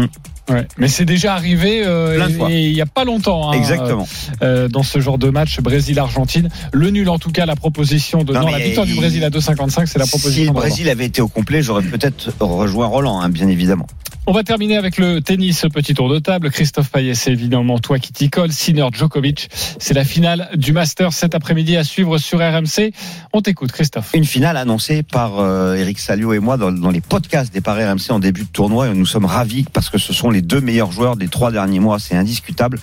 Ouais. 0.50 0.68
Mais 0.78 0.88
c'est 0.88 1.06
déjà 1.06 1.34
arrivé 1.34 1.82
euh, 1.86 2.28
il 2.50 2.74
n'y 2.74 2.82
a 2.82 2.86
pas 2.86 3.04
longtemps. 3.04 3.50
hein, 3.52 3.54
Exactement. 3.54 4.08
euh, 4.44 4.68
dans 4.68 4.84
ce 4.84 5.00
genre 5.00 5.18
de 5.18 5.30
match 5.30 5.60
Brésil-Argentine. 5.60 6.50
Le 6.72 6.90
nul, 6.90 7.10
en 7.10 7.18
tout 7.20 7.32
cas, 7.32 7.46
la 7.46 7.56
proposition 7.56 8.24
de. 8.24 8.34
Non, 8.34 8.48
la 8.48 8.60
victoire 8.60 8.86
du 8.86 8.94
il- 8.94 8.98
Brésil 9.00 9.24
à 9.24 9.30
2,55, 9.30 9.88
c'est 9.88 10.00
la 10.00 10.06
proposition. 10.06 10.44
Si 10.44 10.48
le. 10.48 10.54
Brésil 10.54 10.90
avait 10.90 11.06
été 11.06 11.22
au 11.22 11.28
complet, 11.28 11.62
j'aurais 11.62 11.84
peut-être 11.84 12.32
rejoint 12.40 12.86
Roland, 12.88 13.22
hein, 13.22 13.30
bien 13.30 13.48
évidemment. 13.48 13.88
On 14.28 14.32
va 14.34 14.42
terminer 14.44 14.76
avec 14.76 14.98
le 14.98 15.22
tennis, 15.22 15.60
ce 15.60 15.68
petit 15.68 15.94
tour 15.94 16.10
de 16.10 16.18
table. 16.18 16.50
Christophe 16.50 16.90
Payet, 16.90 17.14
c'est 17.14 17.32
évidemment 17.32 17.78
toi 17.78 18.00
qui 18.00 18.12
t'y 18.12 18.32
colle. 18.32 18.52
Sinner 18.52 18.88
Djokovic, 18.92 19.50
c'est 19.78 19.94
la 19.94 20.04
finale 20.04 20.50
du 20.56 20.74
Master 20.74 21.14
cet 21.14 21.36
après-midi 21.36 21.78
à 21.78 21.84
suivre 21.84 22.18
sur 22.18 22.40
RMC. 22.40 22.92
On 23.34 23.42
t'écoute, 23.42 23.72
Christophe. 23.72 24.10
Une 24.16 24.26
finale 24.26 24.58
annoncée 24.58 25.04
par 25.04 25.40
euh, 25.40 25.76
Eric 25.76 26.00
Salio 26.00 26.34
et 26.34 26.40
moi 26.40 26.58
dans, 26.58 26.72
dans 26.72 26.90
les 26.90 27.02
podcasts 27.02 27.54
des 27.54 27.62
Paris 27.62 27.84
RMC 27.86 28.10
en 28.10 28.18
début 28.20 28.46
de 28.46 28.50
tournoi. 28.50 28.90
Nous 28.96 29.06
sommes 29.06 29.26
ravis 29.26 29.66
parce 29.72 29.92
que 29.92 30.00
ce 30.00 30.12
sont 30.12 30.32
les 30.32 30.35
deux 30.42 30.62
meilleurs 30.62 30.92
joueurs 30.92 31.16
des 31.16 31.28
trois 31.28 31.52
derniers 31.52 31.80
mois. 31.80 32.00
C'est 32.00 32.16
indiscutable. 32.16 32.80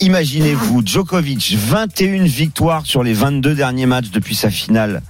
Imaginez-vous, 0.00 0.82
Djokovic, 0.84 1.56
21 1.56 2.24
victoires 2.24 2.84
sur 2.84 3.02
les 3.02 3.14
22 3.14 3.54
derniers 3.54 3.86
matchs 3.86 4.10
depuis 4.10 4.34
sa 4.34 4.50
finale 4.50 5.02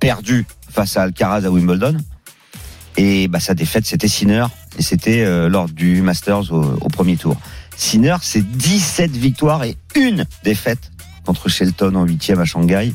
perdue 0.00 0.46
face 0.70 0.96
à 0.96 1.02
Alcaraz 1.02 1.44
à 1.44 1.50
Wimbledon. 1.50 1.96
Et 2.96 3.28
bah, 3.28 3.40
sa 3.40 3.54
défaite, 3.54 3.86
c'était 3.86 4.08
Sinner. 4.08 4.46
Et 4.78 4.82
c'était 4.82 5.22
euh, 5.24 5.48
lors 5.48 5.68
du 5.68 6.02
Masters 6.02 6.52
au, 6.52 6.62
au 6.80 6.88
premier 6.88 7.16
tour. 7.16 7.36
Sinner, 7.76 8.16
c'est 8.22 8.42
17 8.42 9.10
victoires 9.12 9.64
et 9.64 9.76
une 9.94 10.24
défaite 10.44 10.90
contre 11.24 11.48
Shelton 11.48 11.94
en 11.94 12.04
huitième 12.04 12.40
à 12.40 12.44
Shanghai. 12.44 12.92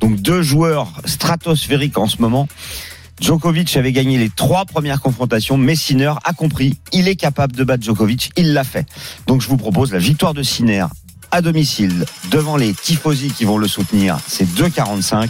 Donc 0.00 0.16
deux 0.16 0.42
joueurs 0.42 0.92
stratosphériques 1.04 1.98
en 1.98 2.06
ce 2.06 2.20
moment. 2.20 2.48
Djokovic 3.20 3.76
avait 3.76 3.92
gagné 3.92 4.18
les 4.18 4.30
trois 4.30 4.64
premières 4.64 5.00
confrontations, 5.00 5.56
mais 5.56 5.74
Sinner 5.74 6.12
a 6.24 6.32
compris, 6.32 6.76
il 6.92 7.08
est 7.08 7.16
capable 7.16 7.56
de 7.56 7.64
battre 7.64 7.84
Djokovic, 7.84 8.30
il 8.36 8.52
l'a 8.52 8.64
fait. 8.64 8.86
Donc 9.26 9.42
je 9.42 9.48
vous 9.48 9.56
propose 9.56 9.92
la 9.92 9.98
victoire 9.98 10.34
de 10.34 10.42
Sinner 10.42 10.86
à 11.30 11.42
domicile 11.42 12.04
devant 12.30 12.56
les 12.56 12.72
tifosi 12.72 13.30
qui 13.30 13.44
vont 13.44 13.58
le 13.58 13.68
soutenir, 13.68 14.18
c'est 14.26 14.46
2,45 14.46 15.28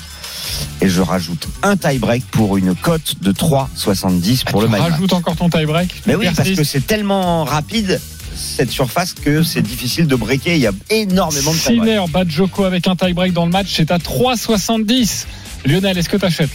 et 0.81 0.89
je 0.89 1.01
rajoute 1.01 1.49
un 1.63 1.77
tie-break 1.77 2.25
pour 2.27 2.57
une 2.57 2.75
cote 2.75 3.17
de 3.21 3.33
3,70 3.33 4.45
pour 4.45 4.61
tu 4.61 4.67
le 4.67 4.71
match. 4.71 4.81
rajoutes 4.81 5.13
encore 5.13 5.37
ton 5.37 5.51
tie-break 5.51 6.03
Mais 6.07 6.15
Tu 6.15 6.19
oui, 6.19 6.29
parce 6.35 6.51
que 6.51 6.65
c'est 6.65 6.87
tellement 6.87 7.45
rapide 7.45 8.01
cette 8.37 8.71
surface 8.71 9.15
que 9.15 9.43
c'est 9.43 9.63
difficile 9.63 10.07
de 10.07 10.15
breaker. 10.15 10.55
Il 10.55 10.61
y 10.61 10.67
a 10.67 10.73
énormément 10.91 11.53
de 11.53 11.57
tie-break. 11.57 11.81
Sinner 11.81 12.05
bat 12.13 12.25
Djoko 12.27 12.65
avec 12.65 12.87
un 12.87 12.95
tie-break 12.95 13.33
dans 13.33 13.45
le 13.47 13.51
match, 13.51 13.73
c'est 13.75 13.91
à 13.91 13.99
3,70. 13.99 15.27
Lionel, 15.67 15.99
est-ce 15.99 16.09
que 16.09 16.17
tu 16.17 16.25
achètes 16.25 16.51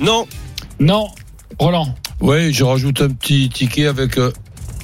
Non. 0.00 0.26
Non. 0.80 1.08
Roland 1.58 1.94
Oui, 2.20 2.52
je 2.52 2.64
rajoute 2.64 3.00
un 3.02 3.08
petit 3.10 3.48
ticket 3.48 3.86
avec 3.86 4.18
euh, 4.18 4.32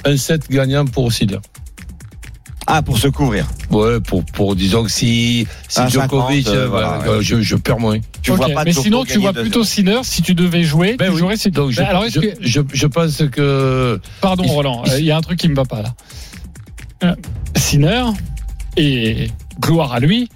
un 0.05 0.17
set 0.17 0.49
gagnant 0.51 0.85
pour 0.85 1.13
Sinner. 1.13 1.39
Ah, 2.71 2.83
pour 2.83 2.99
se 2.99 3.09
couvrir. 3.09 3.47
Ouais, 3.71 3.99
pour, 4.01 4.23
pour 4.27 4.55
disons 4.55 4.85
que 4.85 4.91
si, 4.91 5.47
si 5.69 5.81
Djokovic, 5.89 6.45
50, 6.45 6.55
euh, 6.55 6.65
euh, 6.65 6.69
voilà, 6.69 6.99
voilà, 6.99 7.13
ouais. 7.17 7.23
je, 7.23 7.41
je 7.41 7.57
perds 7.57 7.79
moins. 7.79 7.99
Tu 8.21 8.31
vois 8.33 8.51
pas 8.51 8.65
Mais 8.65 8.73
sinon, 8.75 9.07
tu 9.07 9.19
vois 9.19 9.33
plutôt 9.33 9.65
Sinner. 9.65 10.01
Si 10.03 10.21
tu 10.21 10.35
devais 10.35 10.63
jouer, 10.65 10.97
Ben 10.99 11.07
tu 11.07 11.13
oui. 11.13 11.19
jouerais. 11.19 11.37
Donc 11.51 11.71
je, 11.71 11.79
Ben 11.79 11.87
alors, 11.87 12.05
est-ce 12.05 12.21
je, 12.21 12.27
que. 12.29 12.37
je, 12.41 12.61
je 12.75 12.87
pense 12.87 13.23
que 13.33 13.99
Pardon, 14.21 14.45
Il- 14.45 14.51
Roland, 14.51 14.83
euh, 14.87 14.99
il 14.99 15.07
y 15.07 15.11
a 15.11 15.17
un 15.17 15.23
truc 15.23 15.39
qui 15.39 15.49
me 15.49 15.55
va 15.55 15.65
pas 15.65 15.81
là. 15.83 17.17
Sinner 17.57 18.05
et 18.77 19.29
gloire 19.61 19.93
à 19.95 20.01
lui 20.01 20.29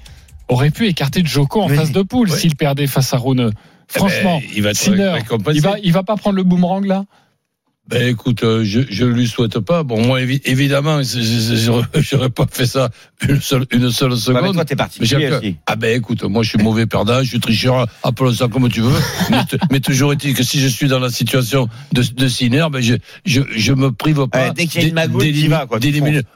aurait 0.48 0.70
pu 0.70 0.87
écarter 0.87 1.22
Djoko 1.24 1.62
en 1.62 1.68
Oui. 1.68 1.76
phase 1.76 1.92
de 1.92 2.02
poule 2.02 2.30
s'il 2.30 2.56
perdait 2.56 2.87
face 2.87 3.12
à 3.12 3.18
Rune. 3.18 3.52
Franchement, 3.94 4.40
eh 4.42 4.46
ben, 4.46 4.52
il 4.57 4.62
va 4.62 4.70
être 4.70 4.76
Sinner, 4.76 5.09
récompensé. 5.11 5.57
il 5.57 5.62
va, 5.62 5.74
il 5.83 5.92
va 5.92 6.02
pas 6.02 6.16
prendre 6.16 6.37
le 6.37 6.42
boomerang 6.42 6.85
là? 6.85 7.05
Ben 7.88 8.06
écoute, 8.08 8.44
euh, 8.44 8.62
je 8.64 8.80
je 8.88 9.04
lui 9.04 9.26
souhaite 9.26 9.58
pas. 9.58 9.82
Bon, 9.82 10.00
moi 10.06 10.20
évi- 10.20 10.40
évidemment, 10.44 11.00
j'aurais 12.00 12.30
pas 12.30 12.46
fait 12.50 12.64
ça 12.64 12.90
une 13.28 13.40
seule 13.40 13.66
une 13.72 13.90
seule 13.90 14.12
Ouais, 14.12 14.16
seconde. 14.18 14.42
mais 14.42 14.52
toi, 14.52 14.64
t'es 14.64 14.76
particulier 14.76 15.30
aussi. 15.32 15.56
Ah 15.66 15.74
ben 15.74 15.96
écoute, 15.96 16.22
moi 16.22 16.44
je 16.44 16.50
suis 16.50 16.58
mauvais 16.58 16.86
perdant, 16.86 17.18
je 17.24 17.28
suis 17.28 17.40
tricheur, 17.40 17.88
appelons 18.04 18.32
ça 18.32 18.46
comme 18.46 18.68
tu 18.68 18.82
veux. 18.82 18.92
mais, 19.30 19.38
mais 19.72 19.80
toujours 19.80 20.12
est-il 20.12 20.32
que 20.32 20.44
si 20.44 20.60
je 20.60 20.68
suis 20.68 20.86
dans 20.86 21.00
la 21.00 21.10
situation 21.10 21.68
de, 21.92 22.02
de 22.02 22.28
Sinner, 22.28 22.66
ben 22.70 22.80
je, 22.80 22.94
je, 23.26 23.40
je 23.54 23.72
me 23.72 23.90
prive 23.90 24.28
pas. 24.28 24.46
Ouais, 24.46 24.52
dès 24.54 24.66
qu'il 24.68 24.82
y 24.82 24.84
a 24.84 24.88
une 24.88 25.18
d'éliminer- 25.18 25.48
vas, 25.48 25.66
quoi, 25.66 25.78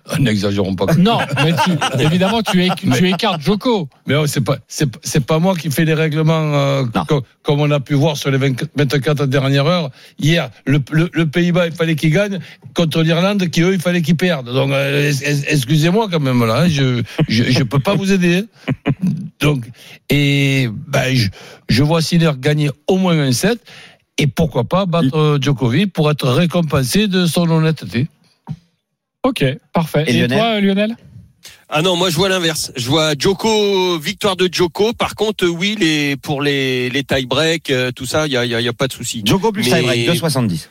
Ah, 0.08 0.18
N'exagérons 0.18 0.74
pas. 0.74 0.86
Non, 0.98 1.18
mais 1.44 1.52
tu- 1.64 1.78
évidemment, 2.04 2.42
tu, 2.42 2.58
éc- 2.60 2.96
tu 2.98 3.08
écartes 3.08 3.40
Djoko. 3.40 3.88
Mais 4.08 4.16
ouais, 4.16 4.26
c'est 4.26 4.40
pas 4.44 4.58
c'est 4.66 4.86
pas- 4.90 4.98
c'est 5.04 5.24
pas 5.24 5.38
moi 5.38 5.54
qui 5.54 5.70
fais 5.70 5.84
les 5.84 5.94
règlements 5.94 6.54
euh, 6.54 6.82
Non. 6.94 7.04
co- 7.06 7.22
comme 7.44 7.60
on 7.60 7.70
a 7.70 7.78
pu 7.78 7.94
voir 7.94 8.16
sur 8.16 8.32
les 8.32 8.36
20 8.38 8.64
24 8.76 9.26
dernières 9.26 9.66
heures. 9.66 9.90
Hier, 10.18 10.50
le, 10.66 10.80
le, 10.90 11.08
le 11.12 11.26
Pays-Bas 11.36 11.66
il 11.66 11.72
fallait 11.72 11.96
qu'il 11.96 12.10
gagne 12.10 12.38
contre 12.74 13.02
l'Irlande 13.02 13.48
qui 13.50 13.60
eux 13.60 13.74
il 13.74 13.80
fallait 13.80 14.00
qu'ils 14.02 14.16
perdent. 14.16 14.50
Donc 14.52 14.70
euh, 14.72 15.12
excusez-moi 15.54 16.08
quand 16.10 16.20
même 16.20 16.42
là, 16.46 16.62
hein, 16.62 16.68
je, 16.68 17.02
je 17.28 17.44
je 17.56 17.62
peux 17.62 17.78
pas 17.88 17.94
vous 17.94 18.10
aider. 18.16 18.44
hein. 18.68 19.10
Donc 19.40 19.64
et 20.08 20.68
ben 20.88 21.14
je, 21.14 21.28
je 21.68 21.82
vois 21.82 22.00
Sinner 22.00 22.32
gagner 22.38 22.70
au 22.86 22.96
moins 22.96 23.18
un 23.18 23.32
set 23.32 23.58
et 24.18 24.26
pourquoi 24.26 24.64
pas 24.64 24.86
battre 24.86 25.14
euh, 25.16 25.38
Djokovic 25.40 25.92
pour 25.92 26.10
être 26.10 26.28
récompensé 26.30 27.06
de 27.06 27.26
son 27.26 27.48
honnêteté. 27.50 28.08
Ok, 29.22 29.44
parfait. 29.74 30.04
Et 30.06 30.16
Et, 30.16 30.20
Lionel 30.20 30.38
toi, 30.38 30.60
Lionel? 30.60 30.96
Ah 31.68 31.82
non, 31.82 31.96
moi 31.96 32.10
je 32.10 32.16
vois 32.16 32.28
l'inverse. 32.28 32.72
Je 32.76 32.88
vois 32.88 33.14
Djoko, 33.18 33.98
victoire 33.98 34.36
de 34.36 34.48
Djoko. 34.50 34.92
Par 34.92 35.14
contre, 35.16 35.46
oui, 35.48 35.76
les, 35.78 36.16
pour 36.16 36.40
les, 36.40 36.88
les 36.90 37.02
tie-break, 37.02 37.70
euh, 37.70 37.90
tout 37.90 38.06
ça, 38.06 38.26
il 38.26 38.32
y 38.32 38.36
a, 38.36 38.44
y 38.46 38.54
a- 38.54 38.60
y 38.60 38.68
a 38.68 38.72
pas 38.72 38.86
de 38.86 38.92
souci. 38.92 39.22
Djoko 39.24 39.50
plus 39.52 39.68
Mais- 39.68 39.80
tie-break, 39.80 40.08
2,70. 40.08 40.68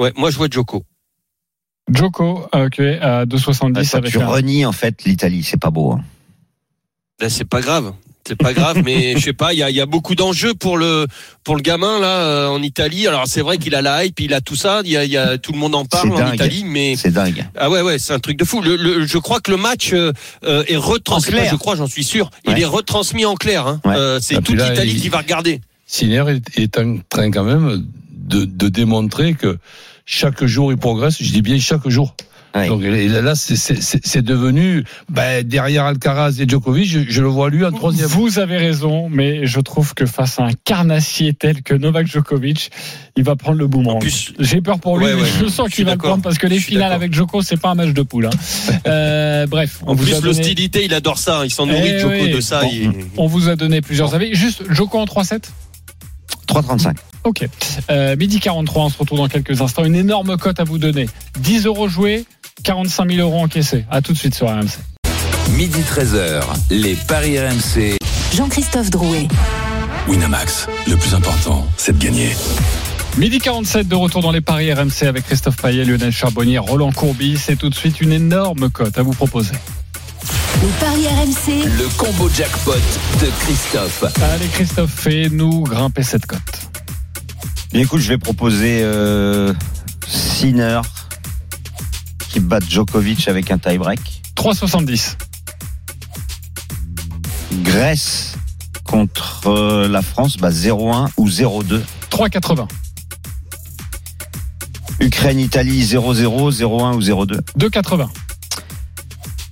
Ouais, 0.00 0.12
moi 0.16 0.30
je 0.30 0.36
vois 0.36 0.48
Djoko. 0.50 0.82
Djoko, 1.92 2.46
ok, 2.52 2.80
à 3.00 3.26
2,70 3.26 3.72
Ah, 3.76 3.84
toi, 3.84 3.98
avec 3.98 4.12
tu 4.12 4.20
un- 4.20 4.26
renies 4.26 4.64
en 4.64 4.72
fait 4.72 5.04
l'Italie, 5.04 5.42
c'est 5.42 5.60
pas 5.60 5.70
beau. 5.70 5.92
hein. 5.92 6.00
Là, 7.20 7.28
c'est 7.28 7.44
pas 7.44 7.60
grave. 7.60 7.92
c'est 8.26 8.36
pas 8.36 8.52
grave, 8.52 8.80
mais 8.84 9.14
je 9.18 9.24
sais 9.24 9.32
pas, 9.32 9.52
il 9.52 9.58
y 9.58 9.62
a, 9.62 9.70
il 9.70 9.76
y 9.76 9.80
a 9.80 9.86
beaucoup 9.86 10.14
d'enjeux 10.14 10.54
pour 10.54 10.78
le 10.78 11.06
pour 11.42 11.56
le 11.56 11.62
gamin 11.62 11.98
là 11.98 12.20
euh, 12.20 12.48
en 12.48 12.62
Italie. 12.62 13.06
Alors 13.08 13.26
c'est 13.26 13.40
vrai 13.40 13.58
qu'il 13.58 13.74
a 13.74 13.82
la 13.82 14.04
hype, 14.04 14.20
il 14.20 14.32
a 14.34 14.40
tout 14.40 14.54
ça, 14.56 14.82
il 14.84 14.90
y 14.90 14.96
a, 14.96 15.04
il 15.04 15.10
y 15.10 15.16
a 15.16 15.36
tout 15.36 15.52
le 15.52 15.58
monde 15.58 15.74
en 15.74 15.84
parle 15.84 16.12
en. 16.12 16.32
Italie, 16.32 16.64
mais 16.64 16.94
C'est 16.96 17.10
dingue. 17.10 17.44
ah 17.58 17.68
ouais 17.68 17.82
ouais, 17.82 17.98
c'est 17.98 18.12
un 18.14 18.20
truc 18.20 18.36
de 18.38 18.44
fou. 18.44 18.62
Le, 18.62 18.76
le- 18.76 19.04
je 19.06 19.18
crois 19.18 19.40
que 19.40 19.50
le 19.50 19.56
match 19.56 19.92
euh, 19.92 20.12
euh, 20.44 20.62
est 20.68 20.76
retransmis. 20.76 21.34
En 21.34 21.38
clair. 21.38 21.50
Je 21.50 21.56
crois, 21.56 21.74
j'en 21.76 21.88
suis 21.88 22.04
sûr. 22.04 22.30
Il 22.46 22.58
est 22.58 22.64
retransmis 22.64 23.24
en 23.26 23.34
clair. 23.34 23.66
Hein. 23.66 23.80
Ouais. 23.84 23.96
Euh, 23.96 24.20
c'est 24.20 24.36
Ah, 24.36 24.40
toute 24.42 24.56
l'Italie 24.62 24.94
qui 24.96 25.08
va 25.08 25.18
regarder. 25.18 25.60
Sinner 25.86 26.24
est, 26.28 26.58
est 26.58 26.78
en 26.78 26.98
train 27.08 27.30
quand 27.32 27.42
même 27.44 27.84
de, 28.12 28.44
de 28.44 28.68
démontrer 28.68 29.34
que 29.34 29.58
chaque 30.12 30.44
jour 30.44 30.72
il 30.72 30.76
progresse. 30.78 31.22
Je 31.22 31.30
dis 31.32 31.40
bien 31.42 31.58
chaque 31.60 31.88
jour. 31.88 32.14
Donc 32.52 32.82
et 32.82 33.06
là, 33.06 33.36
c'est- 33.36 34.22
devenu 34.22 34.82
ben, 35.08 35.46
derrière 35.46 35.84
Alcaraz 35.84 36.34
et 36.40 36.48
Djokovic, 36.48 36.84
je, 36.90 36.98
je 37.08 37.22
le 37.22 37.28
vois 37.28 37.48
lui 37.48 37.64
en 37.64 37.70
troisième. 37.70 38.08
Vous 38.08 38.40
avez 38.40 38.56
raison, 38.56 39.08
mais 39.08 39.46
je 39.46 39.60
trouve 39.60 39.94
que 39.94 40.04
face 40.04 40.40
à 40.40 40.46
un 40.46 40.50
carnassier 40.64 41.32
tel 41.32 41.62
que 41.62 41.74
Novak 41.74 42.08
Djokovic, 42.08 42.72
il 43.16 43.22
va 43.22 43.36
prendre 43.36 43.56
le 43.58 43.68
boomerang. 43.68 43.98
En 43.98 44.00
plus- 44.00 44.32
J'ai 44.40 44.60
peur 44.60 44.80
pour 44.80 44.98
lui, 44.98 45.04
Ouais, 45.04 45.14
mais 45.14 45.22
ouais. 45.22 45.28
je 45.42 45.46
sens 45.46 45.68
qu'il 45.70 45.84
va 45.84 45.92
le 45.92 45.98
prendre 45.98 46.24
parce 46.24 46.38
que 46.38 46.48
les 46.48 46.58
finales 46.58 46.90
avec 46.92 47.14
Djoko, 47.14 47.40
c'est 47.42 47.56
pas 47.56 47.68
un 47.70 47.76
match 47.76 47.90
de 47.94 48.02
poule. 48.02 48.26
hein. 48.26 48.30
Euh, 48.88 49.46
bref, 49.46 49.78
on 49.86 49.92
En 49.92 49.94
vous 49.94 50.02
plus, 50.02 50.10
donné- 50.14 50.26
l'hostilité, 50.26 50.84
il 50.84 50.92
adore 50.92 51.18
ça. 51.18 51.42
Il 51.44 51.50
s'en 51.52 51.66
nourrit 51.66 51.82
Eh 51.86 51.92
de 51.92 51.98
Joko 52.00 52.14
oui. 52.24 52.32
de 52.32 52.40
ça. 52.40 52.62
Bon. 52.62 52.68
il- 52.72 52.90
On 53.16 53.28
vous 53.28 53.48
a 53.48 53.54
donné 53.54 53.80
plusieurs 53.80 54.12
avis. 54.16 54.34
Juste 54.34 54.64
Joko 54.70 54.98
en 54.98 55.04
3-7 55.04 55.52
3,35. 56.48 56.96
Ok. 57.24 57.46
Euh, 57.90 58.16
midi 58.16 58.40
43, 58.40 58.84
on 58.84 58.88
se 58.88 58.98
retrouve 58.98 59.18
dans 59.18 59.28
quelques 59.28 59.60
instants. 59.60 59.84
Une 59.84 59.94
énorme 59.94 60.36
cote 60.36 60.60
à 60.60 60.64
vous 60.64 60.78
donner. 60.78 61.08
10 61.38 61.66
euros 61.66 61.88
joués, 61.88 62.24
45 62.64 63.10
000 63.10 63.20
euros 63.20 63.42
encaissés. 63.42 63.84
À 63.90 64.00
tout 64.00 64.12
de 64.12 64.18
suite 64.18 64.34
sur 64.34 64.48
RMC. 64.48 64.78
Midi 65.56 65.80
13h, 65.80 66.42
les 66.70 66.94
Paris 66.94 67.38
RMC. 67.38 67.98
Jean-Christophe 68.34 68.90
Drouet. 68.90 69.26
Winamax, 70.08 70.66
le 70.86 70.96
plus 70.96 71.14
important, 71.14 71.66
c'est 71.76 71.98
de 71.98 72.02
gagner. 72.02 72.30
Midi 73.18 73.38
47 73.38 73.88
de 73.88 73.94
retour 73.94 74.22
dans 74.22 74.30
les 74.30 74.40
paris 74.40 74.72
RMC 74.72 75.02
avec 75.02 75.24
Christophe 75.24 75.56
Payet, 75.56 75.84
Lionel 75.84 76.12
Charbonnier, 76.12 76.58
Roland 76.58 76.92
Courbis. 76.92 77.36
C'est 77.38 77.56
tout 77.56 77.68
de 77.68 77.74
suite 77.74 78.00
une 78.00 78.12
énorme 78.12 78.70
cote 78.70 78.96
à 78.96 79.02
vous 79.02 79.12
proposer. 79.12 79.52
Les 80.62 80.68
paris 80.78 81.06
RMC. 81.08 81.64
Le 81.78 81.88
combo 81.96 82.28
jackpot 82.28 82.72
de 83.20 83.26
Christophe. 83.40 84.04
Allez 84.22 84.46
Christophe, 84.48 84.92
fais-nous 84.94 85.62
grimper 85.64 86.02
cette 86.02 86.26
cote. 86.26 86.69
Bien 87.72 87.82
écoute, 87.82 88.00
je 88.00 88.08
vais 88.08 88.18
proposer 88.18 88.80
euh, 88.82 89.54
Sinner 90.08 90.80
qui 92.28 92.40
bat 92.40 92.58
Djokovic 92.58 93.28
avec 93.28 93.52
un 93.52 93.58
tie-break. 93.58 94.00
3,70. 94.34 95.16
Grèce 97.62 98.34
contre 98.82 99.46
euh, 99.46 99.88
la 99.88 100.02
France, 100.02 100.36
bah 100.36 100.50
0-1 100.50 101.10
ou 101.16 101.28
0-2. 101.28 101.80
3,80. 102.10 102.66
Ukraine-Italie 104.98 105.84
0-0, 105.84 106.50
0-1 106.50 106.94
ou 106.94 107.00
0-2. 107.00 107.40
2,80. 107.56 108.08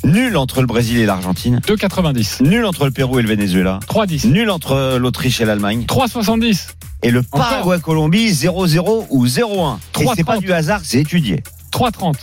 Nul 0.05 0.37
entre 0.37 0.61
le 0.61 0.67
Brésil 0.67 0.99
et 0.99 1.07
l'Argentine. 1.07 1.61
2,90. 1.65 2.43
Nul 2.43 2.65
entre 2.65 2.85
le 2.85 2.91
Pérou 2.91 3.21
et 3.21 3.23
le 3.23 3.29
Venezuela. 3.29 3.79
3,10. 3.89 4.29
Nul 4.29 4.51
entre 4.51 4.97
l'Autriche 4.99 5.41
et 5.41 5.45
l'Allemagne. 5.45 5.85
3,70. 5.89 6.78
Et 7.03 7.11
le. 7.11 7.23
Paraguay-Colombie 7.23 8.31
0-0 8.33 9.07
ou 9.11 9.27
0-1. 9.27 9.79
Et 10.01 10.07
c'est 10.17 10.25
pas 10.25 10.37
3,30. 10.37 10.41
du 10.41 10.53
hasard, 10.53 10.81
c'est 10.83 10.99
étudié. 10.99 11.43
3,30. 11.73 12.15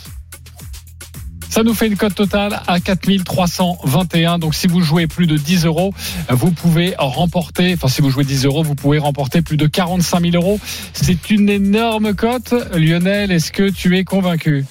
Ça 1.48 1.62
nous 1.62 1.72
fait 1.72 1.86
une 1.86 1.96
cote 1.96 2.14
totale 2.14 2.60
à 2.66 2.80
4321. 2.80 4.38
Donc, 4.38 4.54
si 4.54 4.66
vous 4.66 4.82
jouez 4.82 5.06
plus 5.06 5.26
de 5.26 5.38
10 5.38 5.64
euros, 5.64 5.94
vous 6.28 6.50
pouvez 6.50 6.94
remporter, 6.98 7.72
enfin, 7.72 7.88
si 7.88 8.02
vous 8.02 8.10
jouez 8.10 8.24
10 8.24 8.44
euros, 8.44 8.62
vous 8.62 8.74
pouvez 8.74 8.98
remporter 8.98 9.40
plus 9.40 9.56
de 9.56 9.66
45 9.66 10.20
000 10.20 10.34
euros. 10.34 10.60
C'est 10.92 11.30
une 11.30 11.48
énorme 11.48 12.14
cote. 12.14 12.52
Lionel, 12.74 13.32
est-ce 13.32 13.52
que 13.52 13.70
tu 13.70 13.96
es 13.96 14.04
convaincu? 14.04 14.66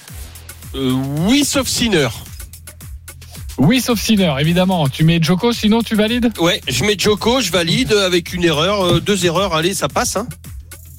Euh, 0.76 0.92
oui, 1.26 1.44
sauf 1.44 1.66
Sinner. 1.66 2.08
Oui, 3.58 3.80
sauf 3.80 3.98
Sinner, 4.00 4.32
évidemment. 4.38 4.88
Tu 4.88 5.04
mets 5.04 5.18
Joko, 5.22 5.52
sinon 5.52 5.82
tu 5.82 5.94
valides? 5.94 6.30
Ouais, 6.38 6.60
je 6.68 6.84
mets 6.84 6.96
Joko, 6.98 7.40
je 7.40 7.50
valide 7.50 7.92
avec 7.92 8.32
une 8.34 8.44
erreur, 8.44 8.82
euh, 8.84 9.00
deux 9.00 9.24
erreurs. 9.24 9.54
Allez, 9.54 9.74
ça 9.74 9.88
passe. 9.88 10.16
Hein. 10.16 10.26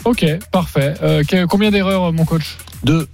Ok, 0.05 0.25
parfait. 0.51 0.95
Euh, 1.03 1.23
combien 1.49 1.69
d'erreurs, 1.71 2.11
mon 2.13 2.25
coach? 2.25 2.57
Deux. 2.83 3.07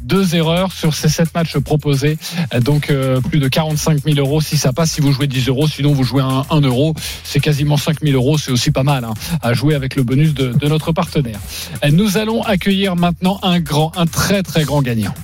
deux 0.00 0.34
erreurs 0.36 0.70
sur 0.72 0.94
ces 0.94 1.08
sept 1.08 1.34
matchs 1.34 1.58
proposés. 1.58 2.16
Euh, 2.54 2.60
Donc 2.60 2.90
euh, 2.90 3.20
plus 3.20 3.38
de 3.38 3.48
45 3.48 4.02
000 4.04 4.16
euros 4.18 4.40
si 4.40 4.56
ça 4.56 4.72
passe, 4.72 4.92
si 4.92 5.00
vous 5.00 5.12
jouez 5.12 5.26
10 5.26 5.48
euros. 5.48 5.66
Sinon 5.66 5.92
vous 5.92 6.04
jouez 6.04 6.22
un 6.22 6.44
1 6.50 6.60
euro. 6.62 6.94
C'est 7.24 7.40
quasiment 7.40 7.76
5 7.76 8.00
000 8.02 8.14
euros. 8.14 8.38
C'est 8.38 8.52
aussi 8.52 8.70
pas 8.70 8.82
mal 8.82 9.04
hein, 9.04 9.14
à 9.42 9.52
jouer 9.54 9.74
avec 9.74 9.96
le 9.96 10.02
bonus 10.04 10.32
de, 10.34 10.52
de 10.52 10.68
notre 10.68 10.92
partenaire. 10.92 11.38
Euh, 11.84 11.90
Nous 11.90 12.16
allons 12.16 12.42
accueillir 12.42 12.96
maintenant 12.96 13.40
un 13.42 13.60
grand, 13.60 13.92
un 13.96 14.06
très 14.06 14.42
très 14.42 14.64
grand 14.64 14.80
gagnant. 14.82 15.14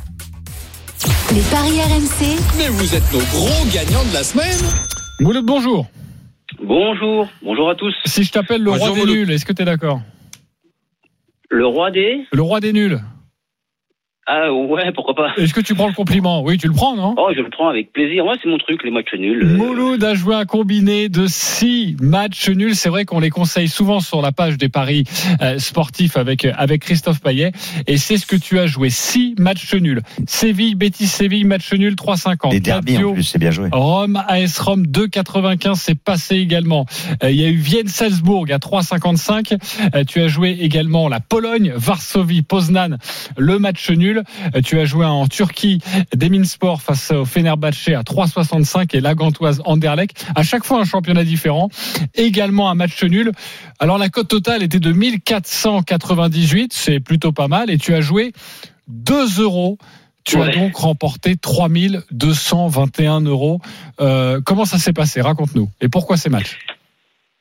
Les 1.35 1.43
paris 1.51 1.79
RMC. 1.81 2.38
Mais 2.59 2.69
vous 2.69 2.95
êtes 2.95 3.12
nos 3.12 3.21
gros 3.21 3.64
gagnants 3.73 4.05
de 4.09 4.14
la 4.14 4.25
semaine. 4.25 4.59
Mouloud, 5.21 5.45
bonjour. 5.47 5.87
Bonjour, 6.62 7.29
bonjour 7.43 7.71
à 7.71 7.75
tous. 7.77 7.95
Si 8.07 8.25
je 8.25 8.33
t'appelle 8.33 8.62
le 8.62 8.71
Bonjour, 8.73 8.87
roi 8.88 8.95
des 8.97 9.01
Mouloud. 9.03 9.16
nuls, 9.16 9.31
est-ce 9.31 9.45
que 9.45 9.53
tu 9.53 9.62
es 9.62 9.64
d'accord? 9.64 10.01
Le 11.49 11.66
roi 11.66 11.90
des 11.90 12.27
Le 12.33 12.43
roi 12.43 12.61
des 12.61 12.73
nuls. 12.73 13.01
Ah 14.33 14.53
ouais, 14.53 14.93
pourquoi 14.95 15.14
pas. 15.16 15.33
Est-ce 15.38 15.53
que 15.53 15.61
tu 15.61 15.75
prends 15.75 15.88
le 15.88 15.93
compliment? 15.93 16.43
Oui, 16.45 16.57
tu 16.57 16.69
le 16.69 16.73
prends, 16.73 16.95
non? 16.95 17.14
Oh, 17.19 17.31
je 17.35 17.40
le 17.40 17.51
prends 17.51 17.69
avec 17.69 17.93
plaisir. 17.93 18.25
Moi, 18.25 18.35
c'est 18.40 18.49
mon 18.49 18.59
truc, 18.59 18.85
les 18.85 18.93
matchs 18.93 19.12
nuls. 19.19 19.43
Euh, 19.43 19.57
Mouloud 19.57 20.05
a 20.05 20.14
joué 20.14 20.37
un 20.37 20.45
combiné 20.45 21.09
de 21.09 21.27
six 21.27 21.97
matchs 22.01 22.49
nuls. 22.49 22.77
C'est 22.77 22.90
vrai 22.90 23.05
qu'on 23.05 23.19
les 23.19 23.31
conseille 23.31 23.66
souvent 23.66 23.99
sur 23.99 24.23
la 24.23 24.31
page 24.31 24.57
des 24.57 24.69
paris 24.69 25.03
euh, 25.43 25.59
sportifs 25.59 26.16
avec 26.16 26.45
avec 26.45 26.83
Christophe 26.83 27.21
Payet. 27.21 27.51
Et 27.88 27.97
c'est 27.97 28.19
ce 28.19 28.27
que 28.27 28.37
tu 28.37 28.61
as 28.61 28.66
joué. 28.66 28.88
Six 28.90 29.35
matchs 29.37 29.75
nuls. 29.75 30.01
Séville, 30.29 30.77
Betis 30.77 31.09
Séville, 31.09 31.45
match 31.45 31.73
nul 31.73 31.95
3,50. 31.95 32.51
Des 32.51 32.61
derbies 32.61 32.99
en 32.99 33.12
plus, 33.14 33.25
c'est 33.25 33.38
bien 33.40 33.51
joué. 33.51 33.69
Rome, 33.73 34.23
AS 34.29 34.59
Rome 34.61 34.85
2,95, 34.87 35.75
c'est 35.75 35.99
passé 35.99 36.37
également. 36.37 36.87
Euh, 37.25 37.31
Il 37.33 37.40
y 37.40 37.45
a 37.45 37.49
eu 37.49 37.57
Vienne-Salzbourg 37.57 38.47
à 38.51 38.59
3,55. 38.59 39.57
Euh, 39.95 40.05
Tu 40.07 40.21
as 40.21 40.29
joué 40.29 40.57
également 40.61 41.09
la 41.09 41.19
Pologne, 41.21 41.73
Varsovie, 41.75 42.43
Poznan, 42.43 42.97
le 43.37 43.59
match 43.59 43.90
nul. 43.90 44.20
Euh, 44.55 44.61
Tu 44.65 44.79
as 44.79 44.85
joué 44.85 45.07
en 45.07 45.27
Turquie, 45.27 45.81
Deminspor 46.15 46.83
face 46.83 47.11
au 47.11 47.25
Fenerbahçe 47.25 47.89
à 47.89 48.03
3,65 48.03 48.95
et 48.97 49.01
la 49.01 49.15
Gantoise 49.15 49.63
Anderlecht. 49.65 50.27
À 50.35 50.43
chaque 50.43 50.65
fois 50.65 50.81
un 50.81 50.85
championnat 50.85 51.25
différent. 51.25 51.69
Également 52.15 52.71
un 52.71 52.75
match 52.75 53.03
nul. 53.05 53.33
Alors 53.79 53.99
la 53.99 54.09
cote 54.09 54.29
totale 54.29 54.63
était 54.63 54.81
de 54.81 54.93
1498, 54.93 56.73
c'est 56.73 57.01
plutôt 57.01 57.33
pas 57.33 57.49
mal. 57.49 57.71
Et 57.71 57.79
tu 57.79 57.95
as 57.95 58.01
joué 58.01 58.33
2 58.89 59.41
euros. 59.41 59.79
Tu 60.25 60.41
as 60.41 60.49
donc 60.49 60.77
remporté 60.77 61.37
3221 61.37 63.23
euros. 63.23 63.61
Euh, 64.01 64.41
comment 64.45 64.67
ça 64.67 64.79
s'est 64.79 64.93
passé? 64.93 65.21
Raconte-nous. 65.23 65.71
Et 65.81 65.89
pourquoi 65.89 66.17
ces 66.19 66.29
matchs? 66.29 66.59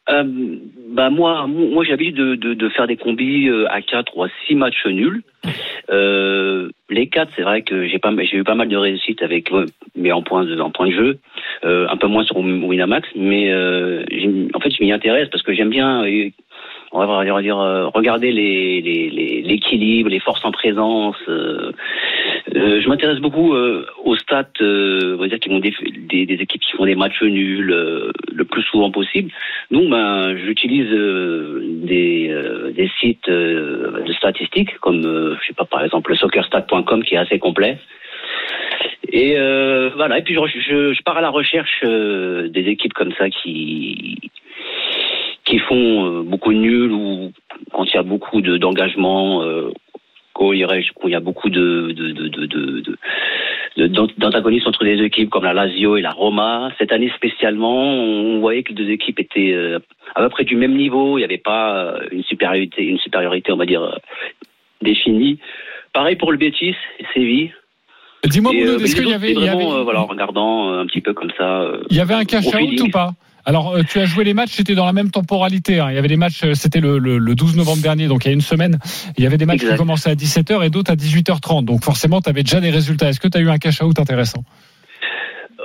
Euh, 0.10 0.24
bah 0.90 1.10
moi, 1.10 1.46
moi 1.48 1.84
j'ai 1.84 1.92
l'habitude 1.92 2.16
de, 2.16 2.36
de, 2.36 2.54
de 2.54 2.70
faire 2.70 2.88
des 2.88 2.98
combis 2.98 3.48
euh, 3.48 3.68
à 3.70 3.82
4 3.82 4.18
ou 4.18 4.24
à 4.24 4.30
6 4.48 4.56
matchs 4.56 4.86
nuls. 4.88 5.22
Euh, 5.92 6.70
les 6.90 7.08
4, 7.08 7.32
c'est 7.36 7.44
vrai 7.44 7.62
que 7.62 7.88
j'ai 7.88 8.00
pas 8.00 8.12
j'ai 8.24 8.38
eu 8.38 8.44
pas 8.44 8.56
mal 8.56 8.68
de 8.68 8.76
réussite 8.76 9.22
avec 9.22 9.50
mais 9.96 10.12
en 10.12 10.22
points 10.22 10.46
de, 10.46 10.60
en 10.60 10.72
points 10.72 10.88
de 10.88 10.94
jeu, 10.94 11.20
euh, 11.64 11.88
un 11.90 11.98
peu 11.98 12.08
moins 12.08 12.24
sur 12.24 12.38
Winamax, 12.38 13.08
mais 13.16 13.52
euh, 13.52 14.04
en 14.54 14.60
fait 14.60 14.72
je 14.72 14.84
m'y 14.84 14.92
intéresse 14.92 15.30
parce 15.30 15.44
que 15.44 15.54
j'aime 15.54 15.70
bien 15.70 16.04
euh, 16.04 16.30
on 16.92 17.06
va 17.06 17.42
dire, 17.42 17.60
euh, 17.60 17.88
regarder 17.88 18.32
les 18.32 18.82
les- 18.82 19.10
les- 19.10 19.42
l'équilibre, 19.42 20.10
les, 20.10 20.20
forces 20.20 20.44
en 20.44 20.52
présence. 20.52 21.16
euh, 21.28 21.72
euh, 22.56 22.82
je 22.82 22.90
m'intéresse 22.90 23.20
beaucoup 23.20 23.54
aux 23.54 24.16
stats, 24.16 24.48
on 24.62 25.18
va 25.18 25.28
dire 25.28 25.40
qui 25.40 25.50
des, 25.60 25.74
des, 26.12 26.26
des 26.26 26.34
équipes 26.44 26.62
qui 26.62 26.72
font 26.76 26.86
des 26.86 26.96
matchs 26.96 27.22
nuls 27.22 27.68
le 28.32 28.44
plus 28.46 28.64
souvent 28.64 28.90
possible. 28.92 29.30
Donc, 29.72 29.90
ben, 29.90 30.36
j'utilise 30.38 30.90
des, 30.90 32.34
des 32.76 32.90
sites 33.00 33.30
de 33.30 34.14
statistiques 34.14 34.78
comme, 34.80 35.02
je 35.04 35.48
sais 35.48 35.54
pas, 35.54 35.66
par 35.66 35.84
exemple, 35.84 36.12
le 36.12 36.18
soccerstat.com 36.18 37.04
qui 37.04 37.16
est 37.16 37.18
assez 37.18 37.40
complet. 37.40 37.78
Et 39.12 39.36
euh, 39.38 39.90
voilà. 39.96 40.20
Et 40.20 40.22
puis 40.24 40.36
je, 40.36 40.60
je, 40.60 40.94
je 40.94 41.02
pars 41.04 41.18
à 41.18 41.22
la 41.22 41.30
recherche 41.30 41.82
euh, 41.84 42.48
des 42.48 42.68
équipes 42.68 42.94
comme 42.94 43.12
ça 43.14 43.30
qui 43.30 44.18
qui 45.50 45.60
font 45.60 46.06
euh, 46.06 46.22
beaucoup 46.24 46.54
de 46.54 46.60
nuls 46.60 46.92
ou 46.92 47.32
quand 47.74 47.86
il 47.86 47.94
y 47.96 47.98
a 47.98 48.04
beaucoup 48.04 48.42
de- 48.42 48.58
d'engagement. 48.58 49.44
euh, 49.44 49.72
quand 50.34 50.54
il 50.54 50.60
y 50.60 51.16
a- 51.16 51.20
beaucoup 51.20 51.50
de, 51.50 51.92
de, 51.92 52.12
de, 52.12 52.28
de, 52.30 52.46
de, 52.46 52.80
de- 52.80 52.98
de- 53.78 53.88
d'ant- 53.88 54.08
d'antagonisme 54.18 54.70
entre 54.70 54.86
des 54.86 55.02
équipes 55.04 55.30
comme 55.30 55.44
la 55.44 55.54
Lazio 55.54 55.98
et 55.98 56.02
la 56.02 56.12
Roma. 56.12 56.72
Cette 56.80 56.94
année 56.94 57.12
spécialement, 57.16 57.84
on 57.94 58.40
voyait 58.40 58.64
que 58.64 58.70
les 58.70 58.76
deux 58.76 58.90
équipes 58.90 59.20
étaient 59.20 59.52
euh, 59.54 59.80
à 60.16 60.22
peu 60.22 60.30
près 60.30 60.46
du 60.46 60.56
même 60.56 60.76
niveau. 60.78 61.18
Il 61.18 61.22
n'y 61.22 61.26
avait 61.26 61.38
pas 61.54 61.96
une 62.12 62.24
supériorité, 62.24 62.84
une 62.86 63.00
supériorité, 63.00 63.52
on 63.52 63.58
va 63.58 63.66
dire, 63.66 64.00
définie. 64.82 65.40
Pareil 65.94 66.16
pour 66.16 66.32
le 66.32 66.38
Betis 66.38 66.76
et 67.00 67.06
Séville. 67.14 67.52
Dis-moi, 68.26 68.54
est-ce 68.54 68.78
les 68.84 68.94
qu'il 69.02 69.10
y 69.10 69.14
avait, 69.14 69.32
y 69.32 69.34
vraiment, 69.34 69.72
avait, 69.72 69.80
euh, 69.80 69.84
voilà, 69.84 70.02
en 70.02 70.06
regardant 70.06 70.72
un 70.74 70.86
petit 70.86 71.02
peu 71.02 71.14
comme 71.14 71.32
ça. 71.38 71.66
il 71.90 71.98
y 71.98 72.02
avait 72.02 72.14
un 72.14 72.22
au 72.22 72.26
cash 72.26 72.46
out 72.48 72.54
feeling. 72.56 72.82
ou 72.88 72.92
pas? 72.92 73.12
Alors, 73.50 73.76
euh, 73.76 73.82
tu 73.82 73.98
as 74.00 74.06
joué 74.06 74.24
les 74.24 74.36
matchs, 74.36 74.52
c'était 74.52 74.76
dans 74.76 74.86
la 74.86 74.94
même 74.94 75.10
temporalité. 75.10 75.80
hein. 75.80 75.88
Il 75.90 75.96
y 75.96 75.98
avait 75.98 76.08
des 76.08 76.18
matchs, 76.18 76.44
euh, 76.44 76.54
c'était 76.54 76.80
le, 76.82 77.00
le- 77.00 77.18
le 77.18 77.34
12 77.34 77.58
novembre 77.58 77.82
dernier, 77.82 78.08
donc 78.08 78.24
il 78.24 78.28
y 78.28 78.32
a 78.32 78.34
une 78.36 78.42
semaine. 78.42 78.78
Il 79.18 79.24
y 79.24 79.28
avait 79.28 79.38
des 79.38 79.48
matchs 79.48 79.62
Exact. 79.64 79.72
qui 79.74 79.78
commençaient 79.80 80.12
à 80.12 80.16
17h 80.16 80.64
et 80.64 80.70
d'autres 80.70 80.92
à 80.92 80.96
18h30. 80.96 81.66
Donc 81.66 81.84
forcément, 81.84 82.22
tu 82.22 82.30
avais 82.30 82.44
déjà 82.44 82.60
des 82.62 82.70
résultats. 82.70 83.10
Est-ce 83.10 83.20
que 83.20 83.28
tu 83.28 83.40
as 83.40 83.42
eu 83.42 83.50
un 83.50 83.58
cash-out 83.58 83.98
intéressant? 83.98 84.44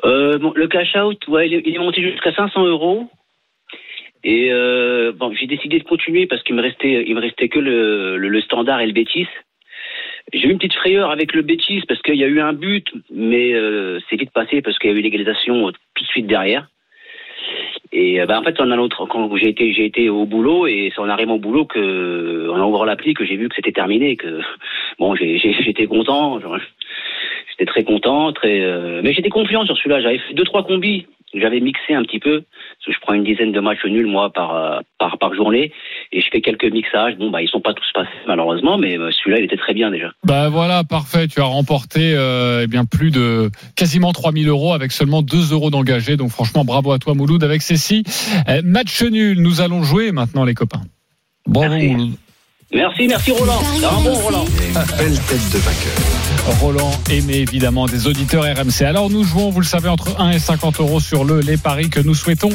Euh, 0.04 0.38
bon, 0.38 0.52
le 0.56 0.66
cash 0.66 0.94
out, 0.96 1.18
ouais, 1.28 1.46
il 1.48 1.54
est, 1.56 1.62
il 1.66 1.74
est 1.74 1.78
monté 1.78 2.00
jusqu'à 2.00 2.32
500 2.34 2.64
euros. 2.64 3.10
Et 4.24 4.48
euh, 4.50 5.12
bon, 5.12 5.34
j'ai 5.38 5.46
décidé 5.46 5.78
de 5.78 5.84
continuer 5.84 6.26
parce 6.26 6.42
qu'il 6.42 6.54
me 6.54 6.62
restait, 6.62 7.04
il 7.06 7.14
me 7.14 7.20
restait 7.20 7.50
que 7.50 7.58
le, 7.58 8.16
le, 8.16 8.28
le 8.28 8.40
standard 8.40 8.80
et 8.80 8.86
le 8.86 8.94
Bétis. 8.94 9.28
J'ai 10.32 10.48
eu 10.48 10.50
une 10.52 10.56
petite 10.58 10.72
frayeur 10.72 11.10
avec 11.10 11.34
le 11.34 11.42
Bétis 11.42 11.82
parce 11.86 12.00
qu'il 12.00 12.14
y 12.16 12.24
a 12.24 12.28
eu 12.28 12.40
un 12.40 12.54
but, 12.54 12.86
mais 13.12 13.52
euh, 13.52 14.00
c'est 14.08 14.16
vite 14.16 14.30
passé 14.32 14.62
parce 14.62 14.78
qu'il 14.78 14.90
y 14.90 14.94
a 14.94 14.96
eu 14.96 15.02
l'égalisation 15.02 15.70
tout 15.94 16.02
de 16.04 16.08
suite 16.08 16.26
derrière. 16.26 16.66
Et 17.92 18.20
euh, 18.20 18.26
bah, 18.26 18.40
en 18.40 18.42
fait, 18.42 18.60
en 18.60 18.70
allant 18.70 18.88
quand 18.88 19.36
j'ai 19.36 19.48
été, 19.48 19.72
j'ai 19.72 19.84
été 19.86 20.08
au 20.08 20.26
boulot 20.26 20.66
et 20.66 20.90
c'est 20.94 21.00
en 21.00 21.08
arrivant 21.08 21.34
au 21.34 21.38
boulot 21.38 21.64
que, 21.64 22.50
en 22.50 22.60
ouvrant 22.68 22.84
l'appli, 22.84 23.14
que 23.14 23.24
j'ai 23.24 23.36
vu 23.36 23.48
que 23.48 23.54
c'était 23.54 23.72
terminé, 23.72 24.16
que 24.16 24.40
bon, 24.98 25.14
j'étais 25.14 25.86
content. 25.86 26.40
J'étais 27.50 27.66
très 27.66 27.84
content, 27.84 28.32
très. 28.32 28.60
euh, 28.60 29.00
Mais 29.04 29.12
j'étais 29.12 29.30
confiant 29.30 29.64
sur 29.64 29.76
celui-là. 29.76 30.00
J'avais 30.00 30.18
fait 30.18 30.34
deux 30.34 30.44
trois 30.44 30.64
combis. 30.64 31.06
J'avais 31.32 31.60
mixé 31.60 31.94
un 31.94 32.02
petit 32.02 32.20
peu. 32.20 32.42
Parce 32.42 32.86
que 32.86 32.92
je 32.92 33.00
prends 33.00 33.14
une 33.14 33.24
dizaine 33.24 33.52
de 33.52 33.60
matchs 33.60 33.84
nuls 33.84 34.06
moi 34.06 34.30
par 34.32 34.54
euh, 34.54 34.80
par 34.98 35.18
par 35.18 35.34
journée 35.34 35.72
et 36.12 36.20
je 36.20 36.26
fais 36.30 36.40
quelques 36.40 36.70
mixages. 36.70 37.16
Bon 37.16 37.30
bah 37.30 37.42
ils 37.42 37.48
sont 37.48 37.60
pas 37.60 37.74
tous 37.74 37.90
passés 37.94 38.10
malheureusement, 38.26 38.78
mais 38.78 38.98
euh, 38.98 39.10
celui-là 39.10 39.38
il 39.38 39.44
était 39.44 39.56
très 39.56 39.74
bien 39.74 39.90
déjà. 39.90 40.12
Bah 40.24 40.48
voilà, 40.48 40.84
parfait. 40.84 41.26
Tu 41.26 41.40
as 41.40 41.44
remporté 41.44 42.14
euh, 42.14 42.62
eh 42.64 42.66
bien 42.66 42.84
plus 42.84 43.10
de 43.10 43.50
quasiment 43.76 44.12
3000 44.12 44.48
euros 44.48 44.74
avec 44.74 44.92
seulement 44.92 45.22
2 45.22 45.52
euros 45.52 45.70
d'engagés. 45.70 46.16
Donc 46.16 46.30
franchement, 46.30 46.64
bravo 46.64 46.92
à 46.92 46.98
toi, 46.98 47.14
Mouloud, 47.14 47.42
avec 47.42 47.62
Cécile. 47.62 48.04
Euh, 48.48 48.60
match 48.64 49.02
nul. 49.02 49.40
Nous 49.40 49.60
allons 49.60 49.82
jouer 49.82 50.12
maintenant, 50.12 50.44
les 50.44 50.54
copains. 50.54 50.82
Bravo. 51.46 51.74
Mouloud. 51.74 52.12
Merci, 52.74 53.06
merci 53.06 53.30
Roland. 53.30 53.60
Un 53.76 54.02
bon 54.02 54.14
Roland. 54.14 54.44
Belle 54.98 55.16
tête 55.28 55.50
de 55.52 55.58
vainqueur. 55.58 56.58
Roland 56.60 56.90
aimé 57.08 57.36
évidemment 57.36 57.86
des 57.86 58.08
auditeurs 58.08 58.42
RMC. 58.42 58.84
Alors 58.84 59.10
nous 59.10 59.22
jouons, 59.22 59.50
vous 59.50 59.60
le 59.60 59.66
savez, 59.66 59.88
entre 59.88 60.20
1 60.20 60.32
et 60.32 60.38
50 60.40 60.80
euros 60.80 60.98
sur 60.98 61.24
le 61.24 61.38
les 61.38 61.56
paris 61.56 61.88
que 61.88 62.00
nous 62.00 62.14
souhaitons. 62.14 62.50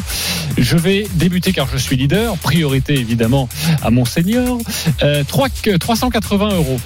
Je 0.57 0.75
vais 0.75 1.07
débuter 1.15 1.53
car 1.53 1.67
je 1.71 1.77
suis 1.77 1.95
leader. 1.95 2.35
Priorité 2.37 2.95
évidemment 2.95 3.47
à 3.81 3.91
mon 3.91 4.03
senior. 4.03 4.57
Euh, 5.03 5.23
3, 5.25 5.47
380 5.79 6.49
euros. 6.53 6.79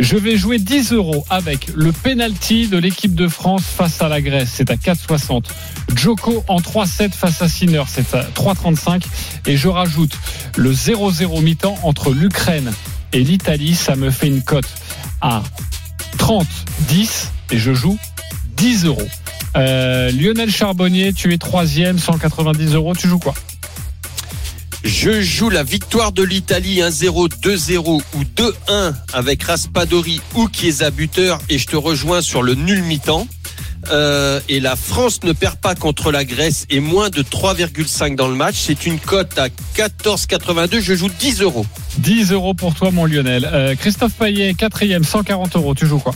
Je 0.00 0.16
vais 0.16 0.36
jouer 0.36 0.58
10 0.58 0.92
euros 0.92 1.24
avec 1.30 1.68
le 1.74 1.92
penalty 1.92 2.66
de 2.66 2.76
l'équipe 2.76 3.14
de 3.14 3.28
France 3.28 3.62
face 3.64 4.02
à 4.02 4.08
la 4.08 4.20
Grèce. 4.20 4.50
C'est 4.52 4.70
à 4.70 4.74
4,60. 4.74 5.44
Joko 5.94 6.44
en 6.48 6.58
3-7 6.58 7.12
face 7.12 7.40
à 7.40 7.48
Sinner. 7.48 7.84
C'est 7.86 8.14
à 8.14 8.24
3,35. 8.34 9.04
Et 9.46 9.56
je 9.56 9.68
rajoute 9.68 10.18
le 10.56 10.72
0-0 10.72 11.40
mi-temps 11.42 11.78
entre 11.84 12.12
l'Ukraine 12.12 12.72
et 13.12 13.20
l'Italie. 13.20 13.74
Ça 13.74 13.96
me 13.96 14.10
fait 14.10 14.28
une 14.28 14.42
cote 14.42 14.68
à 15.20 15.42
30, 16.18 16.46
10 16.88 17.28
et 17.50 17.58
je 17.58 17.72
joue 17.72 17.98
10 18.56 18.86
euros. 18.86 19.08
Euh, 19.56 20.10
Lionel 20.12 20.50
Charbonnier, 20.50 21.12
tu 21.12 21.32
es 21.32 21.38
troisième, 21.38 21.98
190 21.98 22.74
euros. 22.74 22.94
Tu 22.94 23.08
joues 23.08 23.18
quoi? 23.18 23.34
Je 24.82 25.20
joue 25.20 25.50
la 25.50 25.62
victoire 25.62 26.12
de 26.12 26.22
l'Italie 26.22 26.78
1-0, 26.78 27.28
2-0 27.42 28.02
ou 28.14 28.24
2-1 28.24 28.94
avec 29.12 29.42
Raspadori 29.42 30.22
ou 30.34 30.48
Chiesa 30.50 30.90
buteur 30.90 31.38
et 31.50 31.58
je 31.58 31.66
te 31.66 31.76
rejoins 31.76 32.22
sur 32.22 32.42
le 32.42 32.54
nul 32.54 32.82
mi-temps. 32.82 33.26
Euh, 33.90 34.40
et 34.48 34.60
la 34.60 34.76
France 34.76 35.22
ne 35.24 35.32
perd 35.32 35.56
pas 35.56 35.74
contre 35.74 36.12
la 36.12 36.24
Grèce 36.24 36.66
et 36.70 36.80
moins 36.80 37.08
de 37.10 37.22
3,5 37.22 38.14
dans 38.16 38.28
le 38.28 38.34
match. 38.34 38.56
C'est 38.58 38.86
une 38.86 38.98
cote 38.98 39.38
à 39.38 39.48
14,82. 39.76 40.80
Je 40.80 40.94
joue 40.94 41.08
10 41.18 41.40
euros. 41.42 41.66
10 41.98 42.32
euros 42.32 42.54
pour 42.54 42.74
toi, 42.74 42.90
mon 42.90 43.06
Lionel. 43.06 43.48
Euh, 43.50 43.74
Christophe 43.74 44.12
Payet, 44.14 44.54
quatrième, 44.54 45.04
140 45.04 45.56
euros. 45.56 45.74
Tu 45.74 45.86
joues 45.86 45.98
quoi? 45.98 46.14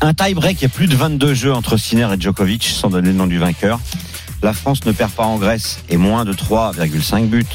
Un 0.00 0.14
tie-break 0.14 0.62
et 0.62 0.68
plus 0.68 0.86
de 0.86 0.96
22 0.96 1.34
jeux 1.34 1.52
entre 1.52 1.76
Sinner 1.76 2.08
et 2.12 2.20
Djokovic, 2.20 2.64
sans 2.64 2.90
donner 2.90 3.08
le 3.08 3.14
nom 3.14 3.26
du 3.26 3.38
vainqueur. 3.38 3.80
La 4.42 4.52
France 4.52 4.84
ne 4.84 4.92
perd 4.92 5.10
pas 5.12 5.24
en 5.24 5.38
Grèce 5.38 5.78
et 5.88 5.96
moins 5.96 6.24
de 6.24 6.32
3,5 6.32 7.26
buts. 7.28 7.46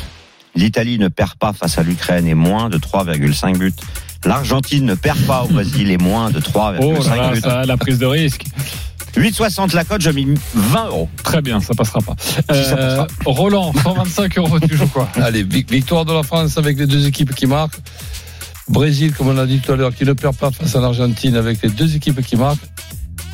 L'Italie 0.56 0.97
ne 0.97 1.08
perd 1.08 1.36
pas 1.36 1.54
face 1.54 1.78
à 1.78 1.84
l'Ukraine 1.84 2.28
et 2.28 2.34
moins 2.34 2.70
de 2.70 2.78
3,5 2.78 3.58
buts. 3.58 3.74
L'Argentine 4.26 4.86
ne 4.86 4.95
perd 4.95 5.20
pas 5.22 5.43
au 5.43 5.47
Brésil 5.47 5.91
et 5.91 5.97
moins 5.97 6.32
de 6.32 6.39
3,5 6.39 6.78
Oh 6.82 7.32
buts. 7.34 7.41
la 7.68 7.78
prise 7.78 8.00
de 8.00 8.06
risque. 8.06 8.43
8,60 9.16 9.76
la 9.76 9.84
cote, 9.84 10.01
je 10.01 10.10
mis 10.12 10.28
20 10.53 10.86
euros. 10.88 11.10
Très 11.24 11.41
bien, 11.41 11.60
ça 11.60 11.74
passera 11.74 11.99
pas. 12.01 12.16
Si, 12.20 12.34
ça 12.34 12.43
Euh, 12.51 12.76
passera. 12.76 13.07
Roland, 13.26 13.74
125 13.84 14.38
euros. 14.38 14.60
Tu 14.60 14.76
joues 14.78 14.88
quoi? 14.88 15.10
Allez, 15.16 15.43
vic- 15.43 15.70
victoire 15.72 16.05
de 16.05 16.14
la 16.14 16.24
France 16.24 16.57
avec 16.57 16.78
les 16.78 16.88
deux 16.88 17.07
équipes 17.07 17.34
qui 17.36 17.45
marquent. 17.47 17.80
Brésil, 18.68 19.14
comme 19.14 19.30
on 19.30 19.34
l'a 19.34 19.45
dit 19.47 19.60
tout 19.60 19.72
à 19.72 19.76
l'heure, 19.76 19.93
qui 19.95 20.05
ne 20.05 20.14
perd 20.14 20.36
pas 20.36 20.51
face 20.51 20.76
à 20.76 20.80
l'Argentine 20.80 21.36
avec 21.36 21.62
les 21.64 21.70
deux 21.70 21.95
équipes 21.95 22.22
qui 22.26 22.36
marquent. 22.36 22.60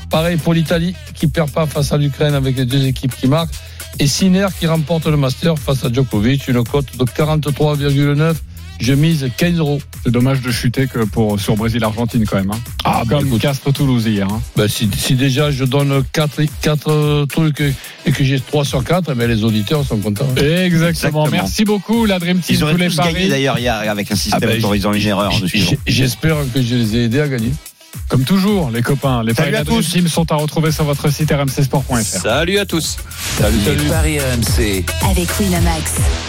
Pareil 0.09 0.38
pour 0.38 0.53
l'Italie, 0.53 0.95
qui 1.13 1.26
ne 1.26 1.32
perd 1.32 1.51
pas 1.51 1.65
face 1.65 1.91
à 1.91 1.97
l'Ukraine 1.97 2.36
avec 2.36 2.55
les 2.55 2.65
deux 2.65 2.86
équipes 2.86 3.15
qui 3.15 3.28
marquent. 3.28 3.53
Et 3.99 4.07
Sinner 4.07 4.47
qui 4.57 4.67
remporte 4.67 5.07
le 5.07 5.17
Master 5.17 5.57
face 5.57 5.84
à 5.84 5.91
Djokovic, 5.91 6.47
une 6.47 6.63
cote 6.63 6.97
de 6.97 7.03
43,9. 7.05 8.34
Je 8.80 8.93
mise 8.93 9.30
15 9.38 9.57
euros. 9.59 9.80
C'est 10.03 10.11
dommage 10.11 10.41
de 10.41 10.51
chuter 10.51 10.88
que 10.88 10.99
pour 11.05 11.39
sur 11.39 11.55
Brésil-Argentine 11.55 12.26
quand 12.26 12.36
même. 12.38 12.51
Hein. 12.51 12.59
Ah, 12.84 13.03
bah, 13.05 13.17
Comme 13.17 13.28
écoute. 13.28 13.41
Castres-Toulouse 13.41 14.05
hier. 14.05 14.28
hein. 14.30 14.41
Ben, 14.55 14.67
si, 14.67 14.89
si 14.97 15.15
déjà 15.15 15.49
je 15.51 15.63
donne 15.63 16.03
4, 16.11 16.41
quatre 16.61 17.26
trucs 17.28 17.61
et 18.05 18.11
que 18.11 18.23
j'ai 18.23 18.39
3 18.39 18.65
sur 18.65 18.84
4, 18.84 19.13
ben 19.15 19.28
les 19.30 19.43
auditeurs 19.43 19.86
sont 19.86 19.97
contents. 19.97 20.28
Exactement. 20.36 20.65
Exactement. 20.65 21.28
Merci 21.32 21.63
beaucoup, 21.65 22.05
la 22.05 22.19
Dream 22.19 22.39
Team, 22.39 22.55
Ils 22.55 22.63
auraient 22.63 22.73
tous 22.73 22.80
les 22.80 22.88
tous 22.89 22.97
gagné 22.97 23.28
d'ailleurs 23.30 23.57
hier 23.57 23.76
avec 23.89 24.11
un 24.11 24.15
système 24.15 24.39
Ah 24.43 24.45
ben, 24.45 24.57
autorisant. 24.59 24.91
J- 24.93 25.78
J'espère 25.88 26.36
que 26.53 26.61
je 26.61 26.76
les 26.76 26.95
ai 26.97 27.03
aidés 27.05 27.21
à 27.21 27.28
gagner. 27.28 27.51
Comme 28.09 28.23
toujours, 28.26 28.69
les 28.71 28.82
copains, 28.82 29.23
les 29.23 29.34
Salut 29.34 29.36
paris 29.36 29.51
de 29.51 29.55
à 29.55 29.59
la 29.59 29.63
Dream 29.63 29.78
tous. 29.82 29.89
Team 29.93 30.07
sont 30.09 30.30
à 30.32 30.36
retrouver 30.36 30.71
sur 30.71 30.84
votre 30.84 31.09
site 31.09 31.32
rmcsport.fr. 31.32 31.95
Salut 32.03 32.59
à 32.59 32.65
tous. 32.65 32.97
Salut, 33.39 33.55
Les 33.59 33.63
salut. 33.65 33.89
paris 33.89 34.19
RMC. 34.19 34.84
Avec 35.09 35.30
Winamax. 35.39 35.93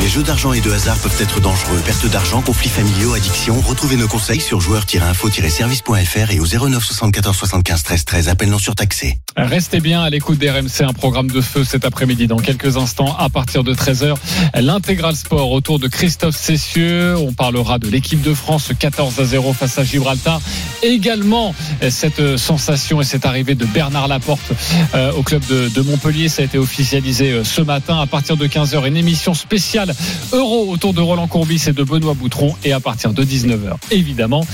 Les 0.00 0.08
jeux 0.08 0.22
d'argent 0.22 0.54
et 0.54 0.62
de 0.62 0.70
hasard 0.70 0.96
peuvent 0.98 1.20
être 1.20 1.40
dangereux. 1.40 1.78
Perte 1.84 2.06
d'argent, 2.06 2.40
conflits 2.40 2.70
familiaux, 2.70 3.12
addiction. 3.12 3.60
Retrouvez 3.60 3.96
nos 3.96 4.08
conseils 4.08 4.40
sur 4.40 4.58
joueurs-info-service.fr 4.58 6.30
et 6.30 6.40
au 6.40 6.46
09 6.46 6.82
74 6.82 7.36
75 7.36 7.82
13 7.82 8.04
13. 8.06 8.28
Appel 8.30 8.48
non 8.48 8.58
surtaxé. 8.58 9.18
Restez 9.36 9.80
bien 9.80 10.02
à 10.02 10.08
l'écoute 10.08 10.38
d'RMC, 10.38 10.88
un 10.88 10.94
programme 10.94 11.30
de 11.30 11.42
feu 11.42 11.64
cet 11.64 11.84
après-midi. 11.84 12.26
Dans 12.26 12.38
quelques 12.38 12.78
instants, 12.78 13.14
à 13.18 13.28
partir 13.28 13.62
de 13.62 13.74
13h, 13.74 14.14
l'intégral 14.58 15.16
sport 15.16 15.52
autour 15.52 15.78
de 15.78 15.86
Christophe 15.86 16.34
Cessieux. 16.36 17.14
On 17.18 17.34
parlera 17.34 17.78
de 17.78 17.88
l'équipe 17.88 18.22
de 18.22 18.32
France 18.32 18.72
14 18.78 19.20
à 19.20 19.24
0 19.24 19.52
face 19.52 19.78
à 19.78 19.84
Gibraltar. 19.84 20.40
Également, 20.82 21.54
cette 21.90 22.38
sensation 22.38 23.02
et 23.02 23.04
cette 23.04 23.26
arrivée 23.26 23.54
de 23.54 23.66
Bernard 23.66 24.08
Laporte 24.08 24.52
euh, 24.94 25.12
au 25.12 25.22
club 25.22 25.44
de, 25.46 25.68
de 25.68 25.80
Montpellier. 25.82 26.30
Ça 26.30 26.40
a 26.40 26.46
été 26.46 26.56
officialisé 26.56 27.32
euh, 27.32 27.44
ce 27.44 27.60
matin. 27.60 28.00
À 28.00 28.06
partir 28.06 28.38
de 28.38 28.46
15h, 28.46 28.88
une 28.88 28.96
émission 28.96 29.34
spéciale 29.34 29.89
Euro 30.32 30.70
autour 30.70 30.94
de 30.94 31.00
Roland 31.00 31.28
Courbis 31.28 31.62
et 31.66 31.72
de 31.72 31.82
Benoît 31.82 32.14
Boutron. 32.14 32.54
Et 32.64 32.72
à 32.72 32.80
partir 32.80 33.12
de 33.12 33.24
19h, 33.24 33.76
évidemment, 33.90 34.44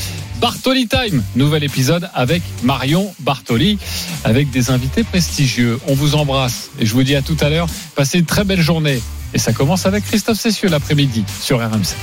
Bartoli 0.41 0.87
Time, 0.87 1.23
nouvel 1.35 1.65
épisode 1.65 2.11
avec 2.15 2.43
Marion 2.63 3.13
Bartoli, 3.21 3.79
avec 4.25 4.51
des 4.51 4.71
invités 4.71 5.05
prestigieux. 5.05 5.79
On 5.89 5.95
vous 5.95 6.15
embrasse 6.15 6.71
et 6.79 6.87
je 6.87 6.93
vous 6.93 7.03
dis 7.03 7.17
à 7.17 7.23
tout 7.23 7.37
à 7.41 7.49
l'heure. 7.49 7.69
Passez 7.95 8.19
une 8.19 8.27
très 8.27 8.45
belle 8.45 8.61
journée. 8.61 9.01
Et 9.35 9.39
ça 9.39 9.53
commence 9.53 9.87
avec 9.87 10.05
Christophe 10.05 10.39
Cessieux 10.39 10.69
l'après-midi 10.69 11.25
sur 11.43 11.59
RMC. 11.59 11.97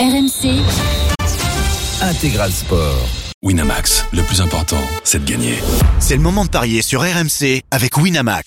RMC, 0.00 0.62
Intégral 2.02 2.52
Sport. 2.52 3.08
Winamax, 3.42 4.06
le 4.12 4.22
plus 4.22 4.40
important, 4.40 4.80
c'est 5.04 5.22
de 5.22 5.30
gagner. 5.30 5.54
C'est 5.98 6.16
le 6.16 6.22
moment 6.22 6.44
de 6.44 6.50
parier 6.50 6.80
sur 6.80 7.02
RMC 7.02 7.60
avec 7.70 7.98
Winamax. 7.98 8.46